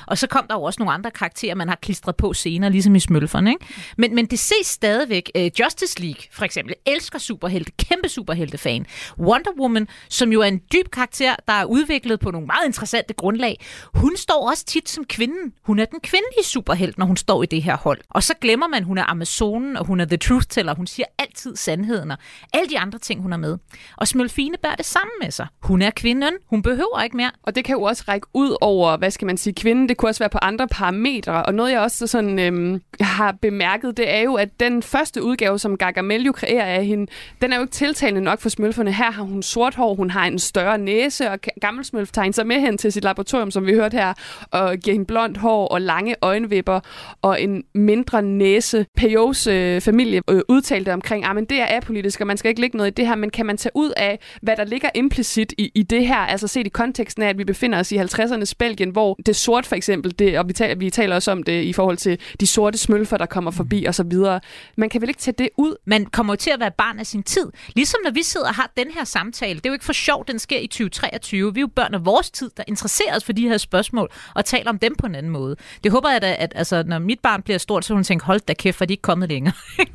Og 0.06 0.18
så 0.18 0.26
kom 0.26 0.46
der 0.48 0.54
jo 0.54 0.62
også 0.62 0.80
nogle 0.80 0.92
andre 0.92 1.10
karakterer, 1.10 1.54
man 1.54 1.68
har 1.68 1.78
klistret 1.82 2.16
på 2.16 2.32
senere, 2.32 2.70
ligesom 2.70 2.94
i 2.94 3.00
Smølferne. 3.00 3.50
Ikke? 3.50 3.66
Men, 3.98 4.14
men 4.14 4.26
det 4.26 4.38
ses 4.38 4.66
stadigvæk. 4.66 5.30
Uh, 5.38 5.60
Justice 5.60 6.00
League, 6.00 6.22
for 6.32 6.44
eksempel, 6.44 6.74
elsker 6.86 7.18
superhelte, 7.18 7.72
kæmpe 7.78 8.08
superhelte-fan. 8.08 8.86
Wonder 9.18 9.50
Woman, 9.60 9.88
som 10.08 10.32
jo 10.32 10.40
er 10.40 10.46
en 10.46 10.60
dyb 10.72 10.90
karakter, 10.92 11.36
der 11.48 11.52
er 11.52 11.64
udviklet 11.64 12.20
på 12.20 12.30
nogle 12.30 12.46
meget 12.46 12.66
interessante 12.66 13.14
grundlag, 13.14 13.60
hun 13.94 14.16
står 14.16 14.48
også 14.50 14.64
tit 14.64 14.88
som 14.88 15.04
kvinden. 15.04 15.52
Hun 15.62 15.78
er 15.78 15.84
den 15.84 16.00
kvindelige 16.00 16.44
superhelt, 16.44 16.98
når 16.98 17.06
hun 17.06 17.16
står 17.16 17.42
i 17.42 17.46
det 17.46 17.62
her 17.62 17.76
hold. 17.76 18.00
Og 18.10 18.22
så 18.22 18.34
glemmer 18.40 18.66
man, 18.66 18.84
hun 18.84 18.98
er 18.98 19.10
Amazonen, 19.10 19.76
og 19.76 19.86
hun 19.86 20.00
er 20.00 20.04
The 20.04 20.16
Truth 20.16 20.46
Teller. 20.46 20.74
Hun 20.74 20.86
siger 20.86 21.06
altid 21.18 21.56
sandheden, 21.56 22.10
og 22.10 22.18
alle 22.52 22.68
de 22.68 22.78
andre 22.78 22.98
ting, 22.98 23.22
hun 23.22 23.32
er 23.32 23.36
med. 23.36 23.58
Og 23.96 24.08
Smølfine 24.08 24.56
bærer 24.62 24.76
det 24.76 24.86
sammen 24.86 25.12
med 25.22 25.30
sig. 25.30 25.46
Hun 25.62 25.82
er 25.82 25.90
kvinden. 25.90 26.34
Hun 26.46 26.62
behøver 26.62 27.02
ikke 27.02 27.16
mere. 27.16 27.30
Og 27.42 27.54
det 27.54 27.64
kan 27.64 27.72
jo 27.72 27.82
også 27.82 28.04
række 28.08 28.26
ud 28.34 28.56
over, 28.60 28.96
hvad 28.96 29.10
skal 29.10 29.26
man 29.26 29.36
sige, 29.36 29.54
kvinde, 29.62 29.88
det 29.88 29.96
kunne 29.96 30.08
også 30.08 30.18
være 30.18 30.30
på 30.30 30.38
andre 30.42 30.68
parametre. 30.68 31.42
Og 31.42 31.54
noget, 31.54 31.72
jeg 31.72 31.80
også 31.80 32.06
sådan, 32.06 32.38
øhm, 32.38 32.80
har 33.00 33.32
bemærket, 33.32 33.96
det 33.96 34.14
er 34.14 34.20
jo, 34.20 34.34
at 34.34 34.48
den 34.60 34.82
første 34.82 35.22
udgave, 35.22 35.58
som 35.58 35.76
Gargamel 35.76 36.24
jo 36.24 36.32
kreerer 36.32 36.64
af 36.64 36.86
hende, 36.86 37.06
den 37.42 37.52
er 37.52 37.56
jo 37.56 37.62
ikke 37.62 37.72
tiltalende 37.72 38.20
nok 38.20 38.40
for 38.40 38.48
smølferne. 38.48 38.92
Her 38.92 39.10
har 39.10 39.22
hun 39.22 39.42
sort 39.42 39.74
hår, 39.74 39.94
hun 39.94 40.10
har 40.10 40.26
en 40.26 40.38
større 40.38 40.78
næse, 40.78 41.30
og 41.30 41.38
gammel 41.60 41.84
smølf 41.84 42.10
tager 42.10 42.32
sig 42.32 42.46
med 42.46 42.60
hen 42.60 42.78
til 42.78 42.92
sit 42.92 43.04
laboratorium, 43.04 43.50
som 43.50 43.66
vi 43.66 43.74
hørte 43.74 43.96
her, 43.96 44.14
og 44.50 44.76
giver 44.76 44.94
hende 44.94 45.06
blondt 45.06 45.38
hår 45.38 45.66
og 45.66 45.80
lange 45.80 46.14
øjenvipper 46.22 46.80
og 47.22 47.42
en 47.42 47.64
mindre 47.74 48.22
næse. 48.22 48.86
Peyos 48.96 49.46
øh, 49.46 49.80
familie 49.80 50.22
øh, 50.30 50.40
udtalte 50.48 50.92
omkring, 50.92 51.24
ah, 51.24 51.36
at 51.36 51.50
det 51.50 51.60
er 51.60 51.66
apolitisk, 51.76 52.20
og 52.20 52.26
man 52.26 52.36
skal 52.36 52.48
ikke 52.48 52.60
lægge 52.60 52.76
noget 52.76 52.90
i 52.90 52.94
det 52.94 53.06
her, 53.06 53.14
men 53.14 53.30
kan 53.30 53.46
man 53.46 53.56
tage 53.56 53.72
ud 53.74 53.92
af, 53.96 54.18
hvad 54.42 54.56
der 54.56 54.64
ligger 54.64 54.88
implicit 54.94 55.54
i, 55.58 55.72
i 55.74 55.82
det 55.82 56.06
her, 56.06 56.16
altså 56.16 56.48
set 56.48 56.66
i 56.66 56.70
konteksten 56.70 57.22
af, 57.22 57.28
at 57.28 57.38
vi 57.38 57.44
befinder 57.44 57.78
os 57.78 57.92
i 57.92 57.98
50'ernes 57.98 58.52
Belgien, 58.58 58.90
hvor 58.90 59.14
det 59.26 59.36
sort 59.52 59.66
for 59.66 59.76
eksempel, 59.76 60.18
det, 60.18 60.38
og 60.38 60.48
vi 60.48 60.52
taler, 60.52 60.74
vi 60.74 60.90
taler 60.90 61.14
også 61.14 61.30
om 61.30 61.42
det 61.42 61.62
i 61.62 61.72
forhold 61.72 61.96
til 61.96 62.18
de 62.40 62.46
sorte 62.46 62.78
smølfer, 62.78 63.16
der 63.16 63.26
kommer 63.26 63.50
forbi 63.50 63.80
mm. 63.80 63.88
og 63.88 63.94
så 63.94 64.02
videre. 64.02 64.40
Man 64.76 64.88
kan 64.88 65.00
vel 65.00 65.08
ikke 65.08 65.20
tage 65.20 65.34
det 65.38 65.48
ud? 65.56 65.76
Man 65.84 66.06
kommer 66.06 66.32
jo 66.32 66.36
til 66.36 66.50
at 66.50 66.60
være 66.60 66.70
barn 66.70 66.98
af 66.98 67.06
sin 67.06 67.22
tid. 67.22 67.46
Ligesom 67.74 68.00
når 68.04 68.10
vi 68.10 68.22
sidder 68.22 68.46
og 68.46 68.54
har 68.54 68.72
den 68.76 68.90
her 68.90 69.04
samtale, 69.04 69.54
det 69.54 69.66
er 69.66 69.70
jo 69.70 69.72
ikke 69.72 69.84
for 69.84 69.92
sjovt, 69.92 70.28
den 70.28 70.38
sker 70.38 70.58
i 70.58 70.66
2023. 70.66 71.54
Vi 71.54 71.58
er 71.58 71.60
jo 71.60 71.66
børn 71.76 71.94
af 71.94 72.04
vores 72.04 72.30
tid, 72.30 72.50
der 72.56 72.62
interesserer 72.68 73.16
os 73.16 73.24
for 73.24 73.32
de 73.32 73.48
her 73.48 73.58
spørgsmål 73.58 74.08
og 74.34 74.44
taler 74.44 74.70
om 74.70 74.78
dem 74.78 74.94
på 74.94 75.06
en 75.06 75.14
anden 75.14 75.32
måde. 75.32 75.56
Det 75.84 75.92
håber 75.92 76.10
jeg 76.10 76.22
da, 76.22 76.36
at 76.38 76.52
altså, 76.54 76.82
når 76.86 76.98
mit 76.98 77.20
barn 77.20 77.42
bliver 77.42 77.58
stort, 77.58 77.84
så 77.84 77.94
hun 77.94 78.04
tænker, 78.04 78.26
hold 78.26 78.40
da 78.40 78.54
kæft, 78.54 78.76
for 78.76 78.84
de 78.84 78.92
er 78.92 78.94
ikke 78.94 79.02
kommet 79.02 79.28
længere. 79.28 79.54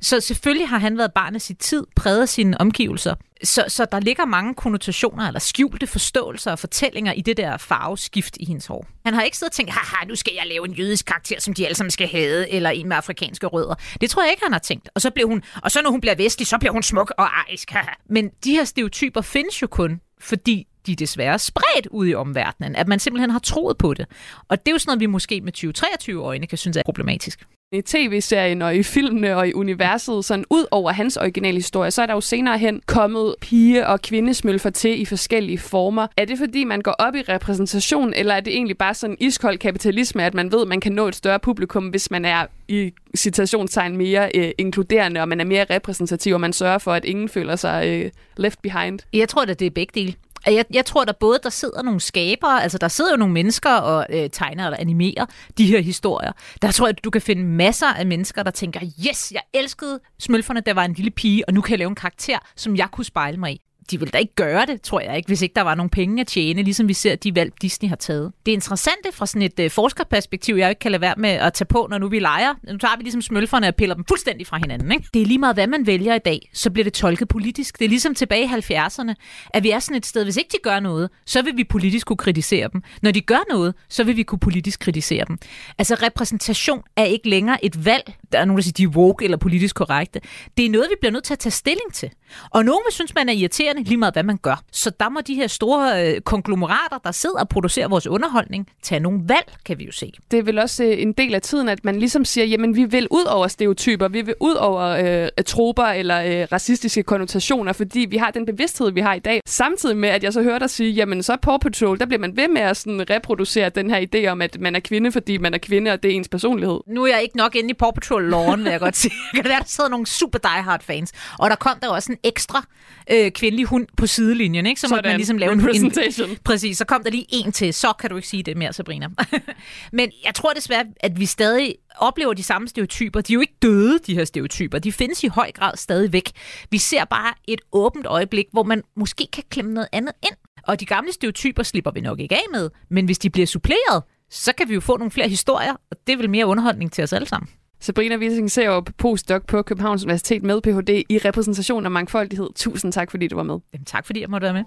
så 0.00 0.20
selvfølgelig 0.20 0.68
har 0.68 0.78
han 0.78 0.98
været 0.98 1.12
barn 1.12 1.34
af 1.34 1.40
sin 1.40 1.56
tid, 1.56 1.86
præget 1.96 2.22
af 2.22 2.28
sine 2.28 2.60
omgivelser. 2.60 3.14
Så, 3.42 3.64
så 3.68 3.86
der 3.92 4.00
ligger 4.00 4.24
mange 4.24 4.54
konnotationer 4.54 5.26
eller 5.26 5.40
skjulte 5.40 5.86
forståelser 5.86 6.50
og 6.50 6.58
fortællinger 6.58 7.12
i 7.12 7.20
det 7.20 7.36
der 7.36 7.56
farveskift 7.56 8.36
i 8.40 8.44
hendes 8.44 8.66
hår. 8.66 8.86
Han 9.04 9.14
har 9.14 9.22
ikke 9.22 9.36
siddet 9.36 9.50
og 9.50 9.56
tænkt, 9.56 9.72
haha, 9.72 10.06
nu 10.06 10.14
skal 10.14 10.32
jeg 10.36 10.46
lave 10.46 10.64
en 10.68 10.72
jødisk 10.72 11.06
karakter, 11.06 11.40
som 11.40 11.54
de 11.54 11.66
alle 11.66 11.74
sammen 11.74 11.90
skal 11.90 12.08
have, 12.08 12.48
eller 12.48 12.70
en 12.70 12.88
med 12.88 12.96
afrikanske 12.96 13.46
rødder. 13.46 13.74
Det 14.00 14.10
tror 14.10 14.22
jeg 14.22 14.30
ikke, 14.30 14.42
han 14.42 14.52
har 14.52 14.58
tænkt. 14.58 14.88
Og 14.94 15.00
så, 15.00 15.10
bliver 15.10 15.26
hun, 15.26 15.42
og 15.62 15.70
så 15.70 15.82
når 15.82 15.90
hun 15.90 16.00
bliver 16.00 16.14
vestlig, 16.14 16.46
så 16.46 16.58
bliver 16.58 16.72
hun 16.72 16.82
smuk 16.82 17.12
og 17.18 17.40
arisk. 17.40 17.72
Men 18.08 18.30
de 18.44 18.52
her 18.52 18.64
stereotyper 18.64 19.20
findes 19.20 19.62
jo 19.62 19.66
kun, 19.66 20.00
fordi 20.20 20.66
de 20.86 20.96
desværre 20.96 21.38
spredt 21.38 21.86
ud 21.86 22.06
i 22.06 22.14
omverdenen, 22.14 22.76
at 22.76 22.88
man 22.88 22.98
simpelthen 22.98 23.30
har 23.30 23.38
troet 23.38 23.78
på 23.78 23.94
det. 23.94 24.06
Og 24.48 24.58
det 24.58 24.70
er 24.70 24.72
jo 24.72 24.78
sådan 24.78 24.90
noget, 24.90 25.00
vi 25.00 25.06
måske 25.06 25.40
med 25.40 25.52
2023 25.52 26.22
øjne 26.22 26.46
kan 26.46 26.58
synes 26.58 26.76
er 26.76 26.82
problematisk 26.84 27.46
i 27.72 27.82
tv-serien 27.82 28.62
og 28.62 28.76
i 28.76 28.82
filmene 28.82 29.36
og 29.36 29.48
i 29.48 29.52
universet, 29.52 30.24
sådan 30.24 30.44
ud 30.50 30.66
over 30.70 30.92
hans 30.92 31.16
originale 31.16 31.56
historie, 31.56 31.90
så 31.90 32.02
er 32.02 32.06
der 32.06 32.14
jo 32.14 32.20
senere 32.20 32.58
hen 32.58 32.82
kommet 32.86 33.34
pige- 33.40 33.86
og 33.86 34.02
kvindesmølfer 34.02 34.70
til 34.70 35.00
i 35.00 35.04
forskellige 35.04 35.58
former. 35.58 36.06
Er 36.16 36.24
det 36.24 36.38
fordi, 36.38 36.64
man 36.64 36.80
går 36.80 36.90
op 36.92 37.14
i 37.14 37.22
repræsentation, 37.22 38.12
eller 38.16 38.34
er 38.34 38.40
det 38.40 38.54
egentlig 38.54 38.78
bare 38.78 38.94
sådan 38.94 39.16
iskold 39.20 39.58
kapitalisme, 39.58 40.24
at 40.24 40.34
man 40.34 40.52
ved, 40.52 40.62
at 40.62 40.68
man 40.68 40.80
kan 40.80 40.92
nå 40.92 41.08
et 41.08 41.14
større 41.14 41.38
publikum, 41.38 41.88
hvis 41.88 42.10
man 42.10 42.24
er 42.24 42.46
i 42.68 42.92
citationstegn 43.16 43.96
mere 43.96 44.30
øh, 44.34 44.50
inkluderende, 44.58 45.20
og 45.20 45.28
man 45.28 45.40
er 45.40 45.44
mere 45.44 45.66
repræsentativ, 45.70 46.34
og 46.34 46.40
man 46.40 46.52
sørger 46.52 46.78
for, 46.78 46.92
at 46.92 47.04
ingen 47.04 47.28
føler 47.28 47.56
sig 47.56 47.86
øh, 47.86 48.10
left 48.36 48.62
behind? 48.62 48.98
Jeg 49.12 49.28
tror, 49.28 49.44
da, 49.44 49.54
det 49.54 49.66
er 49.66 49.70
begge 49.70 50.00
dele. 50.00 50.14
Jeg, 50.46 50.64
jeg 50.72 50.84
tror, 50.84 51.04
der 51.04 51.12
både 51.12 51.38
der 51.42 51.50
sidder 51.50 51.82
nogle 51.82 52.00
skabere, 52.00 52.62
altså 52.62 52.78
der 52.78 52.88
sidder 52.88 53.10
jo 53.10 53.16
nogle 53.16 53.34
mennesker 53.34 53.70
og 53.70 54.06
øh, 54.10 54.30
tegner 54.30 54.64
eller 54.64 54.78
animerer 54.78 55.26
de 55.58 55.66
her 55.66 55.80
historier. 55.80 56.32
Der 56.62 56.70
tror 56.70 56.86
jeg, 56.86 56.96
at 56.98 57.04
du 57.04 57.10
kan 57.10 57.22
finde 57.22 57.44
masser 57.44 57.86
af 57.86 58.06
mennesker, 58.06 58.42
der 58.42 58.50
tænker, 58.50 58.80
yes, 59.08 59.32
jeg 59.32 59.42
elskede 59.54 60.00
smølferne, 60.18 60.60
der 60.60 60.74
var 60.74 60.84
en 60.84 60.92
lille 60.92 61.10
pige, 61.10 61.48
og 61.48 61.54
nu 61.54 61.60
kan 61.60 61.70
jeg 61.70 61.78
lave 61.78 61.88
en 61.88 61.94
karakter, 61.94 62.38
som 62.56 62.76
jeg 62.76 62.88
kunne 62.92 63.04
spejle 63.04 63.36
mig 63.36 63.52
i 63.52 63.60
de 63.90 64.00
vil 64.00 64.12
da 64.12 64.18
ikke 64.18 64.34
gøre 64.34 64.66
det, 64.66 64.82
tror 64.82 65.00
jeg 65.00 65.16
ikke, 65.16 65.26
hvis 65.26 65.42
ikke 65.42 65.54
der 65.54 65.62
var 65.62 65.74
nogen 65.74 65.90
penge 65.90 66.20
at 66.20 66.26
tjene, 66.26 66.62
ligesom 66.62 66.88
vi 66.88 66.92
ser 66.92 67.14
de 67.14 67.34
valg, 67.34 67.52
Disney 67.62 67.88
har 67.88 67.96
taget. 67.96 68.32
Det 68.46 68.52
interessante 68.52 69.08
fra 69.12 69.26
sådan 69.26 69.42
et 69.42 69.60
øh, 69.60 69.70
forskerperspektiv, 69.70 70.54
jeg 70.54 70.68
ikke 70.68 70.78
kan 70.78 70.90
lade 70.90 71.00
være 71.00 71.14
med 71.16 71.30
at 71.30 71.52
tage 71.52 71.66
på, 71.66 71.86
når 71.90 71.98
nu 71.98 72.08
vi 72.08 72.18
leger. 72.18 72.54
Nu 72.72 72.78
tager 72.78 72.96
vi 72.96 73.02
ligesom 73.02 73.22
smølferne 73.22 73.68
og 73.68 73.74
piller 73.74 73.94
dem 73.94 74.04
fuldstændig 74.08 74.46
fra 74.46 74.58
hinanden. 74.58 74.92
Ikke? 74.92 75.08
Det 75.14 75.22
er 75.22 75.26
lige 75.26 75.38
meget, 75.38 75.56
hvad 75.56 75.66
man 75.66 75.86
vælger 75.86 76.14
i 76.14 76.18
dag, 76.18 76.50
så 76.54 76.70
bliver 76.70 76.84
det 76.84 76.92
tolket 76.92 77.28
politisk. 77.28 77.78
Det 77.78 77.84
er 77.84 77.88
ligesom 77.88 78.14
tilbage 78.14 78.44
i 78.44 78.46
70'erne, 78.46 79.14
at 79.54 79.62
vi 79.62 79.70
er 79.70 79.78
sådan 79.78 79.96
et 79.96 80.06
sted, 80.06 80.24
hvis 80.24 80.36
ikke 80.36 80.50
de 80.52 80.58
gør 80.62 80.80
noget, 80.80 81.10
så 81.26 81.42
vil 81.42 81.56
vi 81.56 81.64
politisk 81.64 82.06
kunne 82.06 82.16
kritisere 82.16 82.68
dem. 82.72 82.82
Når 83.02 83.10
de 83.10 83.20
gør 83.20 83.44
noget, 83.50 83.74
så 83.88 84.04
vil 84.04 84.16
vi 84.16 84.22
kunne 84.22 84.38
politisk 84.38 84.80
kritisere 84.80 85.24
dem. 85.28 85.38
Altså 85.78 85.94
repræsentation 85.94 86.82
er 86.96 87.04
ikke 87.04 87.28
længere 87.28 87.64
et 87.64 87.84
valg. 87.84 88.14
Der 88.32 88.38
er 88.38 88.44
nogen, 88.44 88.58
der 88.58 88.62
siger, 88.62 88.72
de 88.72 88.82
er 88.82 88.88
woke 88.88 89.24
eller 89.24 89.36
politisk 89.36 89.76
korrekte. 89.76 90.20
Det 90.56 90.66
er 90.66 90.70
noget, 90.70 90.86
vi 90.90 90.94
bliver 91.00 91.12
nødt 91.12 91.24
til 91.24 91.32
at 91.32 91.38
tage 91.38 91.50
stilling 91.50 91.94
til. 91.94 92.10
Og 92.50 92.64
nogen 92.64 92.80
vil 92.86 92.92
synes, 92.92 93.14
man 93.14 93.28
er 93.28 93.32
irriterende, 93.32 93.82
lige 93.82 93.96
meget 93.96 94.14
hvad 94.14 94.22
man 94.22 94.36
gør. 94.36 94.62
Så 94.72 94.90
der 95.00 95.08
må 95.08 95.20
de 95.20 95.34
her 95.34 95.46
store 95.46 96.08
øh, 96.14 96.20
konglomerater, 96.20 96.98
der 97.04 97.12
sidder 97.12 97.40
og 97.40 97.48
producerer 97.48 97.88
vores 97.88 98.06
underholdning, 98.06 98.68
tage 98.82 99.00
nogle 99.00 99.20
valg, 99.26 99.52
kan 99.64 99.78
vi 99.78 99.84
jo 99.84 99.92
se. 99.92 100.12
Det 100.30 100.38
er 100.38 100.42
vel 100.42 100.58
også 100.58 100.84
øh, 100.84 101.02
en 101.02 101.12
del 101.12 101.34
af 101.34 101.42
tiden, 101.42 101.68
at 101.68 101.84
man 101.84 101.98
ligesom 101.98 102.24
siger, 102.24 102.44
jamen 102.44 102.76
vi 102.76 102.84
vil 102.84 103.08
ud 103.10 103.24
over 103.24 103.48
stereotyper, 103.48 104.08
vi 104.08 104.22
vil 104.22 104.34
ud 104.40 104.54
over 104.54 104.82
øh, 104.82 105.28
troper 105.46 105.84
eller 105.84 106.20
øh, 106.20 106.46
racistiske 106.52 107.02
konnotationer, 107.02 107.72
fordi 107.72 108.06
vi 108.10 108.16
har 108.16 108.30
den 108.30 108.46
bevidsthed, 108.46 108.90
vi 108.92 109.00
har 109.00 109.14
i 109.14 109.18
dag. 109.18 109.40
Samtidig 109.46 109.96
med, 109.96 110.08
at 110.08 110.24
jeg 110.24 110.32
så 110.32 110.42
hører 110.42 110.58
dig 110.58 110.70
sige, 110.70 110.90
jamen 110.90 111.22
så 111.22 111.36
Paw 111.42 111.58
Patrol, 111.58 111.98
der 111.98 112.06
bliver 112.06 112.20
man 112.20 112.36
ved 112.36 112.48
med 112.48 112.60
at 112.60 112.76
sådan 112.76 113.10
reproducere 113.10 113.68
den 113.68 113.90
her 113.90 114.06
idé 114.14 114.26
om, 114.26 114.42
at 114.42 114.60
man 114.60 114.76
er 114.76 114.80
kvinde, 114.80 115.12
fordi 115.12 115.38
man 115.38 115.54
er 115.54 115.58
kvinde, 115.58 115.90
og 115.90 116.02
det 116.02 116.10
er 116.10 116.16
ens 116.16 116.28
personlighed. 116.28 116.80
Nu 116.86 117.04
er 117.04 117.08
jeg 117.08 117.22
ikke 117.22 117.36
nok 117.36 117.56
inde 117.56 117.70
i 117.70 117.74
Paw 117.74 117.90
Patrol-loven, 117.90 118.64
vil 118.64 118.70
jeg 118.70 118.80
godt 118.80 118.96
sige. 118.96 119.14
kan 119.34 119.42
det 119.44 119.50
være, 119.50 119.58
der 119.58 119.66
sidder 119.66 119.90
nogle 119.90 120.06
super 120.06 120.38
diehard 120.38 120.82
fans. 120.82 121.12
Og 121.38 121.50
der 121.50 121.56
kom 121.56 121.78
der 121.82 121.88
også 121.88 122.12
en 122.12 122.18
ekstra 122.24 122.64
øh, 123.10 123.30
kvindelig 123.30 123.66
hund 123.66 123.86
på 123.96 124.06
sidelinjen, 124.06 124.66
ikke? 124.66 124.80
Så 124.80 124.88
måtte 124.88 125.08
man 125.08 125.16
ligesom 125.16 125.38
lave 125.38 125.52
en... 125.52 125.60
en 125.60 125.92
præcis, 126.44 126.78
så 126.78 126.84
kom 126.84 127.02
der 127.04 127.10
lige 127.10 127.26
en 127.28 127.52
til. 127.52 127.74
Så 127.74 127.92
kan 127.92 128.10
du 128.10 128.16
ikke 128.16 128.28
sige 128.28 128.42
det 128.42 128.56
mere, 128.56 128.72
Sabrina. 128.72 129.08
Men 129.92 130.12
jeg 130.24 130.34
tror 130.34 130.52
desværre, 130.52 130.84
at 131.00 131.20
vi 131.20 131.26
stadig 131.26 131.74
oplever 131.96 132.34
de 132.34 132.42
samme 132.42 132.68
stereotyper. 132.68 133.20
De 133.20 133.32
er 133.32 133.34
jo 133.34 133.40
ikke 133.40 133.56
døde, 133.62 133.98
de 134.06 134.14
her 134.14 134.24
stereotyper. 134.24 134.78
De 134.78 134.92
findes 134.92 135.24
i 135.24 135.28
høj 135.28 135.52
grad 135.52 135.76
stadig 135.76 136.12
væk. 136.12 136.30
Vi 136.70 136.78
ser 136.78 137.04
bare 137.04 137.34
et 137.48 137.60
åbent 137.72 138.06
øjeblik, 138.06 138.46
hvor 138.52 138.62
man 138.62 138.82
måske 138.96 139.26
kan 139.32 139.44
klemme 139.50 139.72
noget 139.72 139.88
andet 139.92 140.12
ind. 140.22 140.36
Og 140.66 140.80
de 140.80 140.86
gamle 140.86 141.12
stereotyper 141.12 141.62
slipper 141.62 141.90
vi 141.90 142.00
nok 142.00 142.20
ikke 142.20 142.34
af 142.34 142.44
med. 142.52 142.70
Men 142.90 143.04
hvis 143.04 143.18
de 143.18 143.30
bliver 143.30 143.46
suppleret, 143.46 144.02
så 144.30 144.52
kan 144.52 144.68
vi 144.68 144.74
jo 144.74 144.80
få 144.80 144.96
nogle 144.96 145.10
flere 145.10 145.28
historier, 145.28 145.72
og 145.90 145.96
det 146.06 146.12
er 146.12 146.16
vel 146.16 146.30
mere 146.30 146.46
underholdning 146.46 146.92
til 146.92 147.04
os 147.04 147.12
alle 147.12 147.28
sammen. 147.28 147.48
Sabrina 147.82 148.16
Wissing 148.16 148.50
ser 148.50 148.64
jo 148.64 148.84
postdoc 148.98 149.42
på 149.48 149.62
Københavns 149.62 150.04
Universitet 150.04 150.42
med 150.42 150.60
Ph.D. 150.60 151.02
i 151.08 151.18
repræsentation 151.18 151.86
og 151.86 151.92
mangfoldighed. 151.92 152.48
Tusind 152.56 152.92
tak, 152.92 153.10
fordi 153.10 153.28
du 153.28 153.36
var 153.36 153.42
med. 153.42 153.58
Jamen, 153.72 153.84
tak, 153.84 154.06
fordi 154.06 154.20
jeg 154.20 154.30
måtte 154.30 154.44
være 154.44 154.54
med. 154.54 154.64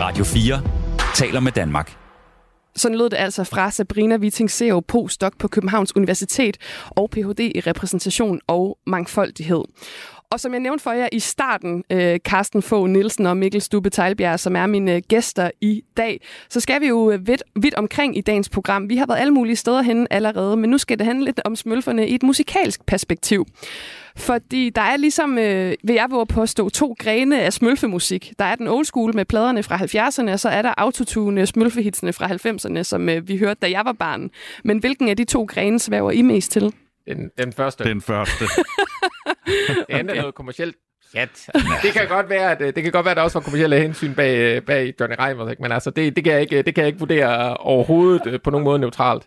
Radio 0.00 0.24
4 0.24 0.62
taler 1.14 1.40
med 1.40 1.52
Danmark. 1.52 1.96
Sådan 2.76 2.98
lød 2.98 3.10
det 3.10 3.16
altså 3.16 3.44
fra 3.44 3.70
Sabrina 3.70 4.16
Witting, 4.16 4.50
CEO 4.50 4.80
postdoc 4.80 5.32
på 5.38 5.48
Københavns 5.48 5.96
Universitet 5.96 6.56
og 6.90 7.10
Ph.D. 7.10 7.40
i 7.40 7.60
repræsentation 7.60 8.40
og 8.46 8.78
mangfoldighed. 8.86 9.64
Og 10.30 10.40
som 10.40 10.52
jeg 10.52 10.60
nævnte 10.60 10.82
for 10.82 10.92
jer 10.92 11.08
i 11.12 11.18
starten, 11.18 11.84
øh, 11.90 12.18
Carsten 12.18 12.62
Fogh 12.62 12.90
Nielsen 12.90 13.26
og 13.26 13.36
Mikkel 13.36 13.60
Stube 13.60 13.90
Teilbjerg, 13.90 14.40
som 14.40 14.56
er 14.56 14.66
mine 14.66 15.00
gæster 15.00 15.50
i 15.60 15.82
dag, 15.96 16.20
så 16.48 16.60
skal 16.60 16.80
vi 16.80 16.86
jo 16.86 17.10
øh, 17.10 17.26
vidt, 17.26 17.42
vidt 17.56 17.74
omkring 17.74 18.18
i 18.18 18.20
dagens 18.20 18.48
program. 18.48 18.88
Vi 18.88 18.96
har 18.96 19.06
været 19.06 19.18
alle 19.18 19.34
mulige 19.34 19.56
steder 19.56 19.82
henne 19.82 20.12
allerede, 20.12 20.56
men 20.56 20.70
nu 20.70 20.78
skal 20.78 20.98
det 20.98 21.06
handle 21.06 21.24
lidt 21.24 21.40
om 21.44 21.56
smølferne 21.56 22.08
i 22.08 22.14
et 22.14 22.22
musikalsk 22.22 22.86
perspektiv. 22.86 23.46
Fordi 24.16 24.70
der 24.70 24.82
er 24.82 24.96
ligesom, 24.96 25.38
øh, 25.38 25.74
vil 25.84 25.94
jeg 25.94 26.06
våge 26.10 26.26
påstå, 26.26 26.68
to 26.68 26.96
grene 26.98 27.40
af 27.40 27.52
smølfemusik. 27.52 28.32
Der 28.38 28.44
er 28.44 28.54
den 28.54 28.68
old 28.68 28.84
school 28.84 29.16
med 29.16 29.24
pladerne 29.24 29.62
fra 29.62 29.76
70'erne, 29.76 30.32
og 30.32 30.40
så 30.40 30.48
er 30.48 30.62
der 30.62 30.74
autotune 30.76 31.46
smølfehitsene 31.46 32.12
fra 32.12 32.26
90'erne, 32.26 32.82
som 32.82 33.08
øh, 33.08 33.28
vi 33.28 33.38
hørte, 33.38 33.60
da 33.62 33.70
jeg 33.70 33.82
var 33.84 33.92
barn. 33.92 34.30
Men 34.64 34.78
hvilken 34.78 35.08
af 35.08 35.16
de 35.16 35.24
to 35.24 35.44
grene 35.44 35.78
svæver 35.78 36.10
I 36.10 36.22
mest 36.22 36.52
til? 36.52 36.74
Den, 37.06 37.30
den 37.38 37.52
første. 37.52 37.84
Den 37.84 38.00
første. 38.00 38.44
det 39.68 39.84
andet 39.88 40.10
okay. 40.10 40.20
noget 40.20 40.34
kommercielt 40.34 40.76
chat. 41.10 41.48
Det 41.82 41.92
kan 41.92 42.08
godt 42.08 42.28
være, 42.28 42.50
at 42.50 42.74
det 42.76 42.82
kan 42.82 42.92
godt 42.92 43.04
være, 43.04 43.10
at 43.10 43.16
der 43.16 43.22
også 43.22 43.38
var 43.38 43.44
kommersielle 43.44 43.80
hensyn 43.80 44.14
bag, 44.14 44.64
bag 44.64 44.94
Johnny 45.00 45.16
Reimers, 45.18 45.50
ikke? 45.50 45.62
men 45.62 45.72
altså, 45.72 45.90
det, 45.90 46.16
det, 46.16 46.24
kan 46.24 46.32
jeg 46.32 46.40
ikke, 46.40 46.62
det 46.62 46.74
kan 46.74 46.82
jeg 46.82 46.86
ikke 46.86 46.98
vurdere 46.98 47.56
overhovedet 47.56 48.26
øh, 48.26 48.40
på 48.40 48.50
nogen 48.50 48.64
måde 48.64 48.78
neutralt. 48.78 49.26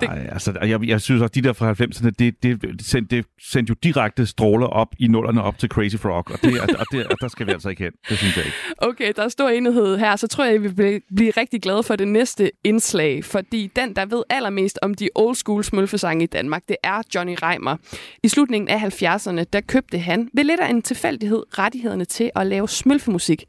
Det... 0.00 0.08
Ej, 0.08 0.28
altså, 0.32 0.58
jeg, 0.62 0.88
jeg 0.88 1.00
synes 1.00 1.22
også, 1.22 1.32
de 1.34 1.42
der 1.42 1.52
fra 1.52 1.72
90'erne, 1.72 2.10
det, 2.18 2.42
det, 2.42 2.86
sendte, 2.86 3.16
det 3.16 3.26
sendte 3.40 3.70
jo 3.70 3.76
direkte 3.82 4.26
stråler 4.26 4.66
op 4.66 4.88
i 4.98 5.06
nullerne 5.06 5.42
op 5.42 5.58
til 5.58 5.68
Crazy 5.68 5.96
Frog, 5.96 6.16
og, 6.16 6.38
det, 6.42 6.60
og, 6.60 6.86
det, 6.92 7.06
og 7.06 7.20
der 7.20 7.28
skal 7.28 7.46
vi 7.46 7.52
altså 7.52 7.68
ikke 7.68 7.82
hen. 7.82 7.92
Det 8.08 8.18
synes 8.18 8.36
jeg 8.36 8.44
ikke. 8.44 8.56
Okay, 8.78 9.12
der 9.16 9.22
er 9.24 9.28
stor 9.28 9.48
enighed 9.48 9.98
her, 9.98 10.16
så 10.16 10.28
tror 10.28 10.44
jeg, 10.44 10.54
at 10.54 10.62
vi 10.62 10.68
vil 10.76 11.00
blive 11.16 11.30
rigtig 11.30 11.62
glade 11.62 11.82
for 11.82 11.96
det 11.96 12.08
næste 12.08 12.50
indslag, 12.64 13.24
fordi 13.24 13.70
den, 13.76 13.96
der 13.96 14.06
ved 14.06 14.22
allermest 14.30 14.78
om 14.82 14.94
de 14.94 15.08
old 15.14 15.34
school 15.34 15.64
smølfesange 15.64 16.24
i 16.24 16.26
Danmark, 16.26 16.62
det 16.68 16.76
er 16.82 17.02
Johnny 17.14 17.34
Reimer. 17.42 17.76
I 18.22 18.28
slutningen 18.28 18.68
af 18.68 18.78
70'erne, 18.78 19.44
der 19.52 19.60
købte 19.68 19.98
han 19.98 20.30
ved 20.34 20.44
lidt 20.44 20.60
af 20.60 20.70
en 20.70 20.82
tilfældighed 20.82 21.58
rettighederne 21.58 22.04
til 22.04 22.30
at 22.36 22.46
lave 22.46 22.68
smølfemusik. 22.68 23.44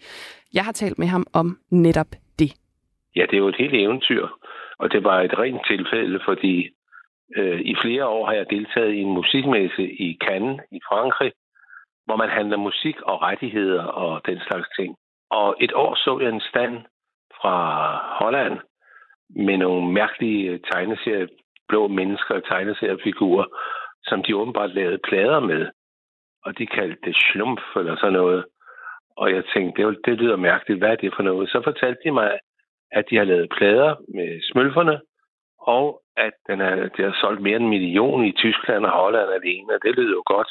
Jeg 0.53 0.65
har 0.65 0.71
talt 0.71 0.99
med 0.99 1.07
ham 1.07 1.27
om 1.33 1.57
netop 1.71 2.07
det. 2.39 2.53
Ja, 3.15 3.21
det 3.21 3.33
er 3.33 3.37
jo 3.37 3.47
et 3.47 3.55
helt 3.59 3.73
eventyr. 3.73 4.27
Og 4.79 4.91
det 4.91 5.03
var 5.03 5.21
et 5.21 5.39
rent 5.39 5.61
tilfælde, 5.67 6.19
fordi 6.25 6.69
øh, 7.37 7.59
i 7.61 7.75
flere 7.83 8.05
år 8.07 8.25
har 8.25 8.33
jeg 8.33 8.49
deltaget 8.49 8.93
i 8.93 9.01
en 9.01 9.13
musikmesse 9.13 9.83
i 9.91 10.17
Cannes 10.25 10.61
i 10.71 10.79
Frankrig, 10.89 11.31
hvor 12.05 12.15
man 12.15 12.29
handler 12.29 12.57
musik 12.57 13.01
og 13.01 13.21
rettigheder 13.21 13.83
og 13.83 14.21
den 14.25 14.39
slags 14.47 14.67
ting. 14.79 14.95
Og 15.29 15.55
et 15.59 15.73
år 15.73 15.95
så 15.95 16.19
jeg 16.19 16.29
en 16.29 16.41
stand 16.51 16.75
fra 17.41 17.57
Holland, 18.19 18.59
med 19.29 19.57
nogle 19.57 19.93
mærkelige 19.93 20.59
tegneserier, 20.71 21.27
blå 21.67 21.87
mennesker 21.87 22.35
og 22.35 22.43
tegneseriefigurer, 22.43 23.45
som 24.03 24.23
de 24.23 24.35
åbenbart 24.35 24.73
lavede 24.73 24.97
plader 24.97 25.39
med. 25.39 25.67
Og 26.45 26.57
de 26.57 26.65
kaldte 26.65 26.97
det 27.03 27.15
slumf 27.15 27.61
eller 27.75 27.95
sådan 27.95 28.13
noget. 28.13 28.45
Og 29.17 29.31
jeg 29.31 29.43
tænkte, 29.55 29.81
det, 29.83 29.97
det 30.05 30.17
lyder 30.17 30.35
mærkeligt, 30.35 30.79
hvad 30.79 30.89
er 30.89 30.95
det 30.95 31.13
for 31.15 31.23
noget? 31.23 31.49
Så 31.49 31.61
fortalte 31.63 32.01
de 32.03 32.11
mig, 32.11 32.39
at 32.91 33.05
de 33.09 33.15
har 33.17 33.23
lavet 33.23 33.49
plader 33.57 33.95
med 34.15 34.41
smølferne, 34.51 35.01
og 35.59 36.01
at 36.17 36.33
den 36.47 36.61
er, 36.61 36.75
de 36.95 37.01
har 37.03 37.17
solgt 37.21 37.41
mere 37.41 37.55
end 37.55 37.63
en 37.63 37.69
million 37.69 38.25
i 38.25 38.31
Tyskland 38.31 38.85
og 38.85 38.91
Holland 38.91 39.29
alene, 39.31 39.73
og 39.73 39.79
det 39.83 39.95
lyder 39.95 40.13
jo 40.13 40.23
godt. 40.25 40.47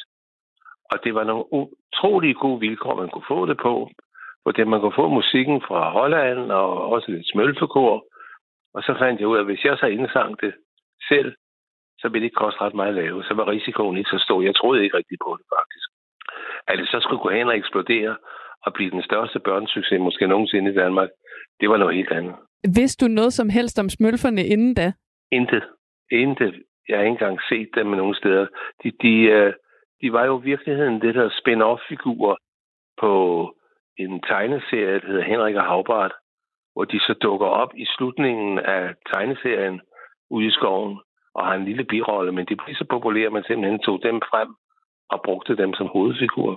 Og 0.91 1.03
det 1.03 1.15
var 1.15 1.23
nogle 1.23 1.45
utrolig 1.53 2.35
gode 2.35 2.59
vilkår, 2.59 2.95
man 2.95 3.09
kunne 3.09 3.31
få 3.33 3.45
det 3.45 3.57
på. 3.57 3.89
Hvor 4.43 4.51
det, 4.51 4.67
man 4.67 4.79
kunne 4.79 4.99
få 5.01 5.07
musikken 5.09 5.61
fra 5.67 5.91
Holland 5.91 6.51
og 6.51 6.89
også 6.93 7.11
lidt 7.11 7.27
smølfekor. 7.27 8.05
Og 8.73 8.81
så 8.83 8.95
fandt 8.99 9.19
jeg 9.19 9.27
ud 9.27 9.37
af, 9.37 9.39
at 9.39 9.45
hvis 9.45 9.65
jeg 9.65 9.77
så 9.77 9.85
indsang 9.85 10.41
det 10.41 10.53
selv, 11.09 11.35
så 11.99 12.09
ville 12.09 12.21
det 12.21 12.25
ikke 12.25 12.43
koste 12.43 12.61
ret 12.61 12.73
meget 12.73 12.89
at 12.89 12.95
lave. 13.03 13.23
Så 13.23 13.33
var 13.33 13.47
risikoen 13.47 13.97
ikke 13.97 14.09
så 14.09 14.19
stor. 14.25 14.41
Jeg 14.41 14.55
troede 14.55 14.83
ikke 14.83 14.97
rigtigt 14.97 15.21
på 15.25 15.37
det, 15.39 15.45
faktisk. 15.57 15.89
At 16.67 16.77
det 16.79 16.87
så 16.89 16.99
skulle 16.99 17.21
gå 17.21 17.29
hen 17.29 17.47
og 17.47 17.57
eksplodere 17.57 18.17
og 18.65 18.73
blive 18.73 18.91
den 18.91 19.03
største 19.03 19.39
børnesucces 19.39 19.99
måske 19.99 20.27
nogensinde 20.27 20.71
i 20.71 20.75
Danmark, 20.75 21.09
det 21.59 21.69
var 21.69 21.77
noget 21.77 21.95
helt 21.95 22.11
andet. 22.11 22.35
Vidste 22.75 23.05
du 23.05 23.11
noget 23.11 23.33
som 23.33 23.49
helst 23.49 23.79
om 23.79 23.89
smølferne 23.89 24.45
inden 24.45 24.73
da? 24.73 24.91
Intet. 25.31 25.63
Intet. 26.11 26.55
Jeg 26.89 26.97
har 26.97 27.03
ikke 27.03 27.11
engang 27.11 27.39
set 27.49 27.69
dem 27.75 27.87
nogen 27.87 28.15
steder. 28.15 28.45
De, 28.83 28.91
de, 29.01 29.13
øh, 29.21 29.53
de 30.01 30.13
var 30.13 30.25
jo 30.25 30.41
i 30.41 30.43
virkeligheden 30.43 31.01
det 31.01 31.15
der 31.15 31.29
spin-off-figurer 31.39 32.35
på 32.99 33.13
en 33.97 34.21
tegneserie, 34.21 34.99
der 34.99 35.07
hedder 35.07 35.23
Henrik 35.23 35.55
og 35.55 35.63
Havbart, 35.63 36.13
hvor 36.73 36.85
de 36.85 36.99
så 36.99 37.13
dukker 37.13 37.47
op 37.47 37.71
i 37.75 37.85
slutningen 37.97 38.59
af 38.59 38.93
tegneserien 39.13 39.81
ude 40.29 40.47
i 40.47 40.51
skoven 40.51 40.99
og 41.35 41.45
har 41.47 41.55
en 41.55 41.65
lille 41.65 41.83
birolle, 41.83 42.31
men 42.31 42.45
de 42.45 42.55
blev 42.55 42.75
så 42.75 42.85
populære, 42.89 43.25
at 43.25 43.33
man 43.33 43.43
simpelthen 43.47 43.79
tog 43.79 43.99
dem 44.03 44.21
frem 44.29 44.49
og 45.09 45.21
brugte 45.25 45.57
dem 45.57 45.73
som 45.73 45.87
hovedfigurer. 45.87 46.55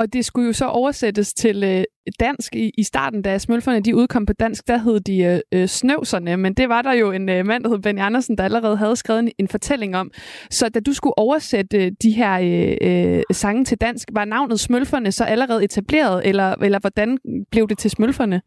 Og 0.00 0.06
det 0.12 0.24
skulle 0.24 0.46
jo 0.46 0.52
så 0.52 0.66
oversættes 0.66 1.34
til 1.34 1.56
øh, 1.72 1.84
dansk 2.20 2.50
i, 2.54 2.70
i 2.78 2.82
starten, 2.82 3.22
da 3.22 3.38
Smølferne 3.38 3.80
de 3.80 3.96
udkom 3.96 4.26
på 4.26 4.32
dansk, 4.32 4.68
der 4.68 4.78
hed 4.84 5.00
de 5.00 5.16
øh, 5.30 5.38
øh 5.54 5.66
Snøvserne, 5.66 6.36
men 6.36 6.54
det 6.54 6.68
var 6.68 6.82
der 6.82 6.92
jo 6.92 7.12
en 7.12 7.28
øh, 7.28 7.46
mand, 7.46 7.64
der 7.64 7.70
hed 7.70 7.82
Benny 7.82 8.00
Andersen, 8.00 8.38
der 8.38 8.44
allerede 8.44 8.76
havde 8.76 8.96
skrevet 8.96 9.20
en, 9.20 9.32
en 9.38 9.48
fortælling 9.48 9.96
om. 9.96 10.10
Så 10.50 10.64
da 10.74 10.80
du 10.80 10.92
skulle 10.94 11.18
oversætte 11.18 11.76
øh, 11.84 11.92
de 12.02 12.10
her 12.20 12.34
øh, 12.50 12.74
øh, 12.88 13.22
sange 13.32 13.64
til 13.64 13.78
dansk, 13.80 14.08
var 14.18 14.24
navnet 14.24 14.60
Smølferne 14.60 15.12
så 15.12 15.24
allerede 15.24 15.64
etableret, 15.64 16.28
eller, 16.28 16.48
eller 16.66 16.80
hvordan 16.84 17.18
blev 17.52 17.68
det 17.68 17.78
til 17.78 17.90
Smølferne? 17.90 18.38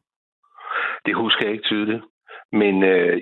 Det 1.05 1.15
husker 1.15 1.41
jeg 1.45 1.51
ikke 1.51 1.69
tydeligt. 1.71 2.03
Men 2.61 2.83
øh, 2.83 3.13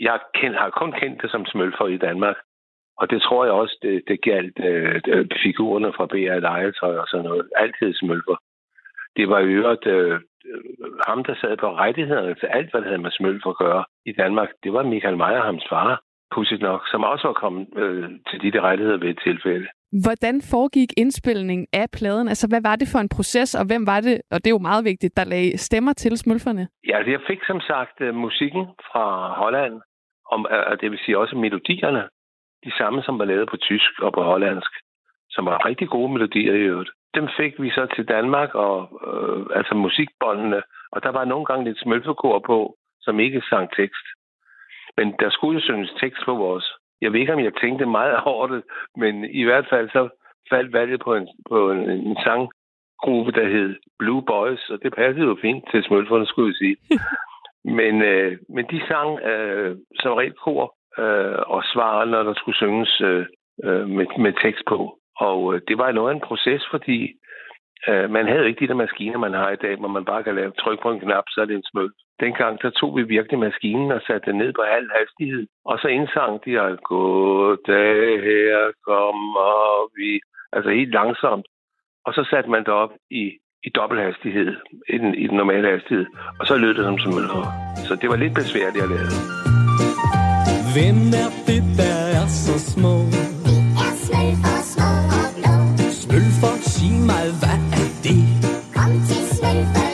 jeg 0.00 0.18
kend, 0.34 0.54
har 0.54 0.70
kun 0.80 0.92
kendt 1.00 1.22
det 1.22 1.30
som 1.30 1.46
smølfer 1.46 1.86
i 1.86 1.96
Danmark. 1.96 2.36
Og 3.00 3.10
det 3.10 3.22
tror 3.22 3.44
jeg 3.44 3.52
også, 3.52 3.76
det, 3.82 4.02
det 4.08 4.22
galt 4.22 4.58
øh, 4.64 5.26
figurerne 5.42 5.92
fra 5.96 6.06
BR 6.06 6.40
Legetøj 6.48 6.96
og 7.02 7.06
sådan 7.08 7.24
noget. 7.24 7.48
Altid 7.56 7.94
smølfer. 7.94 8.36
Det 9.16 9.28
var 9.28 9.38
i 9.38 9.52
øvrigt 9.58 9.86
øh, 9.86 10.20
ham, 11.08 11.24
der 11.24 11.34
sad 11.34 11.56
på 11.56 11.68
rettighederne 11.76 12.34
til 12.34 12.46
alt, 12.46 12.70
hvad 12.70 12.80
der 12.80 12.86
havde 12.86 13.02
med 13.02 13.10
smølfer 13.10 13.50
at 13.50 13.56
gøre 13.56 13.84
i 14.06 14.12
Danmark. 14.12 14.48
Det 14.62 14.72
var 14.72 14.82
Michael 14.82 15.16
Meyer, 15.16 15.42
hans 15.50 15.64
far, 15.70 16.02
pudsigt 16.34 16.62
nok, 16.62 16.82
som 16.90 17.04
også 17.04 17.26
var 17.26 17.34
kommet 17.42 17.66
øh, 17.76 18.10
til 18.28 18.42
de 18.42 18.52
der 18.52 18.60
rettigheder 18.60 18.98
ved 18.98 19.10
et 19.10 19.20
tilfælde. 19.24 19.66
Hvordan 20.04 20.42
foregik 20.50 20.90
indspilningen 20.96 21.66
af 21.72 21.86
pladen? 21.92 22.28
Altså, 22.28 22.46
hvad 22.48 22.62
var 22.62 22.76
det 22.76 22.88
for 22.92 22.98
en 22.98 23.08
proces, 23.16 23.54
og 23.54 23.64
hvem 23.66 23.86
var 23.86 24.00
det, 24.00 24.20
og 24.30 24.38
det 24.38 24.46
er 24.46 24.56
jo 24.58 24.68
meget 24.70 24.84
vigtigt, 24.84 25.16
der 25.16 25.24
lagde 25.24 25.58
stemmer 25.58 25.92
til 25.92 26.18
smølferne? 26.18 26.68
Ja, 26.88 26.96
altså, 26.96 27.10
jeg 27.10 27.20
fik 27.30 27.40
som 27.46 27.60
sagt 27.60 28.00
uh, 28.00 28.14
musikken 28.14 28.64
fra 28.88 29.04
Holland, 29.40 29.74
om, 30.34 30.46
uh, 30.50 30.76
det 30.80 30.90
vil 30.90 30.98
sige 31.04 31.18
også 31.18 31.36
melodierne, 31.36 32.02
de 32.64 32.72
samme, 32.78 33.02
som 33.02 33.18
var 33.18 33.24
lavet 33.24 33.48
på 33.48 33.56
tysk 33.56 33.92
og 34.02 34.12
på 34.12 34.22
hollandsk, 34.22 34.72
som 35.30 35.46
var 35.46 35.66
rigtig 35.66 35.88
gode 35.88 36.12
melodier 36.12 36.54
i 36.54 36.66
øvrigt. 36.72 36.90
Dem 37.14 37.28
fik 37.36 37.62
vi 37.62 37.70
så 37.70 37.86
til 37.96 38.08
Danmark, 38.08 38.54
og 38.54 38.78
uh, 39.08 39.46
altså 39.58 39.74
musikbåndene, 39.74 40.62
og 40.92 41.02
der 41.02 41.08
var 41.08 41.24
nogle 41.24 41.44
gange 41.44 41.64
lidt 41.64 41.80
smølfekor 41.80 42.38
på, 42.38 42.76
som 43.00 43.20
ikke 43.20 43.42
sang 43.50 43.68
tekst. 43.76 44.06
Men 44.96 45.14
der 45.20 45.30
skulle 45.30 45.54
jo 45.58 45.64
synges 45.64 45.92
tekst 46.00 46.22
på 46.24 46.34
vores 46.34 46.66
jeg 47.02 47.12
ved 47.12 47.20
ikke, 47.20 47.32
om 47.32 47.44
jeg 47.44 47.54
tænkte 47.60 47.86
meget 47.86 48.20
over 48.32 48.46
det, 48.46 48.62
men 48.96 49.24
i 49.24 49.44
hvert 49.44 49.66
fald 49.70 49.90
så 49.90 50.08
faldt 50.50 50.72
valget 50.72 51.00
på 51.00 51.14
en, 51.14 51.28
på 51.48 51.70
en, 51.70 51.90
en 51.90 52.16
sanggruppe, 52.24 53.32
der 53.32 53.48
hed 53.48 53.76
Blue 53.98 54.22
Boys, 54.22 54.70
og 54.70 54.78
det 54.82 54.94
passede 54.94 55.26
jo 55.26 55.36
fint 55.42 55.64
til 55.70 55.84
smølferne, 55.84 56.26
skulle 56.26 56.48
jeg 56.52 56.60
sige. 56.62 56.76
men, 57.78 58.02
øh, 58.02 58.38
men 58.48 58.64
de 58.70 58.80
sang 58.88 59.20
øh, 59.20 59.76
som 60.00 60.12
regel 60.12 60.32
kor 60.44 60.74
øh, 60.98 61.38
og 61.46 61.62
svare, 61.72 62.06
når 62.06 62.22
der 62.22 62.34
skulle 62.34 62.56
synges 62.56 63.00
øh, 63.00 63.26
øh, 63.64 63.88
med, 63.88 64.06
med 64.18 64.32
tekst 64.42 64.64
på. 64.68 64.98
Og 65.16 65.54
øh, 65.54 65.60
det 65.68 65.78
var 65.78 65.92
noget 65.92 66.10
af 66.10 66.14
en 66.14 66.28
proces, 66.28 66.62
fordi 66.70 66.98
øh, 67.88 68.10
man 68.10 68.26
havde 68.26 68.46
ikke 68.48 68.60
de 68.60 68.68
der 68.68 68.82
maskiner, 68.84 69.18
man 69.18 69.34
har 69.34 69.50
i 69.50 69.62
dag, 69.64 69.76
hvor 69.76 69.88
man 69.88 70.04
bare 70.04 70.22
kan 70.22 70.34
lave 70.34 70.52
tryk 70.58 70.82
på 70.82 70.90
en 70.90 71.00
knap, 71.00 71.24
så 71.28 71.40
er 71.40 71.44
det 71.44 71.56
en 71.56 71.70
smøl. 71.70 71.92
Dengang, 72.20 72.62
der 72.62 72.70
tog 72.70 72.96
vi 72.96 73.02
virkelig 73.02 73.38
maskinen 73.38 73.92
og 73.92 74.00
satte 74.06 74.30
den 74.30 74.38
ned 74.38 74.52
på 74.52 74.62
halv 74.74 74.88
hastighed. 74.98 75.46
Og 75.64 75.78
så 75.78 75.88
indsang 75.88 76.44
de, 76.44 76.60
at 76.60 76.82
goddag, 76.82 78.22
her 78.22 78.72
kommer 78.86 79.88
vi. 79.96 80.20
Altså 80.52 80.70
helt 80.70 80.92
langsomt. 80.92 81.46
Og 82.06 82.14
så 82.14 82.26
satte 82.30 82.50
man 82.50 82.64
det 82.64 82.74
op 82.82 82.92
i, 83.10 83.22
i 83.64 83.68
dobbelt 83.68 84.00
hastighed, 84.00 84.56
i 84.88 84.98
den, 84.98 85.14
i 85.14 85.26
den 85.26 85.36
normale 85.36 85.70
hastighed. 85.70 86.06
Og 86.40 86.46
så 86.46 86.56
lød 86.56 86.74
det 86.74 86.84
som 86.84 86.98
som. 86.98 87.12
Så 87.88 87.98
det 88.00 88.08
var 88.10 88.16
lidt 88.16 88.34
besværligt 88.34 88.84
at 88.84 88.90
lave. 88.90 89.51
Hvem 90.76 90.98
er 91.22 91.30
det, 91.46 91.62
der 91.78 91.98
er 92.18 92.26
så 92.26 92.54
små? 92.72 92.94
Det 93.46 93.60
er 93.84 93.92
smølfer, 94.04 94.58
små 94.72 94.90
og 95.18 95.28
blå. 95.36 95.54
Smølfer, 96.02 96.54
sig 96.74 96.92
mig, 97.10 97.26
hvad 97.40 97.60
er 97.80 97.88
det? 98.04 98.20
Kom 98.76 98.92
til 99.08 99.22
smølfer 99.36 99.92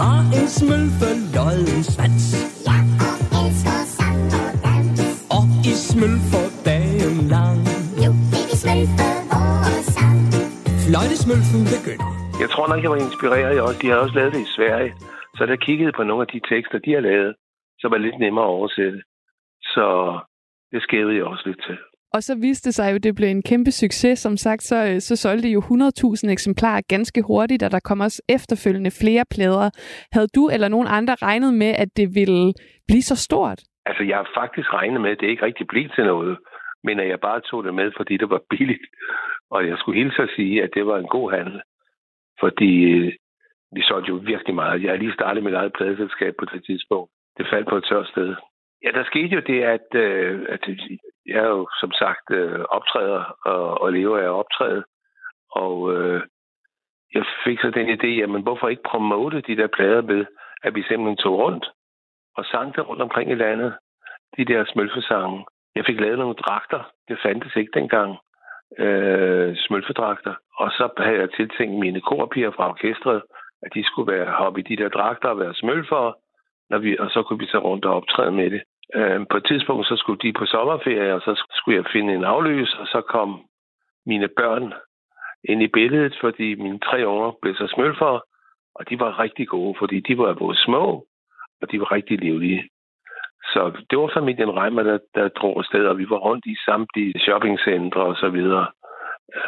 har 0.00 0.20
en 0.38 0.48
smølfe 0.58 1.10
lodden 1.36 1.82
svans. 1.92 2.26
Ja, 2.68 2.76
og 3.06 3.16
elsker 3.40 3.80
sang 3.96 4.22
og 4.40 4.50
dans. 4.66 5.00
Og 5.36 5.44
i 5.70 5.72
smølfer 5.88 6.46
dagen 6.68 7.16
lang. 7.34 7.58
Nu 8.00 8.08
vil 8.32 8.44
vi 8.50 8.56
smølfe 8.62 9.08
vores 9.32 9.86
sang. 9.96 10.18
Fløjtesmølfen 10.84 11.62
begynder. 11.74 12.08
Jeg 12.42 12.48
tror 12.52 12.66
nok, 12.70 12.80
jeg 12.84 12.90
var 12.94 13.00
inspireret. 13.06 13.60
Også. 13.66 13.78
De 13.82 13.88
har 13.90 13.96
også 14.04 14.14
lavet 14.18 14.32
det 14.34 14.42
i 14.48 14.50
Sverige. 14.56 14.92
Så 15.36 15.42
der 15.50 15.56
kiggede 15.66 15.92
på 15.98 16.02
nogle 16.08 16.22
af 16.24 16.30
de 16.34 16.40
tekster, 16.52 16.78
de 16.86 16.90
har 16.96 17.04
lavet, 17.10 17.32
som 17.80 17.90
er 17.96 18.00
lidt 18.06 18.18
nemmere 18.24 18.46
at 18.48 18.54
oversætte. 18.58 19.00
Så 19.74 19.86
det 20.72 20.82
skævede 20.82 21.16
jeg 21.16 21.24
også 21.24 21.42
lidt 21.46 21.62
til. 21.66 21.78
Og 22.14 22.22
så 22.22 22.34
viste 22.40 22.66
det 22.66 22.74
sig 22.74 22.90
jo, 22.90 22.96
at 22.96 23.02
det 23.02 23.14
blev 23.16 23.28
en 23.28 23.42
kæmpe 23.42 23.70
succes. 23.70 24.18
Som 24.18 24.36
sagt, 24.36 24.62
så, 24.62 24.76
øh, 24.88 25.00
så 25.00 25.16
solgte 25.16 25.48
jo 25.48 25.60
100.000 25.60 26.30
eksemplarer 26.30 26.80
ganske 26.88 27.22
hurtigt, 27.22 27.62
og 27.62 27.70
der 27.70 27.80
kom 27.84 28.00
også 28.00 28.22
efterfølgende 28.28 28.92
flere 29.02 29.24
plader. 29.34 29.70
Havde 30.12 30.28
du 30.36 30.48
eller 30.54 30.68
nogen 30.68 30.88
andre 30.98 31.14
regnet 31.22 31.54
med, 31.54 31.72
at 31.82 31.88
det 31.96 32.08
ville 32.14 32.52
blive 32.88 33.02
så 33.02 33.16
stort? 33.26 33.60
Altså, 33.86 34.02
jeg 34.04 34.16
har 34.16 34.28
faktisk 34.40 34.68
regnet 34.74 35.00
med, 35.00 35.10
at 35.10 35.20
det 35.20 35.26
ikke 35.26 35.44
rigtig 35.44 35.66
blev 35.66 35.88
til 35.88 36.04
noget, 36.04 36.38
men 36.84 37.00
at 37.00 37.08
jeg 37.08 37.20
bare 37.20 37.40
tog 37.40 37.64
det 37.64 37.74
med, 37.74 37.92
fordi 37.96 38.16
det 38.16 38.30
var 38.30 38.40
billigt. 38.50 38.86
Og 39.50 39.66
jeg 39.68 39.76
skulle 39.78 40.02
hilse 40.02 40.22
at 40.22 40.30
sige, 40.36 40.62
at 40.62 40.70
det 40.74 40.86
var 40.86 40.98
en 40.98 41.08
god 41.16 41.32
handel. 41.32 41.60
Fordi 42.40 42.72
øh, 42.92 43.12
vi 43.74 43.82
solgte 43.82 44.08
jo 44.08 44.16
virkelig 44.32 44.54
meget. 44.54 44.82
Jeg 44.82 44.90
har 44.90 44.96
lige 44.96 45.12
startet 45.18 45.44
mit 45.44 45.54
eget 45.54 45.72
pladeselskab 45.72 46.34
på 46.38 46.44
det 46.44 46.64
tidspunkt. 46.64 47.10
Det 47.36 47.46
faldt 47.52 47.68
på 47.68 47.76
et 47.76 47.84
tørt 47.84 48.08
sted. 48.08 48.34
Ja, 48.84 48.90
der 48.90 49.04
skete 49.04 49.34
jo 49.34 49.40
det, 49.40 49.62
at, 49.62 49.94
øh, 49.94 50.46
at 50.48 50.68
jeg 51.26 51.38
er 51.44 51.48
jo 51.48 51.68
som 51.80 51.92
sagt 51.92 52.30
øh, 52.30 52.60
optræder 52.60 53.24
og, 53.44 53.80
og 53.80 53.92
lever 53.92 54.18
af 54.18 54.22
at 54.22 54.38
optræde. 54.42 54.84
Og 55.50 55.94
øh, 55.94 56.22
jeg 57.14 57.24
fik 57.44 57.60
så 57.60 57.70
den 57.70 57.88
idé, 57.88 58.06
jamen 58.06 58.42
hvorfor 58.42 58.68
ikke 58.68 58.90
promote 58.92 59.40
de 59.40 59.56
der 59.56 59.66
plader 59.66 60.02
med, 60.02 60.26
at 60.62 60.74
vi 60.74 60.82
simpelthen 60.82 61.16
tog 61.16 61.38
rundt 61.38 61.66
og 62.36 62.44
sang 62.44 62.76
det 62.76 62.88
rundt 62.88 63.02
omkring 63.02 63.30
i 63.30 63.34
landet. 63.34 63.74
De 64.36 64.44
der 64.44 64.64
smølfesange. 64.64 65.46
Jeg 65.74 65.84
fik 65.86 66.00
lavet 66.00 66.18
nogle 66.18 66.34
dragter. 66.34 66.92
Det 67.08 67.18
fandtes 67.22 67.56
ikke 67.56 67.72
dengang. 67.74 68.18
Øh, 68.78 69.56
smølfedragter. 69.56 70.34
Og 70.56 70.70
så 70.70 70.88
havde 70.98 71.18
jeg 71.18 71.30
tiltænkt 71.32 71.78
mine 71.78 72.00
korpiger 72.00 72.50
fra 72.50 72.68
orkestret, 72.68 73.22
at 73.62 73.74
de 73.74 73.84
skulle 73.84 74.12
være 74.12 74.30
hoppe 74.30 74.60
i 74.60 74.62
de 74.62 74.76
der 74.76 74.88
dragter 74.88 75.28
og 75.28 75.38
være 75.38 75.54
smølfere 75.54 76.14
når 76.70 76.78
vi, 76.78 76.98
og 76.98 77.10
så 77.10 77.22
kunne 77.22 77.38
vi 77.38 77.46
så 77.46 77.58
rundt 77.58 77.84
og 77.84 77.94
optræde 77.94 78.32
med 78.32 78.50
det. 78.50 78.62
Øh, 78.94 79.26
på 79.30 79.36
et 79.36 79.44
tidspunkt, 79.46 79.86
så 79.86 79.96
skulle 79.96 80.20
de 80.22 80.32
på 80.32 80.46
sommerferie, 80.46 81.14
og 81.14 81.20
så 81.20 81.44
skulle 81.50 81.76
jeg 81.76 81.86
finde 81.92 82.14
en 82.14 82.24
afløs, 82.24 82.74
og 82.80 82.86
så 82.86 83.00
kom 83.00 83.40
mine 84.06 84.28
børn 84.28 84.72
ind 85.44 85.62
i 85.62 85.66
billedet, 85.66 86.18
fordi 86.20 86.54
mine 86.54 86.78
tre 86.78 87.08
unger 87.08 87.32
blev 87.42 87.54
så 87.54 87.66
smølfere, 87.74 88.20
og 88.74 88.90
de 88.90 89.00
var 89.00 89.18
rigtig 89.18 89.48
gode, 89.48 89.74
fordi 89.78 90.00
de 90.00 90.18
var 90.18 90.34
både 90.34 90.56
små, 90.56 91.06
og 91.62 91.70
de 91.70 91.80
var 91.80 91.92
rigtig 91.92 92.18
livlige. 92.18 92.68
Så 93.52 93.72
det 93.90 93.98
var 93.98 94.10
familien 94.14 94.56
Reimer, 94.56 94.82
der, 94.82 94.98
der 95.14 95.28
drog 95.28 95.58
afsted, 95.58 95.86
og 95.86 95.98
vi 95.98 96.10
var 96.10 96.16
rundt 96.16 96.46
i 96.46 96.56
samtlige 96.64 97.20
shoppingcentre 97.20 98.02
og 98.02 98.16
så 98.16 98.28
videre. 98.28 98.66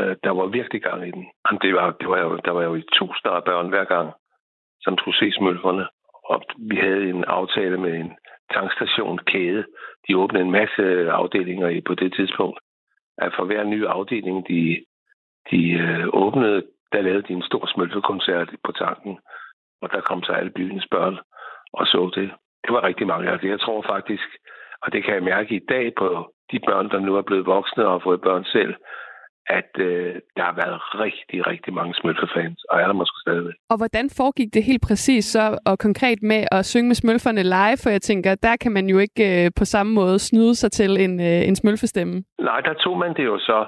Øh, 0.01 0.17
der 0.25 0.31
var 0.31 0.47
virkelig 0.47 0.83
gang 0.83 1.09
i 1.09 1.11
den. 1.11 1.27
Jamen, 1.47 1.61
Det 1.63 1.75
var, 1.75 1.91
det 2.01 2.09
var 2.09 2.19
jo, 2.19 2.37
der 2.37 2.51
var 2.51 2.63
jo 2.63 2.75
i 2.75 2.83
tusinder 2.93 3.37
af 3.37 3.45
børn 3.45 3.69
hver 3.69 3.85
gang, 3.85 4.13
som 4.81 4.99
skulle 4.99 5.19
se 5.19 5.33
smølferne. 5.33 5.87
og 6.25 6.43
vi 6.71 6.77
havde 6.77 7.11
en 7.11 7.25
aftale 7.25 7.77
med 7.79 7.95
en 7.95 8.13
tankstationskæde. 8.53 9.65
De 10.09 10.17
åbnede 10.17 10.45
en 10.45 10.51
masse 10.51 11.11
afdelinger 11.11 11.81
på 11.87 11.95
det 11.95 12.15
tidspunkt. 12.15 12.59
At 13.19 13.33
for 13.37 13.45
hver 13.45 13.65
ny 13.65 13.87
afdeling, 13.87 14.49
de, 14.49 14.85
de 15.51 15.71
øh, 15.71 16.07
åbnede, 16.13 16.63
der 16.93 17.01
lavede 17.01 17.23
de 17.23 17.33
en 17.33 17.43
stor 17.43 17.67
smølfekoncert 17.67 18.49
på 18.65 18.73
tanken. 18.73 19.19
Og 19.83 19.93
der 19.93 20.01
kom 20.01 20.23
så 20.23 20.33
alle 20.33 20.51
byens 20.51 20.87
børn 20.91 21.19
og 21.73 21.87
så 21.87 22.11
det. 22.15 22.31
Det 22.65 22.73
var 22.75 22.85
rigtig 22.85 23.07
mange. 23.07 23.31
Altså, 23.31 23.47
jeg 23.47 23.61
tror 23.61 23.83
faktisk, 23.83 24.29
og 24.83 24.93
det 24.93 25.05
kan 25.05 25.15
jeg 25.15 25.23
mærke 25.23 25.55
i 25.55 25.67
dag 25.69 25.95
på 25.95 26.33
de 26.53 26.59
børn, 26.69 26.91
der 26.91 26.99
nu 26.99 27.17
er 27.17 27.23
blevet 27.23 27.47
voksne 27.47 27.87
og 27.87 27.93
har 27.93 27.99
fået 27.99 28.21
børn 28.21 28.45
selv, 28.45 28.75
at 29.47 29.71
øh, 29.79 30.15
der 30.37 30.43
har 30.43 30.55
været 30.63 30.81
rigtig, 31.05 31.47
rigtig 31.47 31.73
mange 31.75 31.95
smølfefans, 31.95 32.65
og 32.71 32.81
er 32.81 32.87
der 32.87 32.93
måske 32.93 33.21
stadigvæk. 33.21 33.55
Og 33.71 33.77
hvordan 33.77 34.11
foregik 34.17 34.55
det 34.55 34.65
helt 34.65 34.83
præcis 34.83 35.25
så, 35.25 35.59
og 35.67 35.79
konkret 35.79 36.23
med 36.23 36.45
at 36.53 36.67
synge 36.67 36.89
med 36.89 36.95
smølferne 36.95 37.43
live? 37.43 37.79
For 37.83 37.91
jeg 37.91 38.03
tænker, 38.03 38.35
der 38.35 38.57
kan 38.57 38.73
man 38.73 38.87
jo 38.87 38.99
ikke 38.99 39.45
øh, 39.45 39.51
på 39.59 39.65
samme 39.65 39.93
måde 39.93 40.19
snyde 40.19 40.55
sig 40.55 40.73
til 40.73 40.91
en, 41.05 41.21
øh, 41.21 41.49
en 41.49 41.57
smølfestemme. 41.57 42.25
Nej, 42.39 42.61
der 42.61 42.75
tog 42.75 42.99
man 42.99 43.15
det 43.15 43.25
jo 43.25 43.39
så, 43.39 43.67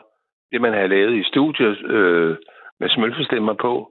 det 0.52 0.60
man 0.60 0.72
havde 0.72 0.88
lavet 0.88 1.14
i 1.16 1.24
studiet 1.24 1.76
øh, 1.84 2.36
med 2.80 2.88
smølfestemmer 2.88 3.54
på, 3.54 3.90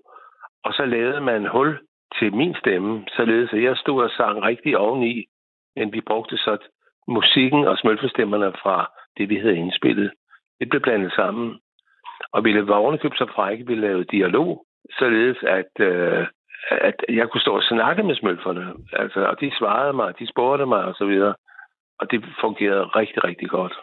og 0.64 0.74
så 0.74 0.86
lavede 0.86 1.22
man 1.22 1.48
hul 1.48 1.80
til 2.20 2.34
min 2.34 2.56
stemme, 2.60 3.06
således 3.18 3.54
at 3.54 3.64
jeg 3.64 3.78
stod 3.78 4.04
og 4.04 4.10
sang 4.10 4.44
rigtig 4.44 4.78
oveni, 4.78 5.26
men 5.76 5.94
vi 5.94 6.02
brugte 6.02 6.38
så 6.38 6.58
musikken 7.08 7.68
og 7.68 7.78
smølfestemmerne 7.78 8.52
fra 8.64 8.92
det, 9.18 9.30
vi 9.30 9.38
havde 9.38 9.58
indspillet. 9.58 10.12
Det 10.60 10.70
blev 10.70 10.82
blandet 10.82 11.14
sammen. 11.16 11.60
Og 12.32 12.44
vi 12.44 12.68
var 12.68 12.76
ovenikøbt 12.76 13.18
så 13.18 13.28
frække, 13.36 13.68
vi 13.68 13.76
lavede 13.76 14.12
dialog, 14.18 14.66
således 15.00 15.38
at, 15.44 15.72
øh, 15.80 16.28
at 16.72 16.96
jeg 17.10 17.30
kunne 17.30 17.42
stå 17.42 17.56
og 17.56 17.64
snakke 17.64 18.04
med 18.04 18.16
smølferne. 18.16 18.74
Altså, 18.94 19.20
og 19.26 19.42
de 19.42 19.52
svarede 19.60 19.94
mig, 19.94 20.20
de 20.20 20.28
spurgte 20.28 20.66
mig 20.66 20.84
og 20.84 20.96
så 20.96 21.06
videre. 21.06 21.36
Og 22.00 22.12
det 22.12 22.26
fungerede 22.42 22.84
rigtig, 22.84 23.24
rigtig 23.24 23.50
godt. 23.50 23.74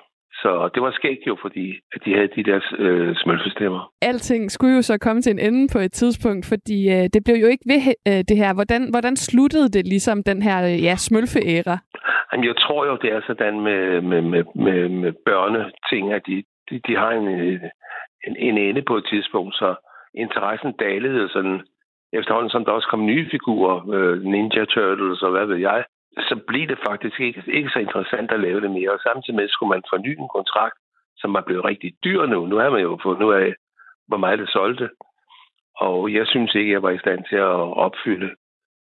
Så 0.42 0.70
det 0.74 0.82
var 0.82 0.90
skægt 0.90 1.26
jo, 1.26 1.36
fordi 1.40 1.78
at 1.94 2.00
de 2.04 2.14
havde 2.14 2.28
de 2.36 2.44
der 2.44 2.60
øh, 2.78 3.16
smølfestemmer. 3.16 3.92
Alting 4.02 4.50
skulle 4.50 4.76
jo 4.76 4.82
så 4.82 4.98
komme 4.98 5.22
til 5.22 5.32
en 5.32 5.38
ende 5.38 5.68
på 5.72 5.78
et 5.78 5.92
tidspunkt, 5.92 6.46
fordi 6.48 6.78
øh, 6.96 7.04
det 7.14 7.20
blev 7.24 7.36
jo 7.36 7.46
ikke 7.46 7.64
ved 7.72 7.80
øh, 8.08 8.22
det 8.28 8.36
her. 8.36 8.54
Hvordan, 8.54 8.90
hvordan 8.90 9.16
sluttede 9.16 9.68
det 9.68 9.86
ligesom 9.86 10.22
den 10.22 10.42
her 10.42 10.58
øh, 10.70 10.84
ja, 10.84 10.96
smølfeæra? 10.96 11.78
Jamen, 12.32 12.46
jeg 12.46 12.56
tror 12.56 12.86
jo, 12.86 12.98
det 13.02 13.12
er 13.12 13.20
sådan 13.26 13.60
med, 13.60 14.00
med, 14.00 14.22
med, 14.22 14.44
med, 14.54 14.88
med 14.88 15.12
børneting, 15.26 16.12
at 16.12 16.22
de, 16.26 16.42
de, 16.70 16.80
de 16.86 16.96
har 16.96 17.10
en, 17.10 17.28
en, 18.26 18.36
en 18.36 18.58
ende 18.58 18.82
på 18.82 18.96
et 18.96 19.06
tidspunkt, 19.10 19.54
så 19.54 19.74
interessen 20.14 20.72
dalede 20.72 21.28
sådan 21.28 21.62
efterhånden, 22.12 22.50
som 22.50 22.64
der 22.64 22.72
også 22.72 22.88
kom 22.88 23.06
nye 23.06 23.30
figurer, 23.30 23.76
øh, 23.94 24.22
Ninja 24.22 24.64
Turtles 24.64 25.22
og 25.22 25.30
hvad 25.30 25.46
ved 25.46 25.56
jeg, 25.56 25.84
så 26.18 26.40
blev 26.48 26.68
det 26.68 26.78
faktisk 26.88 27.20
ikke, 27.20 27.42
ikke 27.46 27.70
så 27.72 27.78
interessant 27.78 28.30
at 28.30 28.40
lave 28.40 28.60
det 28.60 28.70
mere. 28.70 28.90
Og 28.92 29.00
samtidig 29.00 29.36
med 29.36 29.48
skulle 29.48 29.70
man 29.70 29.82
forny 29.90 30.12
en 30.18 30.28
kontrakt, 30.28 30.78
som 31.16 31.34
var 31.34 31.40
blevet 31.40 31.64
rigtig 31.64 31.92
dyr 32.04 32.26
nu. 32.26 32.46
Nu 32.46 32.56
har 32.56 32.70
man 32.70 32.82
jo 32.82 32.98
fundet 33.02 33.22
ud 33.26 33.34
af, 33.34 33.54
hvor 34.08 34.16
meget 34.16 34.38
det 34.38 34.48
solgte. 34.48 34.90
Og 35.76 36.12
jeg 36.12 36.26
synes 36.26 36.54
ikke, 36.54 36.72
jeg 36.72 36.82
var 36.82 36.90
i 36.90 36.98
stand 36.98 37.24
til 37.28 37.36
at 37.36 37.60
opfylde 37.84 38.30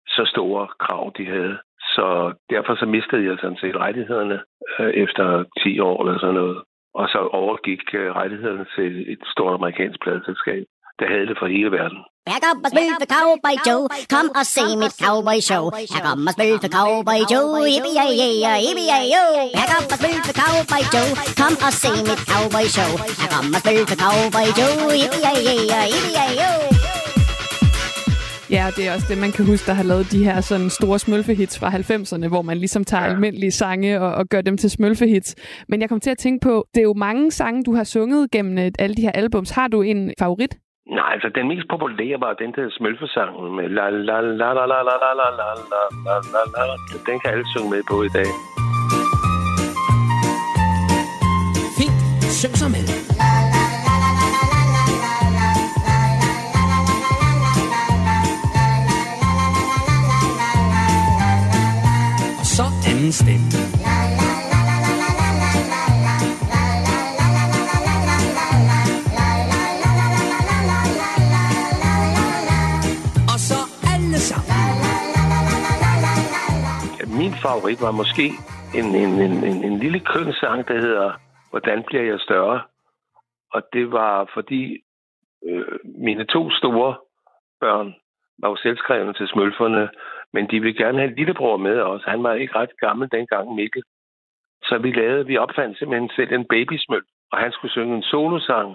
så 0.06 0.22
store 0.24 0.68
krav, 0.78 1.12
de 1.18 1.26
havde. 1.26 1.58
Så 1.80 2.32
derfor 2.50 2.74
så 2.74 2.86
mistede 2.86 3.24
jeg 3.24 3.38
sådan 3.40 3.56
set 3.56 3.76
rettighederne 3.76 4.40
øh, 4.78 4.90
efter 4.90 5.44
10 5.62 5.80
år 5.80 6.06
eller 6.06 6.18
sådan 6.18 6.34
noget. 6.34 6.62
Og 7.00 7.06
så 7.12 7.20
overgik 7.40 7.82
øh, 8.00 8.08
rettighederne 8.18 8.66
til 8.76 8.92
et 9.12 9.22
stort 9.32 9.54
amerikansk 9.58 9.98
pladeselskab, 10.04 10.62
der 11.00 11.06
havde 11.12 11.26
det 11.30 11.36
for 11.40 11.46
hele 11.54 11.70
verden. 11.78 12.00
Back 12.30 12.44
up 12.50 12.58
a 12.66 12.68
spil 12.72 12.90
for 13.00 13.08
Cowboy 13.16 13.56
Joe. 13.66 13.84
Come 14.14 14.30
og 14.40 14.46
se 14.54 14.64
mit 14.82 14.94
cowboy 15.04 15.38
show. 15.48 15.64
Her 15.94 16.02
kommer 16.08 16.30
spil 16.36 16.54
for 16.62 16.70
Cowboy 16.78 17.20
Joe. 17.32 17.48
yippee-yay-yay-yay-yay-yo. 17.72 19.24
Back 19.58 19.72
up 19.76 19.86
og 19.92 19.98
spil 20.00 20.18
for 20.26 20.34
Cowboy 20.42 20.82
Joe. 20.94 21.10
Kom 21.40 21.54
og 21.66 21.72
se 21.82 21.90
mit 22.08 22.20
cowboy 22.30 22.66
show. 22.76 22.90
Her 23.20 23.28
kommer 23.34 23.58
spil 23.62 23.82
for 23.90 23.98
Cowboy 24.04 24.48
Joe. 24.58 24.74
yippee-yay-yay-yay-yay-yo. 25.00 26.75
Ja, 28.50 28.62
og 28.68 28.72
det 28.76 28.82
er 28.88 28.92
også 28.94 29.06
det, 29.10 29.18
man 29.20 29.32
kan 29.36 29.44
huske, 29.52 29.66
der 29.70 29.76
har 29.80 29.86
lavet 29.92 30.06
de 30.12 30.24
her 30.24 30.40
sådan 30.40 30.70
store 30.70 30.98
smølfehits 30.98 31.58
fra 31.60 31.68
90'erne, 31.78 32.28
hvor 32.28 32.42
man 32.42 32.56
ligesom 32.56 32.84
tager 32.84 33.04
ja. 33.04 33.10
almindelige 33.10 33.50
sange 33.50 34.00
og, 34.00 34.14
og 34.14 34.24
gør 34.26 34.40
dem 34.40 34.56
til 34.56 34.70
smølfehits. 34.70 35.30
Men 35.68 35.80
jeg 35.80 35.88
kom 35.88 36.00
til 36.00 36.10
at 36.10 36.18
tænke 36.18 36.40
på, 36.48 36.66
det 36.74 36.80
er 36.80 36.88
jo 36.92 36.94
mange 36.94 37.30
sange, 37.30 37.64
du 37.64 37.74
har 37.74 37.84
sunget 37.84 38.30
gennem 38.30 38.72
alle 38.78 38.94
de 38.96 39.02
her 39.02 39.12
albums. 39.12 39.50
Har 39.50 39.68
du 39.68 39.82
en 39.82 40.12
favorit? 40.18 40.54
Nej, 40.90 41.10
altså 41.12 41.28
den 41.34 41.48
mest 41.48 41.66
populære 41.70 42.20
var 42.20 42.32
den 42.32 42.52
der 42.56 42.66
smølfesangen 42.70 43.56
med 43.56 43.68
la 43.68 43.90
la 43.90 44.20
la 44.20 44.50
la 44.58 44.64
la 44.70 44.80
la 44.88 44.96
la 45.00 45.08
la 45.20 45.28
la 45.40 45.82
la 46.06 46.14
la 46.34 46.42
la 46.54 46.62
la. 46.68 46.76
Den 47.08 47.20
kan 47.20 47.30
alle 47.32 47.46
synge 47.52 47.70
med 47.70 47.82
på 47.90 48.02
i 48.02 48.10
dag. 48.18 48.30
Fint, 51.78 51.98
syng 52.40 52.56
så 52.62 52.68
med. 52.68 53.05
Så 73.38 73.60
anden 73.94 74.14
stemme. 74.14 74.66
min 77.18 77.34
favorit 77.42 77.80
var 77.80 77.90
måske 77.90 78.26
en, 78.74 78.84
en, 78.84 79.20
en, 79.20 79.44
en, 79.44 79.64
en 79.64 79.78
lille 79.78 80.00
kønssang, 80.00 80.68
der 80.68 80.80
hedder 80.80 81.12
Hvordan 81.50 81.84
bliver 81.86 82.02
jeg 82.02 82.20
større? 82.20 82.62
Og 83.52 83.62
det 83.72 83.92
var 83.92 84.30
fordi 84.34 84.78
øh, 85.48 85.78
mine 85.84 86.24
to 86.24 86.50
store 86.50 86.96
børn 87.60 87.94
var 88.38 88.48
jo 88.48 88.56
selvskrevne 88.56 89.12
til 89.12 89.28
smølferne, 89.28 89.88
men 90.36 90.44
de 90.50 90.56
ville 90.62 90.78
gerne 90.82 90.98
have 90.98 91.10
en 91.10 91.18
lillebror 91.18 91.56
med 91.68 91.78
os. 91.92 92.02
Han 92.12 92.22
var 92.22 92.32
ikke 92.32 92.54
ret 92.60 92.74
gammel 92.84 93.06
dengang, 93.16 93.46
Mikkel. 93.58 93.82
Så 94.68 94.74
vi 94.84 94.90
lavede, 95.00 95.26
vi 95.30 95.36
opfandt 95.44 95.78
simpelthen 95.78 96.10
selv 96.16 96.32
en 96.32 96.46
babysmøl, 96.52 97.04
og 97.32 97.38
han 97.42 97.52
skulle 97.52 97.72
synge 97.76 97.96
en 97.96 98.02
solosang, 98.02 98.70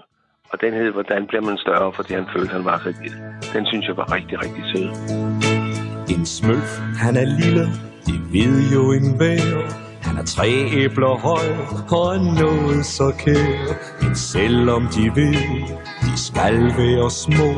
og 0.50 0.56
den 0.60 0.72
hed 0.78 0.90
Hvordan 0.96 1.26
bliver 1.26 1.44
man 1.48 1.58
større, 1.64 1.92
fordi 1.92 2.12
han 2.18 2.26
følte, 2.34 2.52
han 2.56 2.64
var 2.70 2.78
så 2.78 2.90
lille. 3.02 3.18
Den 3.54 3.64
synes 3.70 3.84
jeg 3.88 3.96
var 3.96 4.08
rigtig, 4.16 4.36
rigtig 4.44 4.64
sød. 4.72 4.88
En 6.14 6.24
smølf, 6.36 6.72
han 7.04 7.14
er 7.22 7.26
lille, 7.40 7.64
det 8.08 8.18
ved 8.34 8.56
jo 8.76 8.82
en 8.98 9.08
vær. 9.22 9.54
Han 10.06 10.14
er 10.22 10.26
tre 10.36 10.48
æbler 10.80 11.14
høj 11.28 11.46
og 11.96 12.04
er 12.14 12.22
noget 12.42 12.80
så 12.96 13.08
kær. 13.22 13.50
Men 14.02 14.14
selvom 14.32 14.82
de 14.94 15.04
ved, 15.18 15.36
de 16.12 16.18
skal 16.18 16.62
være 16.78 17.10
små, 17.10 17.50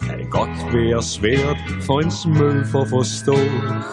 kan 0.00 0.26
godt 0.30 0.74
være 0.74 1.02
svært 1.02 1.56
for 1.86 2.00
en 2.00 2.10
smøl 2.10 2.66
for 2.72 2.80
at 2.80 2.88
forstå. 2.88 3.36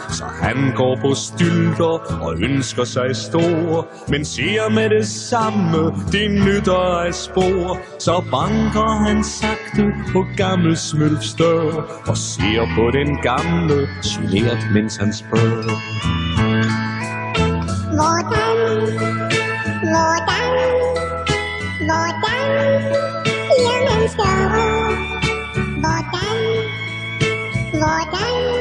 Så 0.10 0.24
han 0.42 0.74
går 0.76 0.98
på 1.02 1.14
stylter 1.14 2.22
og 2.22 2.42
ønsker 2.42 2.84
sig 2.84 3.16
stor, 3.16 3.88
men 4.08 4.26
siger 4.26 4.70
med 4.70 4.90
det 4.90 5.08
samme, 5.08 5.78
det 6.12 6.32
nytter 6.32 7.06
af 7.08 7.14
spor. 7.14 7.80
Så 8.00 8.24
banker 8.32 8.90
han 9.08 9.24
sagte 9.24 9.94
på 10.14 10.26
gammel 10.38 10.78
smølfs 10.78 11.34
dør 11.34 12.02
og 12.08 12.18
ser 12.18 12.62
på 12.76 12.92
den 12.98 13.18
gamle, 13.22 13.88
genert 14.32 14.68
mens 14.74 14.98
han 14.98 15.14
spørger. 15.14 15.76
Hvordan, 17.96 18.58
hvordan, 19.92 20.50
hvordan 21.86 23.29
man 23.88 24.08
større? 24.16 24.66
Hvordan, 25.84 26.38
hvordan, 27.82 28.60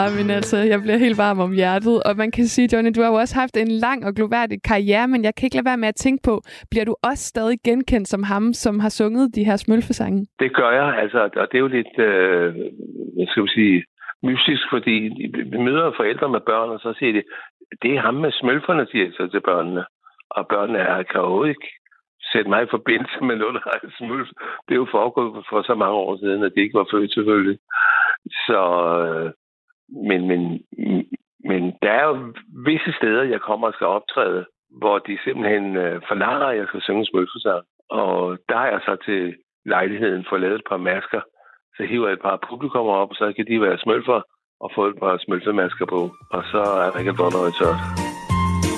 Ah, 0.00 0.10
men 0.18 0.30
altså, 0.30 0.56
jeg 0.72 0.78
bliver 0.80 0.96
helt 0.96 1.18
varm 1.18 1.38
om 1.46 1.52
hjertet. 1.52 2.02
Og 2.06 2.12
man 2.16 2.30
kan 2.30 2.44
sige, 2.44 2.68
Johnny, 2.72 2.90
du 2.96 3.00
har 3.02 3.08
jo 3.08 3.14
også 3.14 3.34
haft 3.42 3.56
en 3.56 3.70
lang 3.86 4.06
og 4.06 4.12
gloværdig 4.14 4.58
karriere, 4.62 5.08
men 5.08 5.24
jeg 5.24 5.34
kan 5.34 5.46
ikke 5.46 5.56
lade 5.56 5.70
være 5.70 5.82
med 5.84 5.88
at 5.88 6.02
tænke 6.04 6.20
på, 6.28 6.34
bliver 6.70 6.84
du 6.84 6.94
også 7.08 7.24
stadig 7.32 7.58
genkendt 7.64 8.08
som 8.08 8.22
ham, 8.22 8.52
som 8.52 8.80
har 8.80 8.88
sunget 8.88 9.34
de 9.34 9.44
her 9.44 9.56
smølfesange? 9.56 10.26
Det 10.40 10.54
gør 10.54 10.70
jeg, 10.70 10.88
altså, 11.02 11.18
og 11.42 11.46
det 11.50 11.56
er 11.58 11.64
jo 11.66 11.76
lidt, 11.78 11.94
øh, 11.98 12.54
hvad 13.14 13.26
skal 13.30 13.42
vi 13.42 13.48
sige, 13.48 13.84
mystisk, 14.22 14.64
fordi 14.74 14.96
vi 15.52 15.58
møder 15.68 15.92
forældre 15.96 16.28
med 16.28 16.40
børn, 16.40 16.68
og 16.70 16.80
så 16.80 16.94
siger 16.98 17.12
de, 17.12 17.22
det 17.82 17.90
er 17.96 18.00
ham 18.00 18.14
med 18.14 18.32
smølferne, 18.32 18.86
siger 18.90 19.06
så 19.12 19.28
til 19.32 19.40
børnene. 19.40 19.84
Og 20.30 20.46
børnene 20.48 20.78
er, 20.78 21.02
kan 21.02 21.20
jo 21.20 21.44
ikke 21.44 21.68
sætte 22.32 22.50
mig 22.50 22.62
i 22.62 22.74
forbindelse 22.76 23.18
med 23.28 23.36
noget, 23.36 23.54
der 23.54 23.70
er 23.74 23.90
smule. 23.98 24.26
Det 24.66 24.72
er 24.74 24.82
jo 24.84 24.94
foregået 24.96 25.44
for 25.50 25.62
så 25.62 25.74
mange 25.74 25.96
år 26.06 26.16
siden, 26.16 26.42
at 26.42 26.52
det 26.54 26.60
ikke 26.62 26.78
var 26.78 26.88
født 26.92 27.12
selvfølgelig. 27.14 27.58
Så, 28.46 28.60
øh, 29.04 29.30
men, 30.08 30.20
men, 30.30 30.42
men 31.50 31.62
der 31.82 31.92
er 32.00 32.04
jo 32.10 32.34
visse 32.68 32.92
steder, 32.98 33.22
jeg 33.22 33.40
kommer 33.40 33.66
og 33.66 33.74
skal 33.74 33.86
optræde, 33.86 34.46
hvor 34.80 34.98
de 34.98 35.18
simpelthen 35.24 35.76
øh, 35.76 36.00
forlanger, 36.08 36.46
at 36.46 36.58
jeg 36.58 36.66
skal 36.68 36.82
synge 36.82 37.06
smølfesang. 37.06 37.64
Og 37.90 38.38
der 38.48 38.58
er 38.58 38.70
jeg 38.74 38.80
så 38.84 38.96
til 39.04 39.34
lejligheden 39.66 40.26
fået 40.28 40.40
lavet 40.40 40.54
et 40.54 40.68
par 40.68 40.76
masker. 40.76 41.20
Så 41.76 41.82
hiver 41.82 42.06
jeg 42.06 42.14
et 42.14 42.22
par 42.22 42.38
publikummer 42.48 42.92
op, 42.92 43.10
og 43.10 43.16
så 43.16 43.32
kan 43.36 43.46
de 43.46 43.60
være 43.60 43.78
smølfer, 43.78 44.20
og 44.60 44.70
få 44.74 44.86
et 44.86 44.98
par 45.02 45.18
smølfemasker 45.24 45.86
på, 45.86 46.00
og 46.30 46.42
så 46.52 46.62
er 46.84 46.90
der 46.90 46.98
ikke 46.98 47.10
et 47.10 47.18
noget 47.18 47.54
tørt. 47.58 47.80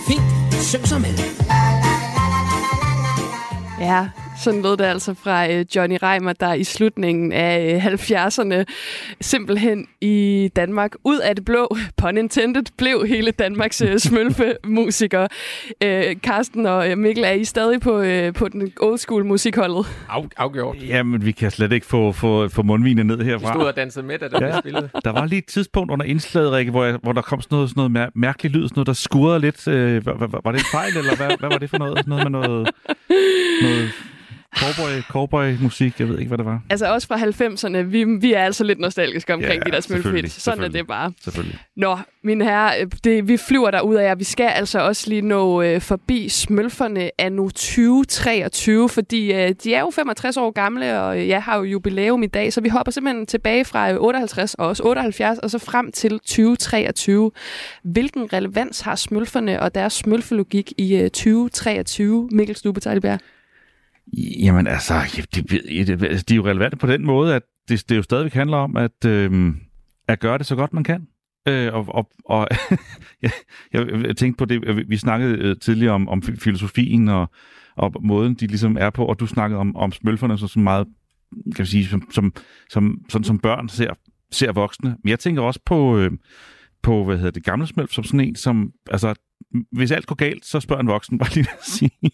Fint. 0.09 0.29
Syng 0.71 0.87
så 0.91 0.99
med. 1.05 1.48
Ja, 3.79 4.11
sådan 4.45 4.63
lød 4.63 4.77
det 4.77 4.85
altså 4.85 5.15
fra 5.15 5.53
øh, 5.53 5.65
Johnny 5.77 5.97
Reimer, 6.03 6.33
der 6.33 6.53
i 6.55 6.65
slutningen 6.65 7.33
af 7.33 7.83
øh, 7.87 7.95
70'erne 7.95 8.65
simpelthen 9.21 9.87
i 10.01 10.51
Danmark, 10.57 10.93
ud 11.05 11.19
af 11.19 11.35
det 11.37 11.45
blå, 11.45 11.77
pun 12.03 12.19
intended, 12.19 12.63
blev 12.79 13.07
hele 13.09 13.31
Danmarks 13.31 13.81
øh, 13.81 13.99
smølfe-musiker. 13.99 15.27
Øh, 15.85 16.17
Carsten 16.17 16.67
og 16.67 16.91
øh, 16.91 16.99
Mikkel, 16.99 17.25
er 17.25 17.31
I 17.33 17.45
stadig 17.45 17.81
på, 17.81 18.01
øh, 18.01 18.35
på 18.35 18.49
den 18.49 18.73
old 18.81 18.99
school 18.99 19.25
musikholdet? 19.25 19.87
Af, 20.11 20.25
afgjort. 20.37 20.77
Jamen, 20.89 21.25
vi 21.25 21.33
kan 21.33 21.51
slet 21.51 21.73
ikke 21.73 21.87
få, 21.87 22.13
få, 22.13 22.49
få 22.49 22.63
mundvinen 22.63 23.07
ned 23.07 23.17
Vi 23.17 23.25
herfra. 23.25 23.53
stod 23.55 23.65
og 23.67 23.77
dansede 23.77 24.07
med, 24.07 24.19
da 24.19 24.29
der 24.29 24.39
blev 24.39 24.53
spillet. 24.61 24.91
Der 25.05 25.13
var 25.13 25.27
lige 25.27 25.39
et 25.39 25.47
tidspunkt 25.47 25.93
under 25.93 26.07
indslaget, 26.07 26.53
Rikke, 26.53 26.71
hvor, 26.71 26.85
jeg, 26.85 26.99
hvor 27.03 27.13
der 27.13 27.23
kom 27.23 27.41
sådan 27.41 27.55
noget, 27.57 27.71
sådan 27.71 27.91
noget 27.91 28.09
mær- 28.09 28.11
mærkeligt 28.15 28.55
lyd, 28.55 28.63
sådan 28.63 28.73
noget, 28.77 28.87
der 28.87 28.93
skurrede 28.93 29.41
lidt. 29.41 29.69
Øh, 29.69 30.07
var, 30.07 30.15
var, 30.27 30.41
var 30.45 30.53
det 30.53 30.59
en 30.59 30.67
fejl, 30.73 30.97
eller 30.97 31.17
hvad, 31.17 31.39
hvad 31.39 31.49
var 31.51 31.59
det 31.59 31.71
for 31.71 31.79
noget? 31.79 31.99
Sådan 31.99 32.11
noget 32.11 32.25
med 32.25 32.41
noget, 32.41 32.71
noget 33.63 33.91
cowboy, 34.57 35.01
cowboy-musik, 35.03 36.01
jeg 36.01 36.09
ved 36.09 36.19
ikke, 36.19 36.29
hvad 36.29 36.39
det 36.39 36.47
var. 36.47 36.61
Altså 36.71 36.93
også 36.93 37.09
fra 37.09 37.17
90'erne, 37.17 37.77
vi, 37.77 38.05
vi 38.05 38.33
er 38.33 38.43
altså 38.43 38.65
lidt 38.65 38.79
nostalgiske 38.79 39.35
omkring 39.35 39.63
Ja, 39.65 39.71
de 39.71 39.71
der 39.71 39.81
smølfedt. 39.81 40.33
Sådan 40.33 40.65
er 40.65 40.69
det 40.69 40.87
bare. 40.87 41.13
Selvfølgelig. 41.21 41.59
Nå, 41.77 41.99
mine 42.25 42.45
herrer, 42.45 42.81
øh, 42.81 42.87
det, 43.05 43.29
vi 43.29 43.37
flyver 43.37 43.71
der 43.71 43.81
ud 43.81 43.95
af 43.95 44.05
jer. 44.05 44.15
Vi 44.15 44.25
skal 44.25 44.47
altså 44.47 44.81
også 44.81 45.09
lige 45.09 45.23
nå 45.23 45.63
øh, 45.63 45.81
forbi 45.81 46.29
smølferne 46.29 47.11
af 47.19 47.33
nu 47.33 47.49
2023, 47.49 48.89
fordi 48.89 49.33
øh, 49.33 49.55
de 49.65 49.75
er 49.75 49.81
jo 49.81 49.91
65 49.91 50.37
år 50.37 50.51
gamle, 50.51 51.01
og 51.01 51.19
øh, 51.19 51.29
jeg 51.29 51.43
har 51.43 51.57
jo 51.57 51.63
jubilæum 51.63 52.23
i 52.23 52.27
dag, 52.27 52.53
så 52.53 52.61
vi 52.61 52.69
hopper 52.69 52.93
simpelthen 52.93 53.27
tilbage 53.27 53.65
fra 53.65 53.93
øh, 53.93 53.97
58 54.01 54.55
og 54.55 54.67
også 54.67 54.83
78, 54.83 55.39
og 55.39 55.51
så 55.51 55.59
frem 55.59 55.93
til 55.93 56.11
2023. 56.11 57.31
Hvilken 57.85 58.33
relevans 58.33 58.81
har 58.81 58.95
smølferne 58.95 59.63
og 59.63 59.75
deres 59.75 59.93
smølfelogik 59.93 60.73
i 60.79 60.97
øh, 60.97 61.11
2023, 61.11 62.29
Mikkel 62.33 62.57
Stube 62.57 62.81
Tejlberg? 62.81 63.19
Jamen 64.17 64.67
altså, 64.67 64.95
det, 65.35 65.51
det, 65.51 66.03
altså, 66.03 66.25
de 66.29 66.35
er 66.35 66.37
jo 66.37 66.47
relevante 66.47 66.77
på 66.77 66.87
den 66.87 67.07
måde, 67.07 67.35
at 67.35 67.43
det, 67.69 67.85
det 67.89 67.97
jo 67.97 68.03
stadigvæk 68.03 68.33
handler 68.33 68.57
om 68.57 68.77
at, 68.77 69.05
øh, 69.07 69.55
at 70.09 70.21
gøre 70.21 70.39
det 70.39 70.47
så 70.47 70.57
godt 70.57 70.73
man 70.73 70.85
kan. 70.85 71.07
Øh, 71.49 71.75
og 71.75 71.85
og, 71.89 72.11
og 72.25 72.49
jeg, 73.23 73.31
jeg, 73.73 74.17
tænkte 74.17 74.39
på 74.39 74.45
det, 74.45 74.89
vi- 74.89 74.97
snakkede 74.97 75.39
øh, 75.39 75.57
tidligere 75.61 75.95
om, 75.95 76.09
om 76.09 76.23
filosofien 76.23 77.09
og, 77.09 77.31
og 77.77 77.93
måden, 78.01 78.35
de 78.35 78.47
ligesom 78.47 78.77
er 78.81 78.91
på, 78.91 79.05
og 79.05 79.21
du 79.21 79.27
snakkede 79.27 79.61
om, 79.61 79.77
om 79.77 79.93
smølferne 79.93 80.39
som, 80.39 80.49
som 80.49 80.63
meget, 80.63 80.87
kan 81.57 81.63
vi 81.65 81.71
sige, 81.71 81.87
som, 81.87 82.11
som, 82.13 82.33
som, 82.71 83.01
sådan 83.09 83.25
som 83.25 83.39
børn 83.39 83.69
ser, 83.69 83.95
ser 84.31 84.53
voksne. 84.53 84.97
Men 85.05 85.11
jeg 85.11 85.19
tænker 85.19 85.43
også 85.43 85.61
på, 85.67 85.99
øh, 85.99 86.11
på 86.83 87.05
hvad 87.05 87.17
hedder 87.17 87.31
det, 87.31 87.45
gamle 87.45 87.67
smølf 87.67 87.91
som 87.91 88.05
sådan 88.05 88.21
en, 88.21 88.35
som, 88.35 88.73
altså, 88.91 89.15
hvis 89.73 89.91
alt 89.91 90.07
går 90.07 90.15
galt, 90.15 90.47
så 90.47 90.61
spørger 90.61 90.83
en 90.83 90.89
voksen, 90.89 91.19
bare 91.19 91.35
lige 91.35 91.47
at 91.59 91.65
sige. 91.79 92.11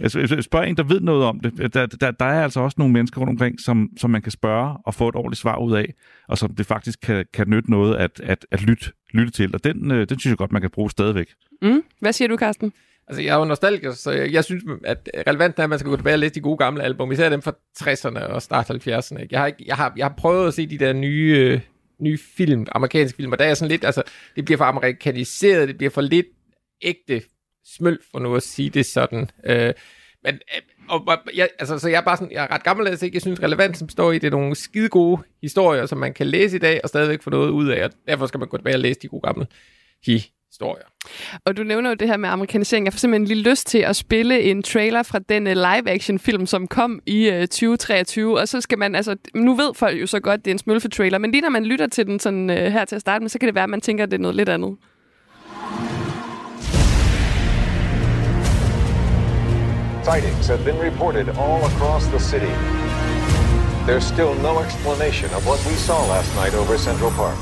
altså, 0.00 0.42
spørger 0.42 0.66
en, 0.66 0.76
der 0.76 0.82
ved 0.82 1.00
noget 1.00 1.24
om 1.24 1.40
det. 1.40 1.74
Der, 1.74 1.86
der, 1.86 2.10
der 2.10 2.24
er 2.24 2.42
altså 2.42 2.60
også 2.60 2.74
nogle 2.78 2.92
mennesker 2.92 3.20
rundt 3.20 3.30
omkring, 3.30 3.60
som, 3.60 3.90
som 3.96 4.10
man 4.10 4.22
kan 4.22 4.32
spørge 4.32 4.76
og 4.86 4.94
få 4.94 5.08
et 5.08 5.16
ordentligt 5.16 5.40
svar 5.40 5.58
ud 5.58 5.72
af, 5.76 5.94
og 6.28 6.38
som 6.38 6.54
det 6.54 6.66
faktisk 6.66 7.00
kan, 7.00 7.24
kan 7.34 7.48
nytte 7.48 7.70
noget 7.70 7.96
at, 7.96 8.20
at, 8.24 8.46
at 8.50 8.62
lytte, 8.62 8.92
lytte 9.12 9.32
til. 9.32 9.54
Og 9.54 9.64
den, 9.64 9.90
øh, 9.90 10.08
den 10.08 10.18
synes 10.18 10.30
jeg 10.30 10.38
godt, 10.38 10.52
man 10.52 10.60
kan 10.60 10.70
bruge 10.70 10.90
stadigvæk. 10.90 11.28
Mm? 11.62 11.82
Hvad 12.00 12.12
siger 12.12 12.28
du, 12.28 12.36
Carsten? 12.36 12.72
Altså, 13.08 13.22
jeg 13.22 13.34
er 13.34 13.38
jo 13.38 13.44
nostalgiker, 13.44 13.92
så 13.92 14.10
jeg, 14.10 14.32
jeg 14.32 14.44
synes, 14.44 14.64
at 14.84 15.10
relevant 15.26 15.58
er, 15.58 15.62
at 15.62 15.70
man 15.70 15.78
skal 15.78 15.90
gå 15.90 15.96
tilbage 15.96 16.14
og 16.14 16.18
læse 16.18 16.34
de 16.34 16.40
gode 16.40 16.56
gamle 16.56 16.82
album, 16.82 17.12
især 17.12 17.28
dem 17.28 17.42
fra 17.42 17.52
60'erne 17.78 18.20
og 18.20 18.42
start 18.42 18.70
70'erne. 18.70 19.22
ikke? 19.22 19.28
Jeg 19.30 19.40
har, 19.40 19.46
ikke, 19.46 19.64
jeg, 19.66 19.76
har, 19.76 19.92
jeg 19.96 20.06
har 20.06 20.14
prøvet 20.16 20.48
at 20.48 20.54
se 20.54 20.66
de 20.66 20.78
der 20.78 20.92
nye, 20.92 21.36
øh, 21.38 21.60
nye 21.98 22.18
film, 22.36 22.66
amerikanske 22.72 23.16
film, 23.16 23.32
og 23.32 23.38
der 23.38 23.44
er 23.44 23.54
sådan 23.54 23.70
lidt, 23.70 23.84
altså, 23.84 24.02
det 24.36 24.44
bliver 24.44 24.58
for 24.58 24.64
amerikaniseret, 24.64 25.68
det 25.68 25.76
bliver 25.76 25.90
for 25.90 26.00
lidt 26.00 26.26
ægte 26.84 27.22
smøl, 27.64 27.98
for 28.10 28.18
nu 28.18 28.34
at 28.34 28.42
sige 28.42 28.70
det 28.70 28.86
sådan. 28.86 29.30
Øh, 29.44 29.72
men, 30.24 30.34
øh, 30.34 30.62
og, 30.88 31.04
og 31.06 31.18
jeg, 31.34 31.48
altså, 31.58 31.78
så 31.78 31.88
jeg 31.88 31.98
er 31.98 32.04
bare 32.04 32.16
sådan, 32.16 32.32
jeg 32.32 32.44
er 32.44 32.54
ret 32.54 32.62
gammel, 32.64 32.88
altså 32.88 33.04
ikke, 33.04 33.16
jeg 33.16 33.22
synes 33.22 33.42
relevant, 33.42 33.76
som 33.76 33.88
står 33.88 34.12
i, 34.12 34.18
det 34.18 34.26
er 34.26 34.30
nogle 34.30 34.54
skide 34.54 34.88
gode 34.88 35.22
historier, 35.42 35.86
som 35.86 35.98
man 35.98 36.14
kan 36.14 36.26
læse 36.26 36.56
i 36.56 36.60
dag, 36.60 36.80
og 36.82 36.88
stadigvæk 36.88 37.22
få 37.22 37.30
noget 37.30 37.50
ud 37.50 37.68
af, 37.68 37.84
og 37.84 37.90
derfor 38.08 38.26
skal 38.26 38.38
man 38.38 38.48
gå 38.48 38.56
tilbage 38.56 38.76
og 38.76 38.80
læse 38.80 39.00
de 39.00 39.08
gode 39.08 39.20
gamle 39.20 39.46
historier. 40.06 40.84
Og 41.44 41.56
du 41.56 41.62
nævner 41.62 41.90
jo 41.90 41.94
det 41.94 42.08
her 42.08 42.16
med 42.16 42.28
amerikanisering. 42.28 42.84
Jeg 42.84 42.92
får 42.92 42.98
simpelthen 42.98 43.28
lige 43.28 43.50
lyst 43.50 43.66
til 43.66 43.78
at 43.78 43.96
spille 43.96 44.40
en 44.40 44.62
trailer 44.62 45.02
fra 45.02 45.18
den 45.18 45.46
øh, 45.46 45.50
uh, 45.50 45.56
live-action-film, 45.56 46.46
som 46.46 46.66
kom 46.66 47.00
i 47.06 47.28
øh, 47.28 47.38
uh, 47.38 47.40
2023. 47.40 48.40
Og 48.40 48.48
så 48.48 48.60
skal 48.60 48.78
man, 48.78 48.94
altså, 48.94 49.16
nu 49.34 49.54
ved 49.54 49.74
folk 49.74 50.00
jo 50.00 50.06
så 50.06 50.20
godt, 50.20 50.44
det 50.44 50.50
er 50.50 50.54
en 50.54 50.58
smølfe-trailer, 50.58 51.18
men 51.18 51.30
lige 51.30 51.40
når 51.40 51.48
man 51.48 51.64
lytter 51.64 51.86
til 51.86 52.06
den 52.06 52.18
sådan, 52.20 52.50
uh, 52.50 52.56
her 52.56 52.84
til 52.84 52.96
at 52.96 53.00
starte 53.00 53.22
med, 53.22 53.28
så 53.28 53.38
kan 53.38 53.46
det 53.46 53.54
være, 53.54 53.64
at 53.64 53.70
man 53.70 53.80
tænker, 53.80 54.04
at 54.04 54.10
det 54.10 54.16
er 54.16 54.22
noget 54.22 54.36
lidt 54.36 54.48
andet. 54.48 54.76
Sightings 60.04 60.48
have 60.48 60.62
been 60.66 60.78
reported 60.78 61.30
all 61.30 61.64
across 61.64 62.06
the 62.08 62.18
city. 62.18 62.52
There's 63.86 64.04
still 64.04 64.34
no 64.34 64.58
explanation 64.58 65.32
of 65.32 65.46
what 65.46 65.64
we 65.64 65.72
saw 65.72 66.04
last 66.08 66.34
night 66.34 66.52
over 66.52 66.76
Central 66.76 67.10
Park. 67.12 67.38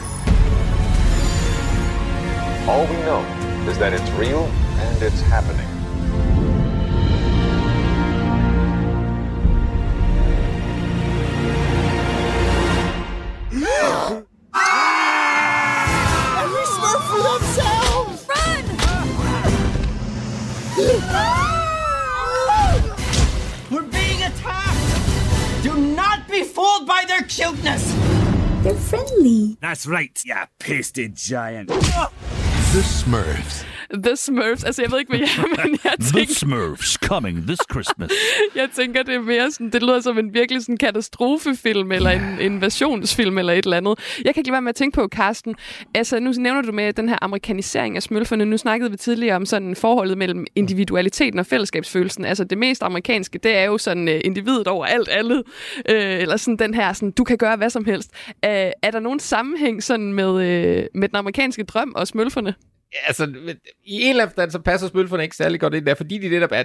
All 2.69 2.87
we 2.87 3.03
know 3.03 3.21
is 3.69 3.77
that 3.79 3.93
it's 3.93 4.09
real 4.13 4.45
and 4.45 5.03
it's 5.03 5.21
happening. 5.23 5.72
That's 29.73 29.87
right, 29.87 30.23
you 30.27 30.35
pasted 30.59 31.16
giant. 31.16 31.68
The 31.70 32.83
Smurfs. 32.83 33.72
The 33.93 34.16
Smurfs. 34.16 34.64
Altså, 34.64 34.82
jeg 34.82 34.90
ved 34.90 34.99
ikke, 34.99 35.11
hvad 35.11 35.20
jeg 35.20 35.28
er, 35.38 35.49
men 35.66 35.78
jeg 35.84 35.93
The 36.01 36.18
tænker, 36.18 36.34
Smurfs 36.34 36.93
coming 36.93 37.47
this 37.47 37.59
Christmas. 37.72 38.11
jeg 38.57 38.68
tænker, 38.76 39.03
det 39.03 39.14
er 39.14 39.20
mere 39.20 39.51
sådan, 39.51 39.70
det 39.70 39.82
lyder 39.82 40.01
som 40.01 40.18
en 40.18 40.34
virkelig 40.34 40.62
sådan 40.62 40.76
katastrofefilm, 40.76 41.93
eller 41.93 42.11
en 42.11 42.40
invasionsfilm, 42.40 43.38
eller 43.38 43.53
et 43.53 43.64
eller 43.64 43.76
andet. 43.76 43.99
Jeg 44.24 44.34
kan 44.34 44.40
ikke 44.40 44.49
lade 44.49 44.53
være 44.53 44.62
med 44.62 44.68
at 44.68 44.76
tænke 44.76 44.95
på, 44.95 45.09
Carsten, 45.09 45.55
altså 45.95 46.20
nu 46.20 46.32
nævner 46.38 46.62
du 46.62 46.72
med 46.72 46.93
den 46.93 47.09
her 47.09 47.18
amerikanisering 47.22 47.97
af 47.97 48.03
smølferne. 48.03 48.45
Nu 48.45 48.57
snakkede 48.57 48.90
vi 48.90 48.97
tidligere 48.97 49.36
om 49.36 49.47
sådan 49.47 49.76
forholdet 49.76 50.18
mellem 50.18 50.47
individualiteten 50.57 51.38
og 51.38 51.47
fællesskabsfølelsen. 51.47 52.24
Altså 52.24 52.45
det 52.45 52.59
mest 52.59 52.82
amerikanske, 52.82 53.38
det 53.38 53.57
er 53.57 53.64
jo 53.64 53.78
sådan 53.78 54.09
uh, 54.09 54.14
individet 54.24 54.66
over 54.66 54.86
alt 54.86 55.09
andet. 55.09 55.43
Uh, 55.76 55.95
eller 55.95 56.36
sådan 56.36 56.57
den 56.57 56.74
her, 56.74 56.93
sådan, 56.93 57.11
du 57.11 57.24
kan 57.24 57.38
gøre 57.38 57.57
hvad 57.57 57.70
som 57.70 57.84
helst. 57.84 58.11
Uh, 58.26 58.51
er 58.82 58.90
der 58.93 59.01
nogen 59.01 59.20
sammenhæng 59.20 59.82
sådan 59.82 60.12
med, 60.12 60.30
uh, 60.30 61.01
med 61.01 61.09
den 61.09 61.16
amerikanske 61.16 61.64
drøm 61.64 61.93
og 61.97 62.07
smølferne? 62.07 62.55
Altså, 63.07 63.24
i 63.84 64.03
en 64.03 64.11
eller 64.11 64.22
anden 64.22 64.30
forstand, 64.30 64.51
så 64.51 64.59
passer 64.59 64.88
spølferne 64.88 65.22
ikke 65.22 65.36
særlig 65.36 65.61
godt 65.61 65.74
ind 65.74 65.86
der, 65.86 65.95
fordi 65.95 66.18
de 66.18 66.28
netop 66.28 66.53
er, 66.53 66.62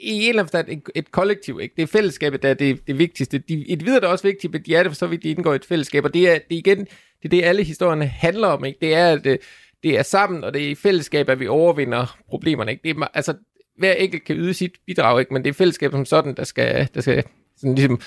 i 0.00 0.12
en 0.12 0.28
eller 0.28 0.42
anden 0.42 0.44
forstand 0.44 0.68
et, 0.68 0.82
et 0.94 1.10
kollektiv, 1.10 1.60
ikke? 1.62 1.74
Det 1.76 1.82
er 1.82 1.86
fællesskabet, 1.86 2.42
der 2.42 2.48
er 2.48 2.54
det, 2.54 2.86
det 2.86 2.98
vigtigste. 2.98 3.38
De, 3.38 3.64
individer 3.64 4.00
er 4.00 4.06
også 4.06 4.28
vigtigt, 4.28 4.52
men 4.52 4.62
de 4.62 4.74
er 4.74 4.82
det 4.82 4.92
for 4.92 4.96
så 4.96 5.06
vidt, 5.06 5.22
de 5.22 5.30
indgår 5.30 5.52
i 5.52 5.56
et 5.56 5.64
fællesskab, 5.64 6.04
og 6.04 6.14
det 6.14 6.28
er, 6.28 6.34
det 6.34 6.54
er 6.54 6.58
igen, 6.58 6.78
det 6.78 7.24
er 7.24 7.28
det, 7.28 7.44
alle 7.44 7.64
historierne 7.64 8.06
handler 8.06 8.48
om, 8.48 8.64
ikke? 8.64 8.78
Det 8.80 8.94
er, 8.94 9.12
at 9.12 9.26
øh, 9.26 9.38
det 9.82 9.98
er 9.98 10.02
sammen, 10.02 10.44
og 10.44 10.54
det 10.54 10.64
er 10.64 10.70
i 10.70 10.74
fællesskab, 10.74 11.28
at 11.28 11.40
vi 11.40 11.46
overvinder 11.46 12.18
problemerne, 12.28 12.70
ikke? 12.70 12.82
Det 12.82 12.96
er, 12.96 13.08
altså, 13.14 13.34
hver 13.78 13.92
enkelt 13.92 14.24
kan 14.24 14.36
yde 14.36 14.54
sit 14.54 14.72
bidrag, 14.86 15.20
ikke? 15.20 15.32
Men 15.32 15.44
det 15.44 15.50
er 15.50 15.54
fællesskabet 15.54 15.96
som 15.96 16.04
sådan, 16.04 16.34
der 16.34 16.44
skal, 16.44 16.88
der 16.94 17.00
skal 17.00 17.24
sådan 17.56 17.74
ligesom 17.74 18.00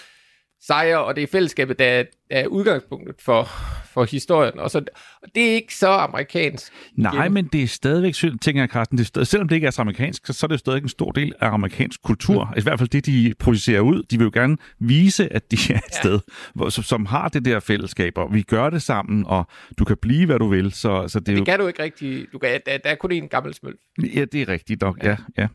sejre, 0.61 1.03
og 1.03 1.15
det 1.15 1.23
er 1.23 1.27
fællesskabet, 1.27 1.79
der 1.79 2.03
er, 2.29 2.47
udgangspunktet 2.47 3.15
for, 3.21 3.47
for 3.93 4.03
historien. 4.03 4.59
Og, 4.59 4.71
så, 4.71 4.77
og 5.23 5.29
det 5.35 5.49
er 5.49 5.53
ikke 5.53 5.75
så 5.75 5.87
amerikansk. 5.87 6.73
Nej, 6.95 7.23
igen. 7.23 7.33
men 7.33 7.45
det 7.45 7.63
er 7.63 7.67
stadigvæk, 7.67 8.13
tænker 8.13 8.61
jeg, 8.61 8.69
Carsten, 8.69 8.97
det 8.97 9.03
er 9.03 9.07
stadig, 9.07 9.27
selvom 9.27 9.47
det 9.47 9.55
ikke 9.55 9.67
er 9.67 9.71
så 9.71 9.81
amerikansk, 9.81 10.27
så, 10.27 10.45
er 10.45 10.47
det 10.47 10.53
jo 10.53 10.57
stadig 10.57 10.83
en 10.83 10.89
stor 10.89 11.11
del 11.11 11.33
af 11.39 11.47
amerikansk 11.47 12.01
kultur. 12.03 12.45
Mm. 12.45 12.59
I 12.59 12.61
hvert 12.61 12.79
fald 12.79 12.89
det, 12.89 13.05
de 13.05 13.33
projicerer 13.39 13.81
ud. 13.81 14.03
De 14.03 14.17
vil 14.17 14.25
jo 14.25 14.31
gerne 14.33 14.57
vise, 14.79 15.33
at 15.33 15.51
de 15.51 15.57
er 15.73 15.77
et 15.77 15.83
ja. 15.91 15.99
sted, 15.99 16.19
hvor, 16.55 16.69
som, 16.69 17.05
har 17.05 17.29
det 17.29 17.45
der 17.45 17.59
fællesskab, 17.59 18.17
og 18.17 18.33
vi 18.33 18.41
gør 18.41 18.69
det 18.69 18.81
sammen, 18.81 19.25
og 19.25 19.47
du 19.79 19.85
kan 19.85 19.97
blive, 20.01 20.25
hvad 20.25 20.39
du 20.39 20.47
vil. 20.47 20.71
Så, 20.71 21.07
så 21.07 21.19
det, 21.19 21.27
Det 21.27 21.39
jo, 21.39 21.43
kan 21.43 21.59
du 21.59 21.67
ikke 21.67 21.83
rigtig. 21.83 22.25
Du 22.33 22.39
kan, 22.39 22.61
der, 22.65 22.77
der 22.77 22.89
er 22.89 22.95
kun 22.95 23.11
en 23.11 23.27
gammel 23.27 23.53
smøl. 23.53 23.75
Ja, 24.15 24.25
det 24.25 24.41
er 24.41 24.47
rigtigt 24.47 24.81
nok. 24.81 25.03
Ja, 25.03 25.15
ja. 25.37 25.47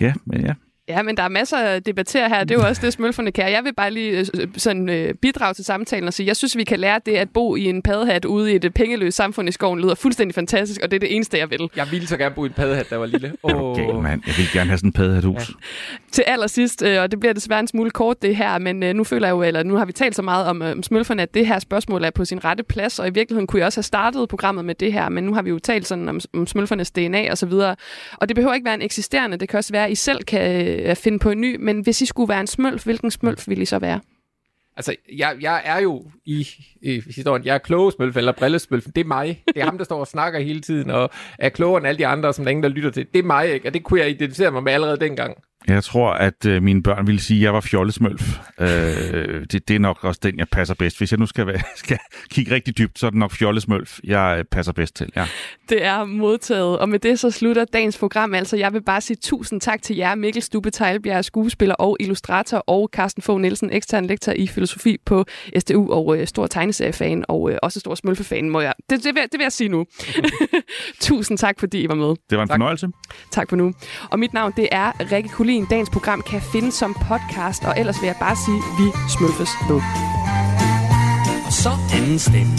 Ja, 0.00 0.14
men 0.26 0.40
ja. 0.40 0.54
Ja, 0.88 1.02
men 1.02 1.16
der 1.16 1.22
er 1.22 1.28
masser 1.28 1.56
at 1.56 1.86
debattere 1.86 2.28
her. 2.28 2.44
Det 2.44 2.54
er 2.54 2.62
jo 2.62 2.68
også 2.68 2.82
det, 2.84 2.92
smølferne 2.92 3.32
kan. 3.32 3.52
Jeg 3.52 3.64
vil 3.64 3.74
bare 3.74 3.90
lige 3.90 4.18
øh, 4.18 4.26
sådan, 4.56 4.88
øh, 4.88 5.14
bidrage 5.14 5.54
til 5.54 5.64
samtalen 5.64 6.08
og 6.08 6.14
sige, 6.14 6.26
jeg 6.26 6.36
synes, 6.36 6.56
vi 6.56 6.64
kan 6.64 6.80
lære 6.80 7.00
det 7.06 7.12
at 7.12 7.30
bo 7.30 7.56
i 7.56 7.64
en 7.64 7.82
paddehat 7.82 8.24
ude 8.24 8.52
i 8.52 8.56
et 8.56 8.74
pengeløst 8.74 9.16
samfund 9.16 9.48
i 9.48 9.52
skoven 9.52 9.80
lyder 9.80 9.94
fuldstændig 9.94 10.34
fantastisk, 10.34 10.80
og 10.82 10.90
det 10.90 10.96
er 10.96 11.00
det 11.00 11.14
eneste, 11.14 11.38
jeg 11.38 11.50
vil. 11.50 11.70
Jeg 11.76 11.86
ville 11.90 12.06
så 12.06 12.16
gerne 12.16 12.34
bo 12.34 12.44
i 12.44 12.46
en 12.46 12.52
paddehat, 12.52 12.90
der 12.90 12.96
var 12.96 13.06
lille. 13.06 13.32
Oh. 13.42 13.62
Okay, 13.62 13.84
mand. 13.84 14.22
Jeg 14.26 14.34
vil 14.36 14.46
gerne 14.52 14.70
have 14.70 14.78
sådan 14.78 14.88
en 14.88 14.92
paddehathus. 14.92 15.50
Til 16.12 16.24
allersidst, 16.26 16.82
øh, 16.82 17.02
og 17.02 17.10
det 17.10 17.20
bliver 17.20 17.32
desværre 17.32 17.60
en 17.60 17.66
smule 17.66 17.90
kort 17.90 18.22
det 18.22 18.36
her, 18.36 18.58
men 18.58 18.82
øh, 18.82 18.94
nu 18.94 19.04
føler 19.04 19.26
jeg 19.26 19.32
jo, 19.32 19.42
eller 19.42 19.62
nu 19.62 19.76
har 19.76 19.84
vi 19.84 19.92
talt 19.92 20.16
så 20.16 20.22
meget 20.22 20.46
om, 20.46 20.62
øh, 20.62 20.72
om 20.72 20.82
smølferne, 20.82 21.22
at 21.22 21.34
det 21.34 21.46
her 21.46 21.58
spørgsmål 21.58 22.04
er 22.04 22.10
på 22.10 22.24
sin 22.24 22.44
rette 22.44 22.62
plads, 22.62 22.98
og 22.98 23.08
i 23.08 23.10
virkeligheden 23.10 23.46
kunne 23.46 23.60
jeg 23.60 23.66
også 23.66 23.78
have 23.78 23.82
startet 23.82 24.28
programmet 24.28 24.64
med 24.64 24.74
det 24.74 24.92
her, 24.92 25.08
men 25.08 25.24
nu 25.24 25.34
har 25.34 25.42
vi 25.42 25.50
jo 25.50 25.58
talt 25.58 25.86
sådan 25.86 26.08
om, 26.08 26.20
om 26.34 26.46
smølfernes 26.46 26.90
DNA 26.90 27.30
og 27.30 27.38
så 27.38 27.46
videre. 27.46 27.76
Og 28.16 28.28
det 28.28 28.34
behøver 28.34 28.54
ikke 28.54 28.64
være 28.64 28.74
en 28.74 28.82
eksisterende, 28.82 29.36
det 29.36 29.48
kan 29.48 29.56
også 29.56 29.72
være, 29.72 29.84
at 29.84 29.92
I 29.92 29.94
selv 29.94 30.24
kan 30.24 30.77
øh, 30.82 30.96
finde 30.96 31.18
på 31.18 31.30
en 31.30 31.40
ny, 31.40 31.56
men 31.60 31.80
hvis 31.80 32.02
I 32.02 32.06
skulle 32.06 32.28
være 32.28 32.40
en 32.40 32.46
smølf, 32.46 32.84
hvilken 32.84 33.10
smølf 33.10 33.48
ville 33.48 33.62
I 33.62 33.64
så 33.64 33.78
være? 33.78 34.00
Altså, 34.76 34.94
jeg, 35.16 35.36
jeg 35.40 35.62
er 35.64 35.80
jo 35.80 36.04
i, 36.24 36.48
i 36.82 37.02
historien, 37.06 37.46
jeg 37.46 37.54
er 37.54 37.58
klogesmølf 37.58 38.16
eller 38.16 38.32
brillesmølf, 38.32 38.84
Det 38.84 38.98
er 38.98 39.04
mig. 39.04 39.42
Det 39.46 39.60
er 39.60 39.64
ham, 39.64 39.78
der 39.78 39.84
står 39.84 40.00
og 40.00 40.06
snakker 40.06 40.40
hele 40.40 40.60
tiden, 40.60 40.90
og 40.90 41.10
er 41.38 41.48
klogere 41.48 41.78
end 41.78 41.86
alle 41.86 41.98
de 41.98 42.06
andre, 42.06 42.32
som 42.34 42.44
der 42.44 42.50
ingen, 42.50 42.62
der 42.62 42.68
lytter 42.68 42.90
til. 42.90 43.06
Det 43.12 43.18
er 43.18 43.22
mig, 43.22 43.48
ikke? 43.48 43.68
Og 43.68 43.74
det 43.74 43.84
kunne 43.84 44.00
jeg 44.00 44.10
identificere 44.10 44.50
mig 44.50 44.62
med 44.62 44.72
allerede 44.72 45.00
dengang. 45.00 45.36
Jeg 45.66 45.84
tror, 45.84 46.10
at 46.10 46.46
øh, 46.46 46.62
mine 46.62 46.82
børn 46.82 47.06
ville 47.06 47.20
sige, 47.20 47.38
at 47.38 47.42
jeg 47.42 47.54
var 47.54 47.60
fjollesmølf. 47.60 48.38
Øh, 48.60 48.66
det, 49.52 49.68
det 49.68 49.76
er 49.76 49.78
nok 49.78 50.04
også 50.04 50.20
den, 50.22 50.38
jeg 50.38 50.48
passer 50.48 50.74
bedst. 50.74 50.98
Hvis 50.98 51.12
jeg 51.12 51.18
nu 51.18 51.26
skal, 51.26 51.46
være, 51.46 51.60
skal 51.76 51.98
kigge 52.30 52.54
rigtig 52.54 52.78
dybt, 52.78 52.98
så 52.98 53.06
er 53.06 53.10
det 53.10 53.18
nok 53.18 53.32
fjollesmølf, 53.32 53.98
jeg 54.04 54.36
øh, 54.38 54.44
passer 54.44 54.72
bedst 54.72 54.96
til. 54.96 55.12
Ja. 55.16 55.26
Det 55.68 55.84
er 55.84 56.04
modtaget, 56.04 56.78
og 56.78 56.88
med 56.88 56.98
det 56.98 57.18
så 57.18 57.30
slutter 57.30 57.64
dagens 57.64 57.98
program. 57.98 58.34
Altså, 58.34 58.56
jeg 58.56 58.72
vil 58.72 58.82
bare 58.82 59.00
sige 59.00 59.16
tusind 59.22 59.60
tak 59.60 59.82
til 59.82 59.96
jer, 59.96 60.14
Mikkel 60.14 60.42
Stube 60.42 60.70
Teilbjerg, 60.70 61.24
skuespiller 61.24 61.74
og 61.74 61.96
illustrator, 62.00 62.58
og 62.58 62.88
Carsten 62.92 63.22
Fogh 63.22 63.40
Nielsen, 63.40 63.70
ekstern 63.72 64.06
lektor 64.06 64.32
i 64.32 64.46
filosofi 64.46 64.96
på 65.06 65.24
SDU, 65.58 65.92
og 65.92 66.18
øh, 66.18 66.26
stor 66.26 66.46
tegneseriefan, 66.46 67.24
og 67.28 67.50
øh, 67.50 67.58
også 67.62 67.80
stor 67.80 67.94
smølfefan, 67.94 68.50
må 68.50 68.60
jeg. 68.60 68.74
Det, 68.90 69.04
det, 69.04 69.14
vil, 69.14 69.22
det 69.22 69.38
vil 69.38 69.42
jeg 69.44 69.52
sige 69.52 69.68
nu. 69.68 69.86
tusind 71.00 71.38
tak, 71.38 71.60
fordi 71.60 71.82
I 71.82 71.88
var 71.88 71.94
med. 71.94 72.14
Det 72.30 72.38
var 72.38 72.42
en 72.42 72.48
tak. 72.48 72.54
fornøjelse. 72.54 72.88
Tak 73.30 73.48
for 73.48 73.56
nu. 73.56 73.74
Og 74.10 74.18
mit 74.18 74.32
navn, 74.32 74.52
det 74.56 74.68
er 74.70 75.12
Rikke 75.12 75.28
Kulin. 75.48 75.66
Dagens 75.70 75.90
program 75.90 76.22
kan 76.22 76.40
findes 76.42 76.74
som 76.74 76.94
podcast, 76.94 77.64
og 77.64 77.74
ellers 77.78 78.00
vil 78.00 78.06
jeg 78.06 78.16
bare 78.20 78.36
sige, 78.36 78.60
vi 78.78 78.86
smølfes 79.08 79.50
ved. 79.68 79.80
Og 81.46 81.52
så 81.52 81.70
anden 81.94 82.18
stemme. 82.18 82.52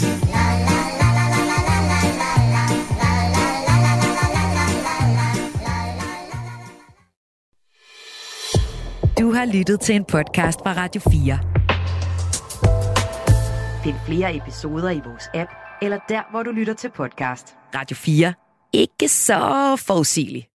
Du 9.18 9.32
har 9.32 9.44
lyttet 9.52 9.80
til 9.80 9.94
en 9.94 10.04
podcast 10.04 10.58
fra 10.62 10.72
Radio 10.72 11.00
4. 11.10 11.38
Find 13.84 13.96
flere 14.06 14.36
episoder 14.36 14.90
i 14.90 15.00
vores 15.04 15.24
app, 15.34 15.50
eller 15.82 15.98
der, 16.08 16.22
hvor 16.30 16.42
du 16.42 16.50
lytter 16.50 16.74
til 16.74 16.90
podcast. 16.90 17.56
Radio 17.74 17.96
4. 17.96 18.34
Ikke 18.72 19.08
så 19.08 19.76
forudsigeligt. 19.86 20.49